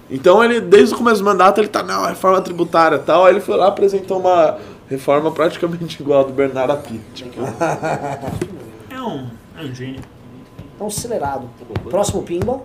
[0.10, 3.26] Então ele, desde o começo do mandato, ele tá, não, reforma tributária e tal.
[3.26, 4.56] Aí ele foi lá e apresentou uma
[4.88, 7.02] reforma praticamente igual a do Bernardo Api.
[7.16, 7.42] Tipo,
[8.92, 9.26] É um,
[9.60, 10.00] é um gênio.
[10.78, 11.50] Então, acelerado.
[11.90, 12.62] Próximo pimba.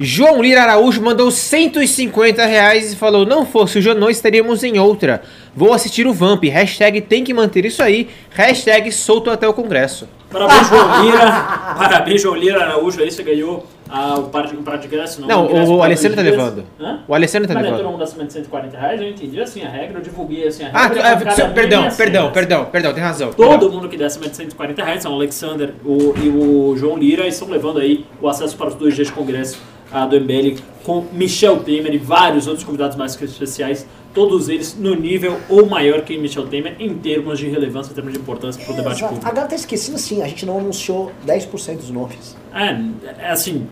[0.00, 5.22] João Lira Araújo mandou 150 reais e falou: Não fosse o Janô, estaríamos em outra.
[5.54, 6.42] Vou assistir o Vamp.
[6.42, 8.10] Hashtag tem que manter isso aí.
[8.30, 10.08] Hashtag solto até o Congresso.
[10.32, 11.30] Parabéns, João Lira.
[11.76, 13.00] Parabéns, João Lira Araújo.
[13.00, 15.20] Aí você ganhou ah, o par de, o par de ingresso.
[15.20, 16.36] Não, Não, o ingresso o, Alessandro tá dias.
[16.36, 16.64] levando.
[16.80, 17.00] Hã?
[17.06, 17.92] O Alessandro tá Mas não é todo levando.
[17.92, 20.82] mundo acima de 140 reais, eu entendi assim a regra, eu divulguei assim a Ah,
[20.88, 21.02] regra.
[21.02, 23.32] tu- ah, um perdão, perdão, perdão, perdão, tem razão.
[23.32, 23.70] Todo perdão.
[23.70, 27.26] mundo que der acima de 140 reais, são o Alexander o, e o João Lira,
[27.26, 29.58] estão levando aí o acesso para os dois dias de congresso
[29.92, 34.94] ah, do MBL com Michel Temer e vários outros convidados mais especiais, todos eles no
[34.94, 38.72] nível ou maior que Michel Temer em termos de relevância, em termos de importância para
[38.72, 39.04] o debate Exato.
[39.04, 39.30] A público.
[39.34, 42.36] galera tá esquecendo assim, a gente não anunciou 10% dos nomes.
[42.54, 43.66] É, é assim,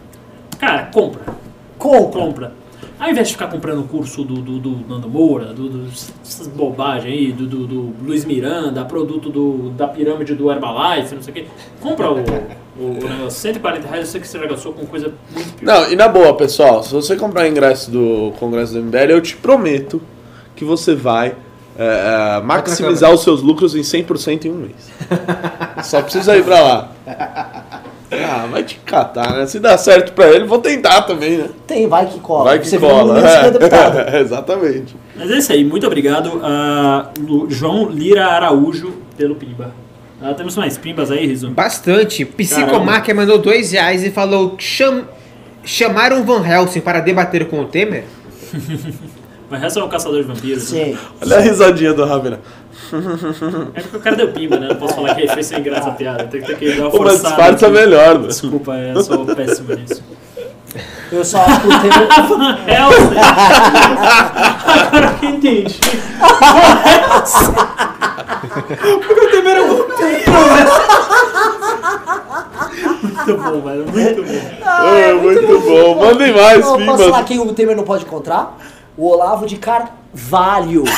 [0.58, 1.22] cara, compra,
[1.78, 2.20] Compra.
[2.20, 2.60] compra.
[2.98, 5.86] Ao invés de ficar comprando o curso do, do, do Nando Moura, do, do-
[6.22, 11.22] essas bobagens aí, do, do, do Luiz Miranda, produto do, da pirâmide do Herbalife, não
[11.22, 11.44] sei o quê,
[11.80, 12.16] compra o,
[12.78, 13.30] o, o negócio.
[13.40, 15.66] 140 reais, eu sei que você já gastou com coisa muito pior.
[15.80, 19.34] Não, e na boa, pessoal, se você comprar ingresso do Congresso do MBL, eu te
[19.34, 20.00] prometo
[20.61, 21.35] que você vai
[21.78, 24.91] é, é, maximizar os seus lucros em 100% em um mês.
[25.82, 26.93] Só precisa ir pra lá.
[28.12, 29.47] Ah, vai te catar, né?
[29.47, 31.49] Se dá certo pra ele, vou tentar também, né?
[31.66, 32.45] Tem, vai que cola.
[32.45, 33.27] Vai que Você cola.
[33.27, 34.16] É.
[34.16, 34.95] É, exatamente.
[35.16, 37.09] Mas é isso aí, muito obrigado a
[37.49, 39.74] João Lira Araújo pelo Pimba.
[40.20, 41.49] Ah, temos mais Pimbas aí, Rizo?
[41.53, 42.27] Bastante.
[42.27, 45.05] Psicomáquia mandou dois reais e falou: Cham...
[45.65, 48.05] chamaram Van Helsing para debater com o Temer?
[49.51, 50.70] Mas essa é o caçador de vampiros.
[50.72, 50.85] né?
[50.85, 50.98] Sim.
[51.20, 52.39] Olha a risadinha do Ravena.
[53.74, 54.68] É porque o cara deu Pimba, né?
[54.68, 56.24] Não posso falar que ele fez sem graça a piada.
[56.24, 57.35] Tem que ter que dar uma Pô, mas forçada.
[57.36, 57.74] disfarça aqui.
[57.77, 58.28] melhor, mano.
[58.28, 60.02] Desculpa, eu sou péssimo nisso.
[61.10, 62.09] Eu só acho que o Temer.
[62.70, 63.18] Helsing!
[64.86, 65.81] Agora que entendi.
[69.06, 70.32] Porque o Temer é um vampiro,
[73.02, 73.85] Muito bom, velho.
[73.86, 74.89] Muito bom.
[74.97, 76.05] É, muito bom.
[76.05, 78.56] Mandem mais, Eu posso falar quem o Temer não pode encontrar?
[79.01, 80.85] O Olavo de Carvalho.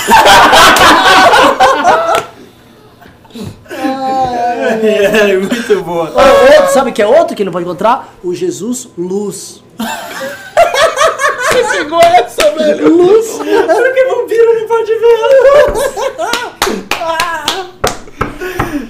[4.85, 6.11] É, muito boa.
[6.11, 8.15] O outro, sabe que é outro que ele não pode encontrar?
[8.23, 9.63] O Jesus Luz.
[11.49, 12.95] Você pegou essa, velho?
[12.95, 13.39] Luz.
[13.39, 15.19] Porque vampiro não pode ver.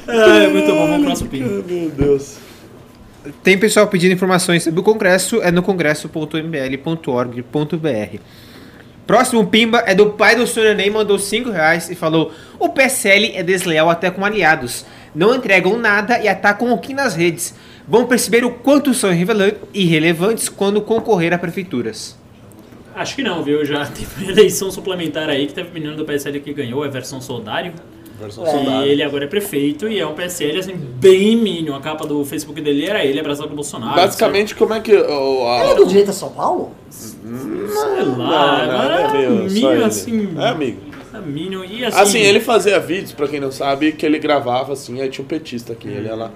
[0.08, 0.86] É, muito bom.
[0.86, 1.62] Vamos pro próximo Pimba.
[1.66, 2.38] Meu Deus.
[3.42, 8.18] Tem pessoal pedindo informações sobre o Congresso, é no congresso.mbl.org.br.
[9.06, 10.74] Próximo pimba é do pai do Sr.
[10.74, 14.86] Ney, mandou 5 reais e falou: O PSL é desleal até com aliados.
[15.14, 17.54] Não entregam nada e atacam o Kim nas redes.
[17.86, 19.10] vão perceber o quanto são
[19.74, 22.16] irrelevantes quando concorrer a prefeituras.
[22.94, 23.64] Acho que não, viu?
[23.64, 27.20] Já teve eleição suplementar aí que teve o menino do PSL que ganhou, a versão
[27.20, 27.72] Soldário.
[28.22, 28.86] Versão E soldado.
[28.86, 31.74] ele agora é prefeito e é um PSL assim, bem mínimo.
[31.76, 33.94] A capa do Facebook dele era ele abraçado com o Bolsonaro.
[33.96, 34.94] Basicamente, como é que.
[34.94, 36.72] o- a- Ele é do direito a São Paulo?
[36.90, 40.34] sei Não, lá, não, agora é meio mínimo assim.
[40.38, 40.80] É amigo.
[41.14, 41.64] é mínimo.
[41.64, 45.08] E assim, Assim, ele fazia vídeos, pra quem não sabe, que ele gravava assim, aí
[45.08, 46.30] tinha um petista aqui, ele ia lá.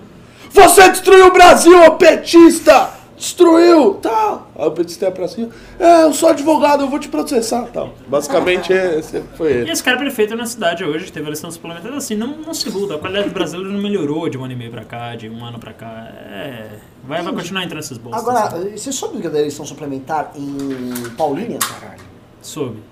[0.51, 2.91] Você destruiu o Brasil, ô petista!
[3.17, 3.95] Destruiu!
[3.95, 4.49] Tal.
[4.55, 5.49] Aí o petista ia pra cima.
[5.79, 7.67] É, eu sou advogado, eu vou te processar.
[7.73, 7.95] Tal.
[8.07, 9.71] Basicamente, esse foi E ele.
[9.71, 12.97] esse cara é prefeito na cidade hoje, teve eleição suplementar, assim, não, não se iluda.
[12.97, 15.45] A qualidade do brasileiro não melhorou de um ano e meio pra cá, de um
[15.45, 16.09] ano pra cá.
[16.31, 16.69] É.
[17.05, 18.21] Vai, vai continuar entrando essas bolsas.
[18.21, 18.77] Agora, assim.
[18.77, 21.59] você soube da eleição suplementar em Paulínia?
[21.59, 22.01] Caralho.
[22.43, 22.83] Soube.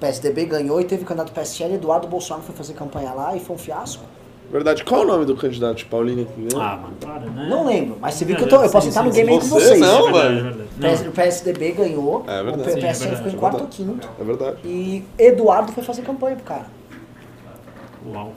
[0.00, 3.56] PSDB ganhou e teve o candidato PSL, Eduardo Bolsonaro foi fazer campanha lá e foi
[3.56, 4.02] um fiasco.
[4.50, 6.60] Verdade, qual é o nome do candidato de Paulinho que ganhou?
[6.62, 7.46] Ah, mano, para, né?
[7.50, 9.16] Não lembro, mas você viu É, que eu, tô, eu posso sim, entrar no sim,
[9.16, 9.80] game aí com Você vocês.
[9.80, 10.66] não, É verdade, velho.
[10.82, 11.06] é.
[11.06, 11.08] O.
[11.08, 12.60] O PSDB ganhou, É verdade.
[12.60, 14.08] o P- Sim, PSL verdade, ficou em quarto ou quinto.
[14.20, 14.56] É verdade.
[14.64, 16.66] E Eduardo foi fazer campanha pro cara.
[18.06, 18.32] Uau.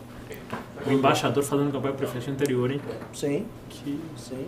[0.88, 2.81] O embaixador fazendo campanha pro prefeito anterior, hein?
[3.13, 3.99] Sim, Que...
[4.17, 4.45] sim.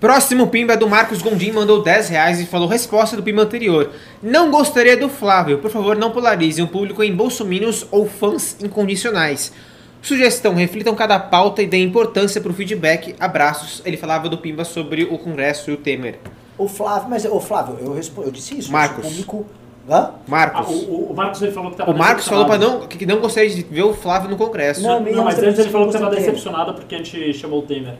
[0.00, 3.90] Próximo Pimba é do Marcos Gondim, mandou 10 reais e falou resposta do Pimba anterior.
[4.22, 9.52] Não gostaria do Flávio, por favor não polarize um público em bolsominions ou fãs incondicionais.
[10.08, 13.14] Sugestão, reflitam cada pauta e deem importância pro feedback.
[13.18, 13.80] Abraços.
[13.86, 16.18] Ele falava do Pimba sobre o Congresso e o Temer.
[16.58, 18.70] O Flávio, mas o Flávio, eu, respo- eu disse isso.
[18.70, 19.04] Marcos.
[19.06, 19.46] O público.
[19.88, 19.96] Hã?
[19.96, 20.68] Ah, Marcos.
[20.68, 22.82] o, o- o Marcos ele falou que tava o Marcos falou pra decepcionado.
[22.82, 24.82] não, que não gostaria de ver o Flávio no Congresso.
[24.82, 26.32] Não, Não, mas antes ele falou que tava Gostei dele.
[26.32, 27.94] decepcionado porque a gente chamou o Temer.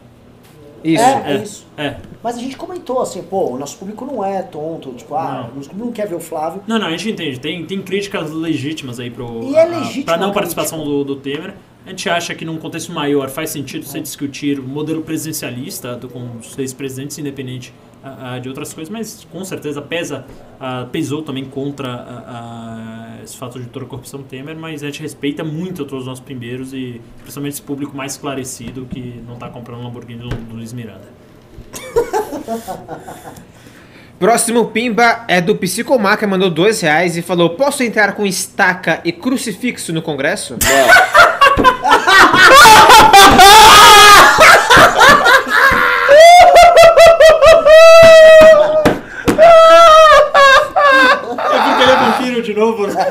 [0.82, 1.02] Isso.
[1.02, 1.36] É, é É.
[1.42, 1.66] isso.
[1.78, 1.96] É.
[2.22, 5.52] Mas a gente comentou assim, pô, o nosso público não é tonto, tipo, ah, Não.
[5.52, 6.62] o nosso público não quer ver o Flávio.
[6.66, 7.40] Não, não, a gente entende.
[7.40, 11.02] Tem, tem críticas legítimas aí pro, E é a- legítima pra não a participação do,
[11.04, 11.54] do Temer.
[11.86, 16.08] A gente acha que num contexto maior faz sentido você discutir o modelo presidencialista do,
[16.08, 20.24] com os seis presidentes, independente ah, ah, de outras coisas, mas com certeza pesa,
[20.58, 25.44] ah, pesou também contra esse fato de toda a corrupção Temer, mas a gente respeita
[25.44, 29.80] muito todos os nossos primeiros e principalmente esse público mais esclarecido que não tá comprando
[29.80, 31.12] um Lamborghini do, Luiz Miranda.
[34.18, 39.12] Próximo Pimba é do Psicomaca, mandou 2 reais e falou: Posso entrar com estaca e
[39.12, 40.54] crucifixo no Congresso?
[40.54, 41.43] É
[51.96, 52.94] vampiro de novo, né?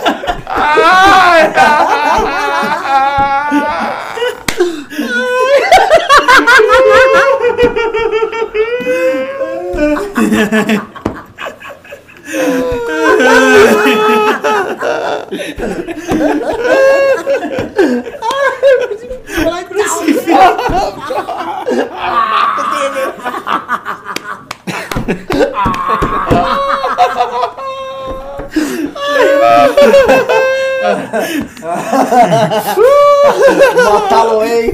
[33.94, 34.74] Matá-lo, hein?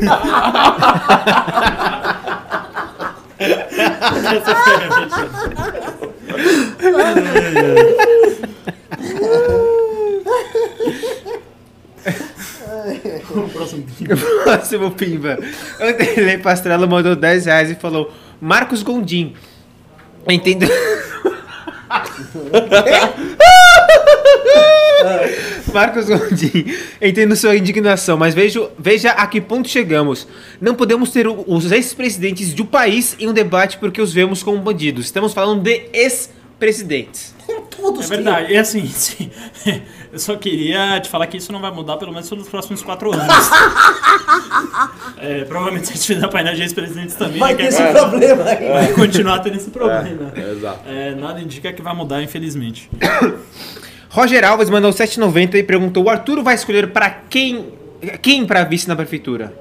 [13.30, 13.84] O próximo
[14.44, 15.38] Próximo Pimba.
[15.80, 18.12] Anderlei Pastrello mandou 10 reais e falou:
[18.42, 19.34] Marcos Gondim.
[20.28, 20.68] Entendo.
[25.74, 26.66] Marcos Gondim,
[27.02, 30.28] entendo sua indignação, mas vejo, veja a que ponto chegamos.
[30.60, 34.58] Não podemos ter o- os ex-presidentes do país em um debate porque os vemos como
[34.60, 35.06] bandidos.
[35.06, 36.39] Estamos falando de ex-presidentes.
[37.70, 38.54] Todos É verdade.
[38.54, 39.32] E assim, sim,
[40.12, 43.12] eu só queria te falar que isso não vai mudar pelo menos pelos próximos quatro
[43.14, 43.28] anos.
[45.18, 47.82] É, provavelmente se a gente fizer painel de ex-presidentes também, Vai né, ter que esse
[47.82, 48.70] é- problema aí.
[48.70, 50.32] vai continuar tendo esse problema.
[50.36, 50.80] É, exato.
[50.88, 52.90] É, nada indica que vai mudar, infelizmente.
[54.10, 57.74] Roger Alves mandou 7,90 e perguntou: o Arthur vai escolher para quem,
[58.22, 59.54] quem para vice na prefeitura?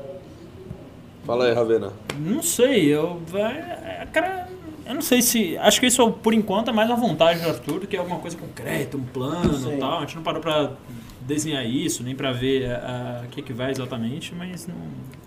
[1.26, 1.92] Fala aí, Ravena.
[2.18, 3.20] Não sei, eu.
[3.26, 4.47] vai- é, Cara,
[4.88, 5.56] eu não sei se.
[5.58, 8.36] Acho que isso, por enquanto, é mais uma vontade do Arthur do que alguma coisa
[8.36, 9.98] concreta, um plano e tal.
[9.98, 10.72] A gente não parou pra
[11.20, 14.74] desenhar isso, nem pra ver a- a- o que, que vai exatamente, mas não,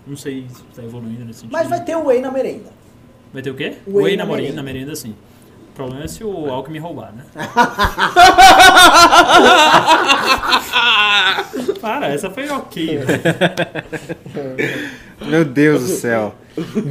[0.06, 1.52] não sei se tá evoluindo nesse sentido.
[1.52, 2.70] Mas vai ter o Whey na merenda.
[3.32, 3.76] Vai ter o quê?
[3.86, 5.14] Whey Whey na na merenda, merenda sim.
[5.72, 7.24] O problema é se o Alckmin roubar, né?
[11.80, 12.98] Para, essa foi ok.
[13.00, 13.04] né?
[15.26, 16.34] Meu Deus do céu.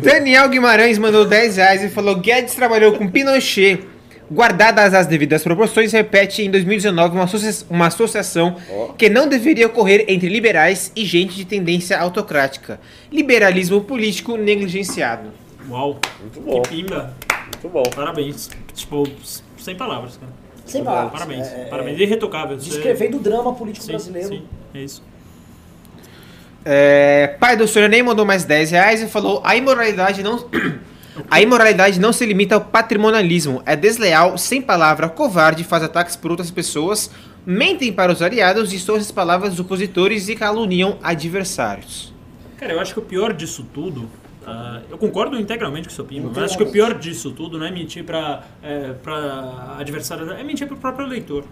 [0.03, 3.85] Daniel Guimarães mandou 10 reais e falou: Guedes trabalhou com Pinochet.
[4.31, 8.55] Guardadas as devidas proporções, repete em 2019 uma, associa- uma associação
[8.97, 12.79] que não deveria ocorrer entre liberais e gente de tendência autocrática.
[13.11, 15.31] Liberalismo político negligenciado.
[15.69, 15.99] Uau.
[16.21, 16.61] Muito bom.
[16.61, 17.13] Que pimba.
[17.61, 17.83] Muito bom.
[17.93, 18.49] Parabéns.
[18.81, 19.07] Tipo,
[19.57, 20.31] sem palavras, cara.
[20.65, 21.11] Sem palavras.
[21.11, 21.47] Parabéns.
[21.47, 21.99] É, é, Parabéns.
[21.99, 22.59] Irretocável.
[22.59, 24.27] Você- Descrevendo o drama político Sim, brasileiro.
[24.29, 24.43] Sim,
[24.73, 25.03] é isso.
[26.63, 30.45] É, pai do Suriname mandou mais 10 reais e falou: a imoralidade não.
[31.29, 36.31] A imoralidade não se limita ao patrimonialismo, é desleal, sem palavra, covarde, faz ataques por
[36.31, 37.11] outras pessoas,
[37.45, 42.13] mentem para os aliados, distorcem as palavras dos opositores e caluniam adversários.
[42.57, 44.09] Cara, eu acho que o pior disso tudo.
[44.45, 47.59] Ah, eu concordo integralmente com o seu Pimba, mas acho que o pior disso tudo
[47.59, 51.43] não é mentir pra, é, pra adversário, é mentir pro próprio eleitor.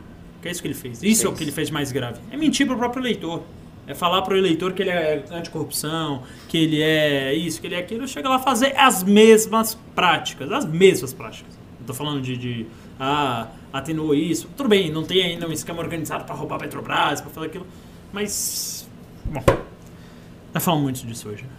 [0.41, 1.03] Que é isso que ele fez.
[1.03, 2.19] Isso é o que ele fez de mais grave.
[2.31, 3.43] É mentir pro próprio eleitor.
[3.85, 7.79] É falar pro eleitor que ele é anticorrupção, que ele é isso, que ele é
[7.79, 8.07] aquilo.
[8.07, 10.51] Chega lá a fazer as mesmas práticas.
[10.51, 11.57] As mesmas práticas.
[11.79, 12.37] Não tô falando de.
[12.37, 12.65] de
[12.99, 14.47] ah, atenuou isso.
[14.55, 17.67] Tudo bem, não tem ainda um esquema organizado pra roubar a Petrobras, pra fazer aquilo.
[18.13, 18.87] Mas.
[19.25, 19.43] Bom.
[20.53, 21.43] Tá falando muito disso hoje.
[21.43, 21.49] né?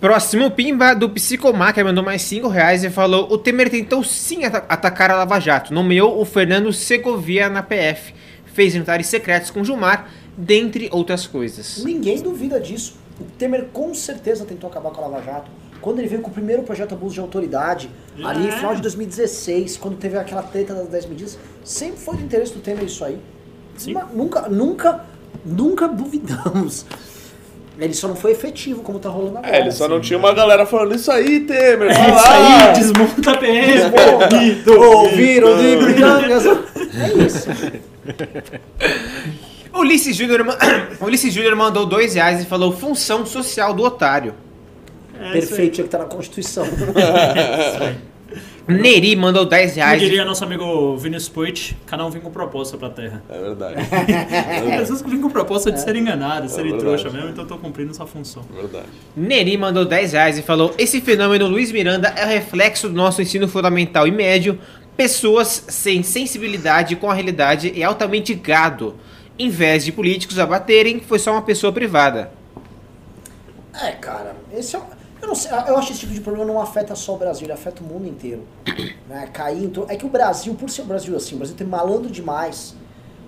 [0.00, 4.64] Próximo Pimba do Psicomaca mandou mais 5 reais e falou: O Temer tentou sim ata-
[4.68, 8.14] atacar a Lava Jato, nomeou o Fernando Segovia na PF,
[8.46, 11.82] fez jantares secretos com Gilmar, dentre outras coisas.
[11.84, 12.98] Ninguém duvida disso.
[13.20, 15.50] O Temer com certeza tentou acabar com a Lava Jato.
[15.82, 17.90] Quando ele veio com o primeiro projeto abuso de autoridade,
[18.24, 18.52] ali no É.
[18.52, 22.60] final de 2016, quando teve aquela treta das 10 medidas, sempre foi do interesse do
[22.60, 23.18] Temer isso aí.
[23.76, 23.94] Sim.
[24.14, 25.04] Nunca, nunca,
[25.44, 26.86] nunca duvidamos.
[27.80, 29.56] Ele só não foi efetivo como tá rolando agora.
[29.56, 33.30] É, ele só não tinha uma galera falando isso aí, Temer, É isso aí, desmonta
[33.30, 33.72] a PM.
[34.76, 36.44] Ouviram de Briangas.
[36.92, 37.48] É isso.
[39.72, 40.44] Ulisses Júnior
[41.00, 44.34] Ulisses Júnior mandou 2 reais e falou: Função social do otário.
[45.20, 46.66] É Perfeito, tinha que estar na Constituição.
[48.68, 50.00] Neri mandou 10 Como reais.
[50.00, 53.22] diria nosso amigo Vinícius Poit, cada um vem com proposta pra terra.
[53.28, 53.74] É verdade,
[54.62, 56.84] Tem pessoas que vêm com proposta de serem enganadas, serem verdade.
[57.00, 58.44] trouxa mesmo, então eu tô cumprindo essa função.
[58.56, 58.86] é verdade.
[59.16, 63.48] Neri mandou 10 reais e falou: Esse fenômeno Luiz Miranda é reflexo do nosso ensino
[63.48, 64.58] fundamental e médio.
[64.96, 68.96] Pessoas sem sensibilidade com a realidade e altamente gado.
[69.38, 72.30] Em vez de políticos abaterem, foi só uma pessoa privada.
[73.82, 74.78] É, cara, esse é.
[74.78, 77.18] um- Eu não sei, eu acho que esse tipo de problema não afeta só o
[77.18, 78.46] Brasil, ele afeta o mundo inteiro.
[79.10, 79.28] Né?
[79.32, 82.08] Cair, então, é que o Brasil, por ser o Brasil assim, o Brasil tem malandro
[82.08, 82.76] demais.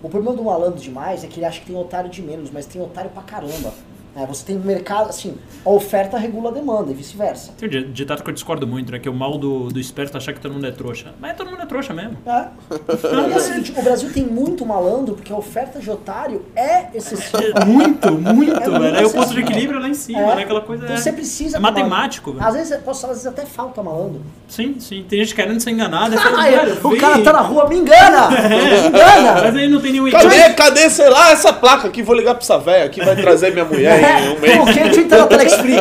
[0.01, 2.67] O problema do malandro demais é que ele acha que tem otário de menos, mas
[2.67, 3.75] tem otário pra caramba.
[4.15, 4.25] Né?
[4.29, 7.53] você tem mercado, assim, a oferta regula a demanda e vice-versa.
[7.59, 8.99] Tem um di- ditado que eu discordo muito, né?
[8.99, 11.13] Que o mal do, do esperto é achar que todo mundo é trouxa.
[11.21, 12.17] Mas todo mundo é trouxa mesmo.
[12.27, 12.47] É.
[13.73, 17.61] E é o Brasil tem muito malandro porque a oferta de otário é excessiva.
[17.61, 18.97] É muito, muito, É velho.
[18.97, 20.37] Aí o ponto de equilíbrio é lá em cima, É.
[20.37, 20.43] né?
[20.43, 20.85] Aquela coisa.
[20.85, 22.45] Então é, você precisa É matemático, velho.
[22.47, 24.21] Às vezes, posso falar, às vezes até falta malandro.
[24.49, 25.05] Sim, sim.
[25.09, 26.17] Tem gente querendo ser enganada.
[26.17, 27.01] fala, Ah, velho, o vem.
[27.01, 28.29] cara tá na rua, me engana!
[28.33, 29.43] Me engana!
[29.43, 32.03] Mas aí não tem nenhum Cadê, cadê, sei lá, essa placa aqui?
[32.03, 34.61] Vou ligar pra essa véia aqui, vai trazer minha mulher em um É, mês.
[34.61, 34.81] o quê?
[34.85, 35.77] Deixa eu entrar no Telex Free.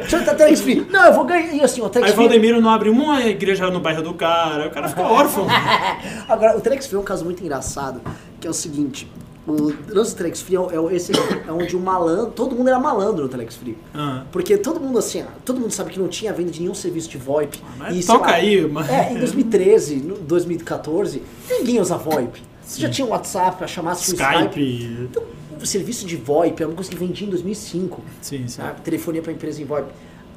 [0.00, 0.86] Deixa eu entrar no Telex Free.
[0.90, 1.54] Não, eu vou ganhar.
[1.54, 2.26] E assim, o Telex Aí Free.
[2.28, 5.46] Valdemiro não abre uma igreja no bairro do cara, o cara fica órfão.
[6.28, 8.00] Agora, o Telex Free é um caso muito engraçado,
[8.40, 9.10] que é o seguinte.
[9.46, 11.12] O lance do Telex Free é, o- é, o- esse,
[11.46, 12.28] é onde o malandro.
[12.32, 13.76] Todo mundo era malandro no Telex Free.
[13.94, 14.22] Ah.
[14.32, 17.18] Porque todo mundo assim, todo mundo sabe que não tinha venda de nenhum serviço de
[17.18, 17.60] VoIP.
[17.78, 22.42] mas sei toca lá, aí, mas- É, em 2013, no 2014, ninguém usa VoIP.
[22.64, 24.22] Você já tinha um WhatsApp pra chamar um Skype.
[24.22, 25.06] Skype.
[25.10, 25.22] Então,
[25.60, 28.02] o serviço de VoIP é uma coisa que vendia em 2005.
[28.20, 28.62] Sim, sim.
[28.62, 29.88] Ah, telefonia para empresa em VoIP.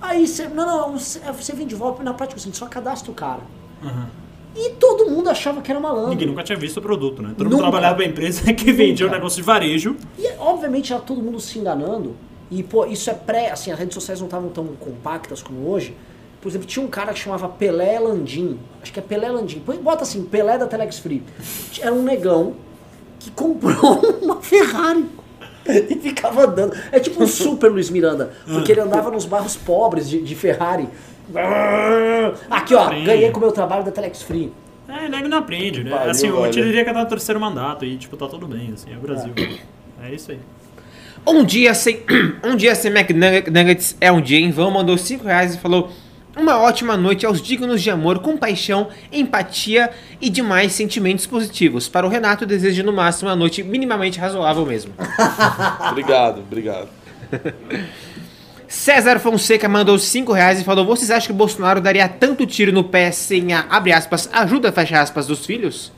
[0.01, 3.41] Aí você, não, não, você, você vende VoIP na prática, você só cadastra o cara.
[3.83, 4.07] Aham.
[4.55, 6.09] E todo mundo achava que era malandro.
[6.09, 7.29] Ninguém nunca tinha visto o produto, né?
[7.37, 7.63] Todo mundo Nunca.
[7.63, 9.19] trabalhava pra empresa que vendia um Nunca.
[9.19, 9.95] negócio de varejo.
[10.17, 12.15] E obviamente era todo mundo se enganando.
[12.49, 15.95] E pô, isso é pré, assim, as redes sociais não estavam tão compactas como hoje.
[16.41, 18.57] Por exemplo, tinha um cara que chamava Pelé Landim.
[18.81, 19.61] Acho que é Pelé Landim.
[19.81, 21.21] Bota assim, Pelé da Telex Free.
[21.79, 22.55] Era um negão
[23.19, 25.05] que comprou uma Ferrari.
[25.67, 26.75] E ficava andando.
[26.91, 28.31] É tipo um super Luiz Miranda.
[28.45, 30.87] Porque ele andava nos bairros pobres de, de Ferrari.
[32.49, 34.53] Aqui, ó, ganhei com o meu trabalho da Telex Free.
[34.87, 35.89] É, nego não aprende, né?
[35.89, 36.51] Valeu, assim, eu valeu.
[36.51, 39.01] te diria que tá no terceiro mandato e, tipo, tá tudo bem, assim, é o
[39.01, 39.33] Brasil.
[40.01, 40.39] É isso aí.
[41.27, 42.03] Um dia sem,
[42.41, 45.91] um dia sem McNuggets é um dia em vão, mandou 5 reais e falou:
[46.37, 49.89] Uma ótima noite aos dignos de amor, compaixão, empatia
[50.21, 51.89] e demais sentimentos positivos.
[51.89, 54.93] Para o Renato, desejo no máximo uma noite minimamente razoável mesmo.
[55.89, 56.89] Obrigado, obrigado.
[58.67, 62.71] César Fonseca mandou 5 reais e falou: Vocês acham que o Bolsonaro daria tanto tiro
[62.71, 65.91] no pé sem a, abre aspas, ajuda, fecha aspas, dos filhos?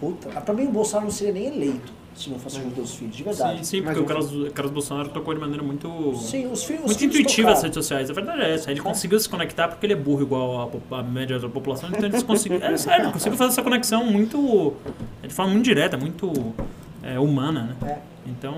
[0.00, 3.16] Puta, pra mim o Bolsonaro não seria nem eleito se não fosse ajuda dos filhos,
[3.16, 3.58] de verdade.
[3.58, 5.88] Sim, sim, porque o o- Carlos, o Carlos Bolsonaro tocou de maneira muito.
[6.16, 6.82] Sim, os filhos.
[6.82, 7.62] os Muito filhos intuitiva as tocaram.
[7.62, 8.70] redes sociais, a verdade é essa.
[8.70, 12.04] Ele conseguiu se conectar porque ele é burro igual a, a média da população, então
[12.04, 12.58] ele conseguiu.
[12.62, 14.74] É sério, ele conseguiu fazer essa conexão muito.
[15.22, 16.54] de forma muito direta, muito
[17.02, 17.90] é, humana, né?
[17.90, 17.98] É.
[18.30, 18.54] Então.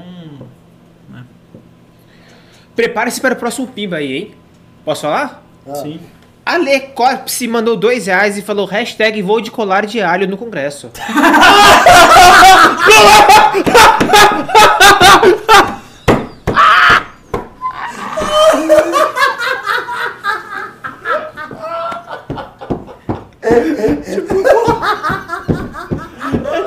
[1.09, 1.25] Né?
[2.75, 4.35] Prepare-se para o próximo pimba aí, hein?
[4.85, 5.45] Posso falar?
[5.75, 6.01] Sim.
[6.45, 10.91] Ale Corpse mandou dois reais e falou hashtag vou de colar de alho no congresso.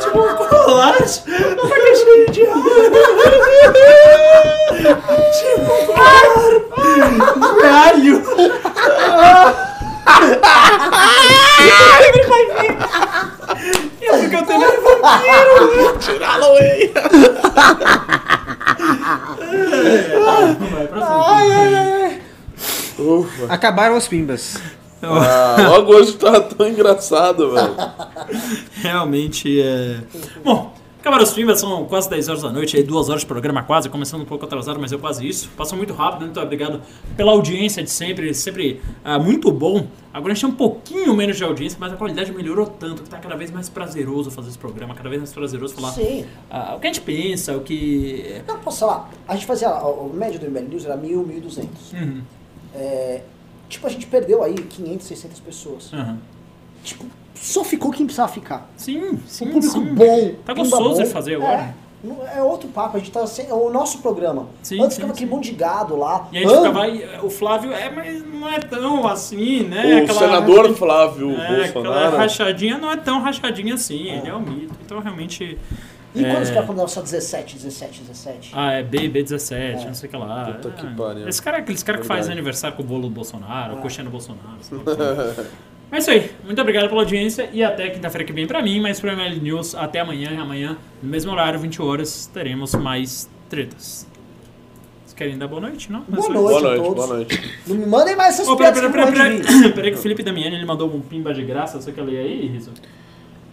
[0.01, 1.23] Chocolate!
[1.61, 2.41] Uma caixinha de
[5.35, 5.85] Tipo,
[11.59, 12.05] Galho!
[14.01, 15.97] Eu porque eu tenho vampiro!
[15.99, 16.91] Tira Halloween!
[20.71, 22.21] Vai pra frente.
[23.49, 24.61] Acabaram os pimbas.
[25.01, 27.75] Ah, logo hoje tá tão engraçado, velho.
[28.81, 29.99] Realmente é.
[30.43, 30.74] Bom,
[31.05, 33.87] acabaram os filmes, são quase 10 horas da noite, aí duas horas de programa quase,
[33.89, 35.49] começando um pouco atrasado, mas eu quase isso.
[35.55, 36.81] Passou muito rápido, muito obrigado
[37.15, 39.85] pela audiência de sempre, sempre ah, muito bom.
[40.11, 43.09] Agora a gente tem um pouquinho menos de audiência, mas a qualidade melhorou tanto que
[43.09, 46.25] tá cada vez mais prazeroso fazer esse programa, cada vez mais prazeroso falar Sim.
[46.49, 48.41] ah, o que a gente pensa, o que.
[48.47, 49.11] Não, posso falar?
[49.27, 49.69] A gente fazia.
[49.69, 51.67] O o médio do ML News era 1.000, 1.200.
[51.93, 52.21] Uhum.
[52.73, 53.21] É,
[53.69, 55.93] tipo, a gente perdeu aí 500, 600 pessoas.
[55.93, 56.17] Uhum.
[56.83, 57.05] Tipo,
[57.35, 58.69] só ficou quem precisava ficar.
[58.77, 59.45] Sim, sim.
[59.45, 59.93] um público sim.
[59.93, 60.35] bom.
[60.45, 61.75] Tá gostoso de fazer agora.
[62.33, 64.47] É, é outro papo, a gente tá sem, é o nosso programa.
[64.61, 66.27] Sim, Antes sim, ficava aquele monte de gado lá.
[66.31, 70.03] E a gente Ah, ficava aí, o Flávio, é, mas não é tão assim, né?
[70.03, 72.17] O senador Flávio É, aquela Bolsonaro.
[72.17, 74.73] rachadinha não é tão rachadinha assim, ele é um mito.
[74.85, 75.57] Então realmente.
[76.13, 76.31] E é...
[76.31, 78.51] quando os caras falavam só 17, 17, 17?
[78.53, 80.45] Ah, é B, B17, não sei o que lá.
[80.45, 80.89] Puta que É.
[80.91, 81.27] pariu.
[81.27, 82.39] Esse cara é aqueles caras que faz Verdade.
[82.39, 84.59] aniversário com o bolo do Bolsonaro, coxinha do Bolsonaro.
[85.91, 86.29] é isso aí.
[86.43, 89.75] Muito obrigado pela audiência e até quinta-feira que vem pra mim, mas pro ML News
[89.75, 94.07] até amanhã e amanhã, no mesmo horário, 20 horas, teremos mais tretas.
[95.05, 96.01] Vocês querem dar boa noite, não?
[96.01, 96.49] Boa É só noite.
[96.49, 96.95] Boa noite, todos.
[96.95, 97.51] boa noite.
[97.67, 99.71] Não me mandem mais essas peraí, piadas peraí, que peraí, de mim.
[99.71, 102.47] peraí que o Felipe Damiani ele mandou um pimba de graça, você quer ler aí,
[102.47, 102.71] Riso?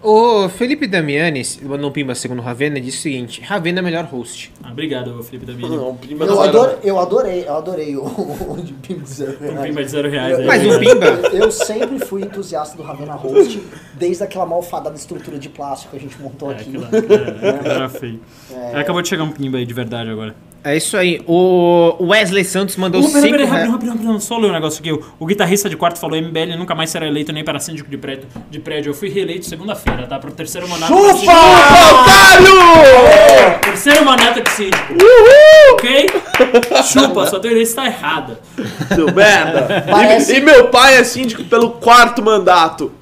[0.05, 4.53] O Felipe Damiani mandou um pimba segundo Ravena disse o seguinte: Ravena é melhor host.
[4.61, 5.77] Ah, obrigado, Felipe Damiani.
[5.77, 8.03] Não, prima Eu da adorei, eu adorei, eu adorei o,
[8.51, 9.63] o de Pimba de Zero Um Reais.
[9.69, 10.47] pimba de zero reais aí.
[10.47, 10.77] Mais né?
[10.77, 11.07] um pimba?
[11.33, 13.63] Eu sempre fui entusiasta do Ravena Host,
[13.95, 16.63] desde aquela malfadada estrutura de plástico que a gente montou É, aqui.
[16.77, 18.21] aquilo, é, aquilo era feio.
[18.51, 20.35] É, Acabou de chegar um pimba aí de verdade agora.
[20.65, 21.21] É isso aí.
[21.27, 23.69] O Wesley Santos mandou Uh, 5 peraí, peraí, reais.
[23.69, 24.93] rapidão, rapidão, rapidão, só ler um negócio aqui.
[24.93, 27.99] O, o guitarrista de quarto falou: MBL nunca mais será eleito nem para síndico de
[27.99, 28.29] prédio.
[28.49, 28.91] De prédio.
[28.91, 30.19] Eu fui reeleito segunda-feira, tá?
[30.21, 30.93] Pro terceiro mandato.
[30.93, 31.33] pra síndico.
[31.33, 32.53] Otário!
[33.63, 34.95] Terceiro mandato de síndico.
[35.73, 36.07] Ok?
[36.93, 38.39] Chupa, sua teoria está errada.
[38.95, 39.85] Seu merda.
[39.91, 42.93] Parece- E, e meu pai é síndico pelo quarto mandato.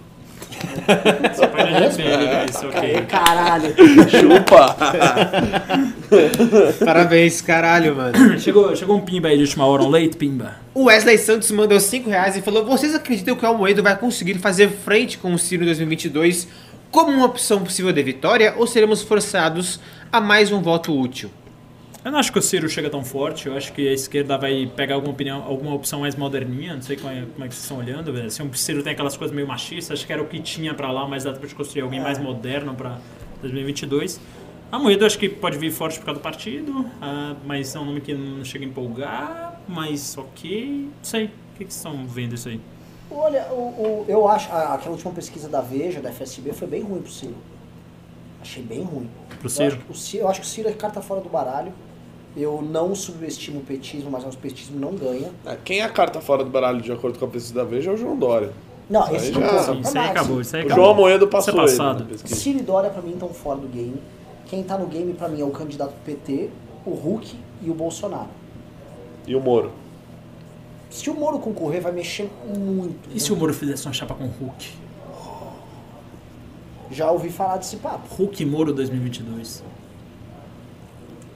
[1.35, 3.03] Seu pai não é isso, ok.
[3.09, 3.74] Caralho.
[4.09, 4.77] Chupa.
[6.85, 8.39] Parabéns, caralho, mano.
[8.39, 10.57] Chegou, chegou um pimba aí de última hora, um late pimba.
[10.74, 14.39] O Wesley Santos mandou 5 reais e falou: Vocês acreditam que o Almoedo vai conseguir
[14.39, 16.49] fazer frente com o Ciro em 2022
[16.91, 19.78] como uma opção possível de vitória ou seremos forçados
[20.11, 21.31] a mais um voto útil?
[22.02, 23.47] Eu não acho que o Ciro chega tão forte.
[23.47, 26.74] Eu acho que a esquerda vai pegar alguma opinião, alguma opção mais moderninha.
[26.74, 28.31] Não sei como é, como é que vocês estão olhando.
[28.31, 30.90] Se o Ciro tem aquelas coisas meio machistas, acho que era o que tinha pra
[30.90, 32.98] lá, mas dá pra construir alguém mais moderno pra
[33.43, 34.18] 2022.
[34.72, 37.85] A Moedo acho que pode vir forte por causa do partido, ah, mas é um
[37.85, 39.60] nome que não chega a empolgar.
[39.68, 41.24] Mas ok, não sei.
[41.27, 42.60] O que, que vocês estão vendo isso aí?
[43.10, 47.02] Olha, o, o- eu acho, aquela última pesquisa da Veja, da FSB, foi bem ruim
[47.02, 47.35] pro Ciro.
[48.40, 49.10] Achei bem ruim.
[49.28, 49.66] Pro Eu Ciro?
[49.66, 51.72] acho, que o Ciro- eu acho que o Ciro é carta fora do baralho.
[52.36, 55.31] Eu não subestimo o petismo, mas o petismo não ganha.
[55.44, 57.90] É, Quem é a carta fora do baralho, de acordo com a pesquisa da Veja,
[57.90, 58.52] é o João Dória.
[58.89, 59.62] Não, Isso esse aí não já-.
[59.65, 60.40] Sim, isso aí acabou.
[60.40, 60.85] Isso aí O acabou.
[60.85, 62.05] João Amoedo Isso passou é ele passado.
[62.05, 62.35] pesquisa.
[62.36, 64.01] Ciro e Dória pra mim estão fora do game.
[64.47, 66.51] Quem tá no game pra mim é o candidato do PT,
[66.86, 68.28] o Hulk e o Bolsonaro.
[69.27, 69.70] E o Moro.
[70.89, 73.09] Se o Moro concorrer, vai mexer muito.
[73.15, 74.73] E se o Moro fizesse uma chapa com o Hulk?
[76.90, 78.12] Já ouvi falar desse papo.
[78.16, 79.62] Hulk e Moro 2022.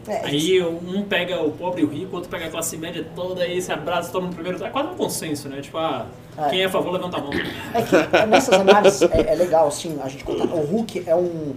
[0.06, 3.06] É, Aí um pega o pobre e o rico, o outro pega a classe média
[3.16, 4.62] toda, aí se abraça, todo mundo primeiro.
[4.62, 5.60] É quase um consenso, né?
[5.62, 6.06] Tipo, ah,
[6.36, 6.48] É.
[6.50, 7.30] quem é a favor levanta a mão.
[7.32, 10.44] É que nessas análises é, é legal, assim, a gente contar.
[10.44, 11.54] O Hulk é um.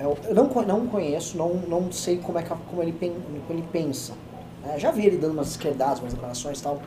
[0.00, 3.14] é eu não, não conheço, não, não sei como, é que, como, ele, pen-
[3.46, 4.14] como ele pensa.
[4.64, 4.78] né?
[4.78, 6.80] já vi ele dando umas esquerdadas, umas declarações e tal.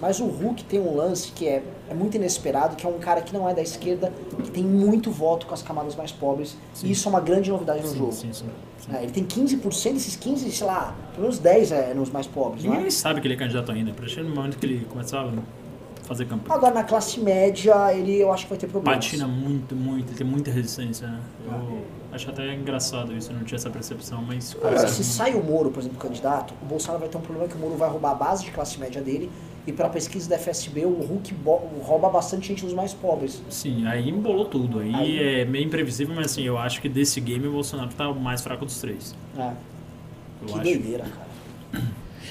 [0.00, 1.60] Mas o Hulk tem um lance que é,
[1.90, 4.12] é muito inesperado, que é um cara que não é da esquerda,
[4.44, 6.56] que tem muito voto com as camadas mais pobres.
[6.84, 8.12] E isso é uma grande novidade no jogo.
[8.12, 8.46] Sim, sim.
[8.92, 12.64] É, ele tem 15%, esses 15, sei lá, pelo menos 10 é nos mais pobres,
[12.64, 12.90] não Ninguém é?
[12.90, 13.92] sabe que ele é candidato ainda.
[13.92, 16.56] Pra no momento que ele começava a fazer campanha.
[16.56, 19.04] Agora na classe média, ele eu acho que vai ter problemas.
[19.04, 21.20] Patina muito, muito, ele tem muita resistência, né?
[21.44, 24.56] Eu acho até engraçado isso, eu não tinha essa percepção, mas...
[24.56, 27.56] Agora, se sai o Moro, por exemplo, candidato, o Bolsonaro vai ter um problema que
[27.56, 29.30] o Moro vai roubar a base de classe média dele
[29.68, 31.34] e pela pesquisa da FSB, o Hulk
[31.82, 33.42] rouba bastante gente dos mais pobres.
[33.50, 34.78] Sim, aí embolou tudo.
[34.80, 38.08] Aí, Aí- é meio imprevisível, mas assim, eu acho que desse game o Bolsonaro tá
[38.08, 39.14] o mais fraco dos três.
[39.36, 39.42] É.
[39.42, 40.62] Eu Que acho.
[40.62, 41.82] doideira, cara.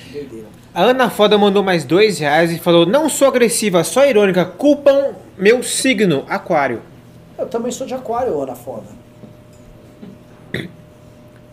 [0.05, 0.47] Que doideira.
[0.73, 4.43] A Ana Foda mandou mais dois reais e falou: Não sou agressiva, só irônica.
[4.45, 6.81] Culpam meu signo, Aquário.
[7.37, 8.87] Eu também sou de aquário, Ana Foda.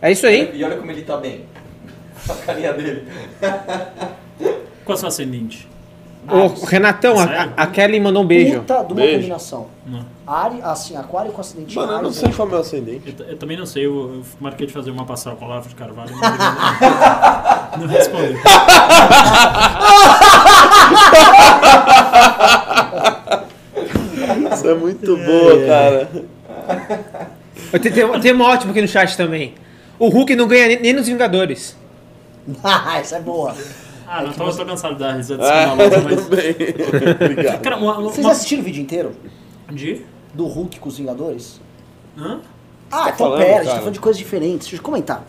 [0.01, 0.51] É isso aí.
[0.57, 1.45] E olha como ele tá bem.
[2.29, 3.07] A carinha dele.
[4.83, 5.67] Qual é o seu ascendente?
[6.27, 8.59] Ô, Renatão, a, a Kelly mandou um beijo.
[8.61, 9.17] Puta de uma Beijo.
[9.17, 9.67] combinação.
[9.85, 10.05] Não.
[10.25, 12.33] Ari, assim, aquário com acidente Mano, eu não Ares, sei né?
[12.35, 13.01] qual é o meu ascendente.
[13.05, 15.47] Eu, t- eu também não sei, eu, eu marquei de fazer uma passada com o
[15.47, 16.31] Olavo de Carvalho, mas
[17.77, 18.37] não, não respondeu.
[24.53, 26.09] Isso é muito boa, cara.
[27.81, 29.53] Tem, tem, tem uma ótima aqui no chat também.
[29.99, 31.75] O Hulk não ganha nem, nem nos Vingadores.
[32.63, 33.55] Ah, essa é boa.
[34.07, 37.21] Ah, não, tô, tô cansado da risada Ah, escandalosa, mas...
[37.21, 37.61] Obrigado.
[37.61, 39.11] Cara, uma, uma, Vocês assistiram o vídeo inteiro
[39.71, 40.05] De?
[40.33, 41.59] do Hulk com os Vingadores?
[42.17, 42.39] Hã?
[42.91, 43.79] Ah, tá então falando, pera, a gente tá cara?
[43.79, 44.67] falando de coisas diferentes.
[44.67, 45.25] Deixa eu comentar.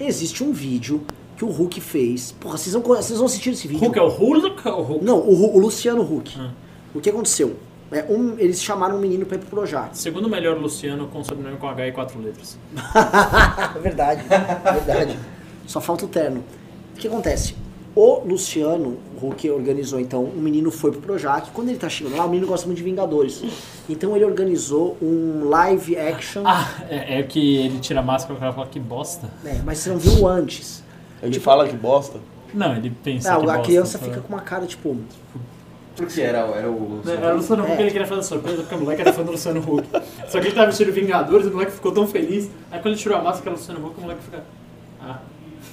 [0.00, 1.04] Existe um vídeo
[1.36, 2.32] que o Hulk fez.
[2.32, 3.80] Porra, vocês vão, vocês vão assistir esse vídeo.
[3.84, 5.04] Hulk é o Hulk ou o Hulk?
[5.04, 6.34] Não, o, o Luciano Huck.
[6.38, 6.50] Ah.
[6.94, 7.56] O que aconteceu?
[7.92, 9.96] É, um, eles chamaram um menino pra ir pro Projac.
[9.96, 12.58] Segundo melhor Luciano com sobrenome com H e quatro letras.
[13.82, 15.18] verdade, verdade.
[15.66, 16.42] Só falta o terno.
[16.94, 17.54] O que acontece?
[17.96, 21.50] O Luciano Huck organizou, então, um menino foi pro Projac.
[21.52, 23.42] Quando ele tá chegando lá, o menino gosta muito de Vingadores.
[23.88, 26.42] Então ele organizou um live action.
[26.44, 29.28] Ah, é, é que ele tira a máscara e o cara fala que bosta.
[29.44, 30.82] né, mas você não viu antes.
[31.22, 32.18] Ele fala que bosta.
[32.52, 33.62] Não, ele pensa Ah, que a bosta.
[33.62, 34.10] criança sabe?
[34.10, 34.96] fica com uma cara tipo.
[35.96, 37.00] Porque era, era o.
[37.04, 37.80] Não, Era o Luciano Huck, É.
[37.82, 39.88] ele queria fazer surpresa porque o moleque era fã do Luciano Huck.
[40.28, 42.50] Só que ele tava vestido de Vingadores e o moleque ficou tão feliz.
[42.72, 44.42] Aí quando ele tirou a máscara que era o Luciano Huck, o moleque fica.
[45.00, 45.18] Ah.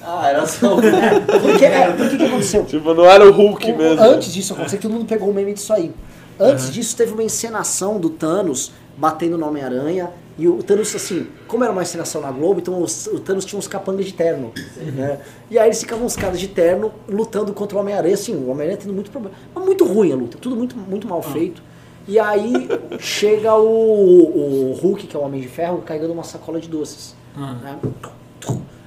[0.04, 0.76] Ah, era só.
[1.40, 2.64] Porque, é, porque que aconteceu?
[2.64, 4.02] Tipo, não era o Hulk O- mesmo.
[4.02, 5.92] Antes disso acontecer, todo mundo pegou o meme disso aí.
[6.40, 10.10] Antes disso, teve uma encenação do Thanos batendo no Homem-Aranha.
[10.38, 13.58] E o Thanos, assim, como era uma encenação na Globo, então os- o Thanos tinha
[13.58, 14.50] uns capangas de terno.
[14.76, 15.18] Né?
[15.50, 18.78] E aí eles ficavam uns caras de terno lutando contra o Homem-Aranha, assim, o Homem-Aranha
[18.78, 19.36] tendo muito problema.
[19.54, 21.62] Mas muito ruim a luta, tudo muito, muito mal feito.
[22.08, 22.68] E aí
[22.98, 27.14] chega o, o Hulk, que é o Homem de Ferro, carregando uma sacola de doces.
[27.36, 27.54] Ah.
[27.62, 27.78] né?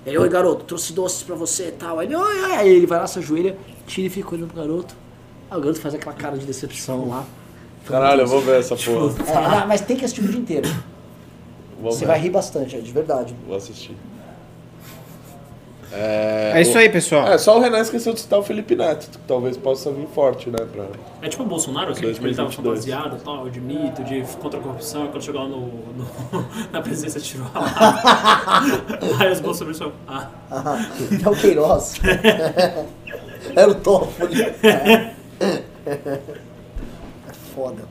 [0.06, 2.00] Ele, oi garoto, trouxe doces pra você e tal.
[2.00, 2.52] Aí ele, oi, oi.
[2.54, 3.58] Aí ele vai lá, se ajoelha,
[3.88, 4.96] tira e fica olhando pro garoto.
[5.50, 7.26] Aí o garoto faz aquela cara de decepção lá.
[7.88, 9.16] Caralho, eu vou ver essa porra.
[9.28, 10.68] É, não, mas tem que assistir o vídeo inteiro.
[11.82, 12.08] Vou Você ver.
[12.08, 13.36] vai rir bastante, é de verdade.
[13.48, 13.96] Vou assistir.
[15.98, 17.26] É, É isso o- aí, pessoal.
[17.28, 20.50] É, só o Renan esqueceu de citar o Felipe Neto, que talvez possa vir forte,
[20.50, 20.58] né?
[20.74, 20.86] Pra...
[21.22, 22.86] É tipo o Bolsonaro, assim, tipo, ele tava 2022.
[22.86, 26.06] fantasiado tal, de mito, de contra a corrupção, e quando chegou lá no, no-
[26.74, 28.62] na presidência tirou a.
[29.24, 30.86] Aí os bolsonaristas falam, ah, Ah,
[31.26, 31.94] é o Queiroz.
[33.56, 34.42] Era o Toffoli.
[34.42, 35.14] É
[37.56, 37.84] foda.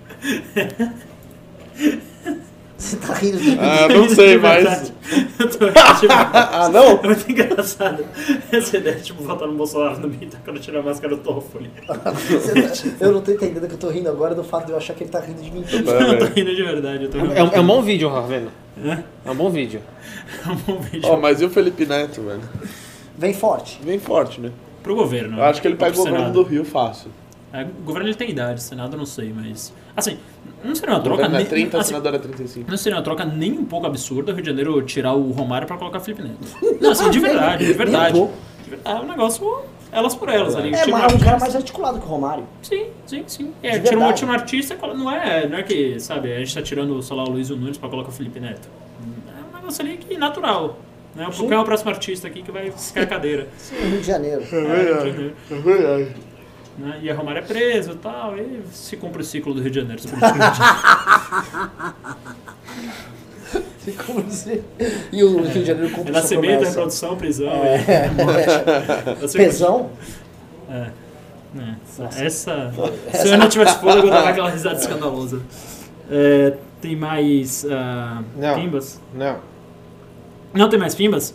[2.84, 3.58] Você tá rindo de mim.
[3.58, 4.92] Ah, não sei, de mas.
[5.38, 6.98] Eu tô rindo, tipo, Ah, não?
[7.02, 8.04] É muito engraçado
[8.52, 11.70] essa ideia, tipo, votar no Bolsonaro no mito quando tirou a máscara do Toffoli.
[13.00, 15.04] Eu não tô entendendo que eu tô rindo agora do fato de eu achar que
[15.04, 15.62] ele tá rindo de mim.
[15.62, 17.32] Tá, Eu tô rindo de verdade, eu tô rindo.
[17.32, 18.48] É um, é um bom vídeo, Ravena.
[19.24, 19.80] É um bom vídeo.
[20.46, 21.08] É um bom vídeo.
[21.08, 22.42] Ó, mas e o Felipe Neto, velho?
[23.16, 23.80] Vem forte.
[23.82, 24.50] Vem forte, né?
[24.82, 25.38] Pro governo.
[25.38, 27.10] Eu acho que ele pega o governo do Rio fácil.
[27.56, 29.72] É, o governo ele tem idade, Senado eu não sei, mas.
[29.96, 30.18] Assim,
[30.64, 31.22] não seria uma O troca.
[31.24, 32.68] é nem- 30, o assim, senador é 35.
[32.68, 35.64] Não seria uma troca nem um pouco absurda o Rio de Janeiro tirar o Romário
[35.66, 36.36] pra colocar Felipe Neto.
[36.80, 38.18] Não, assim, de verdade, de verdade.
[38.18, 38.28] Um.
[38.84, 39.62] É um negócio
[39.92, 40.74] elas por elas ali.
[40.74, 42.44] É, Tira mas é um cara mais articulado que o Romário.
[42.60, 43.52] Sim, sim, sim.
[43.62, 44.24] É, De tira um, verdade.
[44.24, 47.30] um artista, não é, não é que, sabe, a gente tá tirando, sei lá, o
[47.30, 48.68] Luiz Nunes pra colocar o Felipe Neto.
[49.28, 50.76] É um negócio ali que natural.
[51.14, 51.28] Né?
[51.30, 53.46] Quem é o próximo artista aqui que vai ficar a cadeira?
[53.56, 54.42] Sim, no Rio de Janeiro.
[54.50, 56.12] É verdade.
[56.78, 56.98] Né?
[57.02, 59.80] E a Romário é preso e tal, e se cumpre o ciclo do Rio de
[59.80, 60.02] Janeiro.
[60.02, 60.60] politicamente.
[64.06, 64.64] Como dizer?
[65.12, 66.68] E o Rio de Janeiro cumpre sua Renascimento, promessa.
[66.70, 67.52] reprodução, prisão.
[67.52, 69.90] É, e- Você- Pesão?
[70.70, 70.86] É.
[71.56, 72.24] É.
[72.26, 72.72] Essa.
[73.12, 75.40] Se eu não tivesse fôlego, eu dava aquela risada escandalosa.
[76.10, 77.64] É, tem mais.
[77.70, 78.54] ah, Não.
[78.56, 79.00] Pimbas?
[79.14, 79.38] Não.
[80.52, 81.32] Não tem mais pimbas?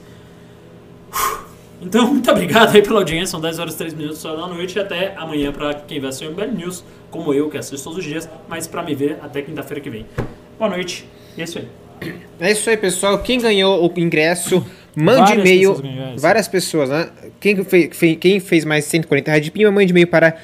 [1.81, 3.27] Então, muito obrigado aí pela audiência.
[3.27, 4.77] São 10 horas e 3 minutos só da noite.
[4.77, 7.99] E até amanhã pra quem vai assistir o MBL News, como eu, que assisto todos
[7.99, 8.27] os dias.
[8.47, 10.06] Mas pra me ver, até quinta-feira que vem.
[10.57, 11.06] Boa noite.
[11.38, 11.68] E é isso aí.
[12.39, 13.19] É isso aí, pessoal.
[13.19, 14.65] Quem ganhou o ingresso,
[14.95, 15.73] mande e-mail.
[15.76, 16.15] pessoas sim.
[16.18, 17.10] Várias pessoas, né?
[17.39, 20.35] Quem fez, fe- quem fez mais 140 reais de prima, mande e-mail para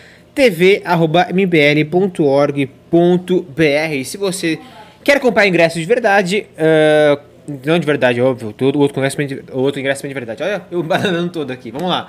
[2.65, 4.03] tv.mbl.org.br.
[4.05, 4.59] Se você
[5.03, 7.19] quer comprar ingressos de verdade, ah,
[7.65, 10.43] não de verdade, óbvio, todo outro ingresso é de, outro ingresso é de verdade.
[10.43, 11.71] Olha, eu bananando todo aqui.
[11.71, 12.07] Vamos lá.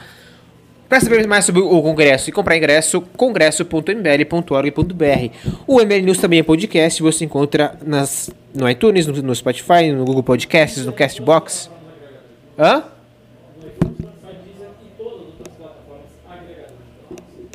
[0.88, 5.30] Para saber mais sobre o congresso e comprar ingresso, congresso.mbl.org.br.
[5.66, 10.04] O MBL News também é podcast, você encontra nas, no iTunes, no, no Spotify, no
[10.04, 11.68] Google Podcasts, no Castbox.
[12.56, 12.84] Hã?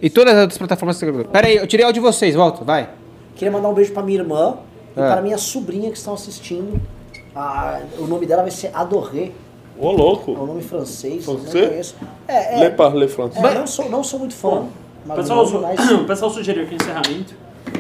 [0.02, 1.00] E todas as outras plataformas.
[1.32, 2.90] Pera aí, eu tirei áudio de vocês, volta, vai.
[3.36, 4.58] Queria mandar um beijo pra minha irmã
[4.98, 5.12] e Ah.
[5.14, 6.82] para minha sobrinha que estão assistindo.
[7.36, 9.32] Ah, o nome dela vai ser Adoré.
[9.80, 10.32] Ô, É louco.
[10.32, 11.26] um nome francês.
[11.26, 11.62] eu Você?
[11.62, 11.96] Não conheço.
[12.28, 13.44] É, é, Le français.
[13.44, 14.50] é, não, sou, não sou muito fã.
[14.50, 14.70] O
[15.06, 17.34] mas pessoal, não, mas- o pessoal sugeriu aqui um encerramento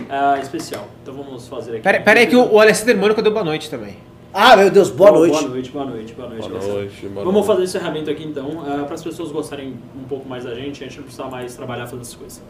[0.09, 0.85] ah, especial.
[1.01, 1.81] Então vamos fazer aqui.
[1.81, 3.97] Pera, pera que o, o Alessandro Mônica deu boa noite também.
[4.33, 5.33] Ah, meu Deus, boa noite.
[5.37, 6.49] Boa noite, boa noite, boa noite.
[6.49, 7.47] Boa noite, boa Vamos noite.
[7.47, 10.87] fazer o encerramento aqui então, para as pessoas gostarem um pouco mais da gente, a
[10.87, 12.41] gente não precisa mais trabalhar fazendo essas coisas.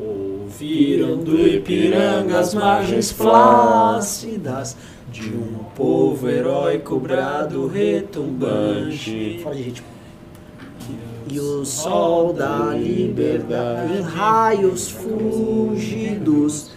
[0.00, 4.76] Ouviram do Ipiranga as margens flácidas
[5.10, 9.10] de um povo heróico brado retumbante.
[9.10, 9.86] De ritmo.
[11.30, 16.70] E o sol da liberdade em raios fugidos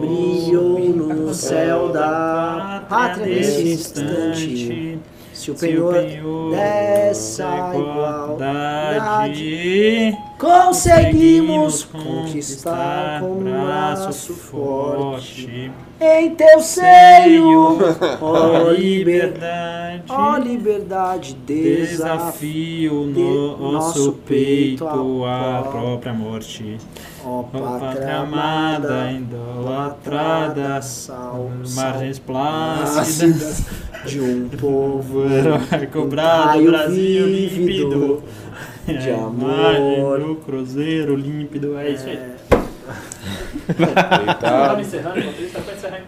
[0.00, 4.98] brilhou no céu da pátria nesse instante.
[5.32, 5.94] Se o penhor
[6.50, 9.44] dessa igualdade
[10.38, 15.70] conseguimos conquistar com um braço forte.
[16.00, 17.78] em teu seio,
[18.20, 20.02] ó liberdade.
[20.08, 24.86] Ó liberdade, desafio Desafio de no nosso peito
[25.24, 26.78] a própria morte.
[27.24, 33.64] Ó pátria amada, idolatrada, sal, margens plácidas,
[34.04, 38.22] de um povo heróico brado, Brasil límpido,
[38.86, 40.20] de É imagem amor.
[40.20, 42.36] do cruzeiro límpido, é isso aí.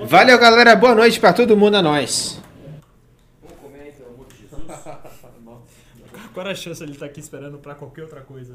[0.06, 0.76] Valeu, galera.
[0.76, 2.40] Boa noite pra todo mundo, a nós.
[6.32, 8.54] Qual era a chance de ele estar aqui esperando pra qualquer outra coisa?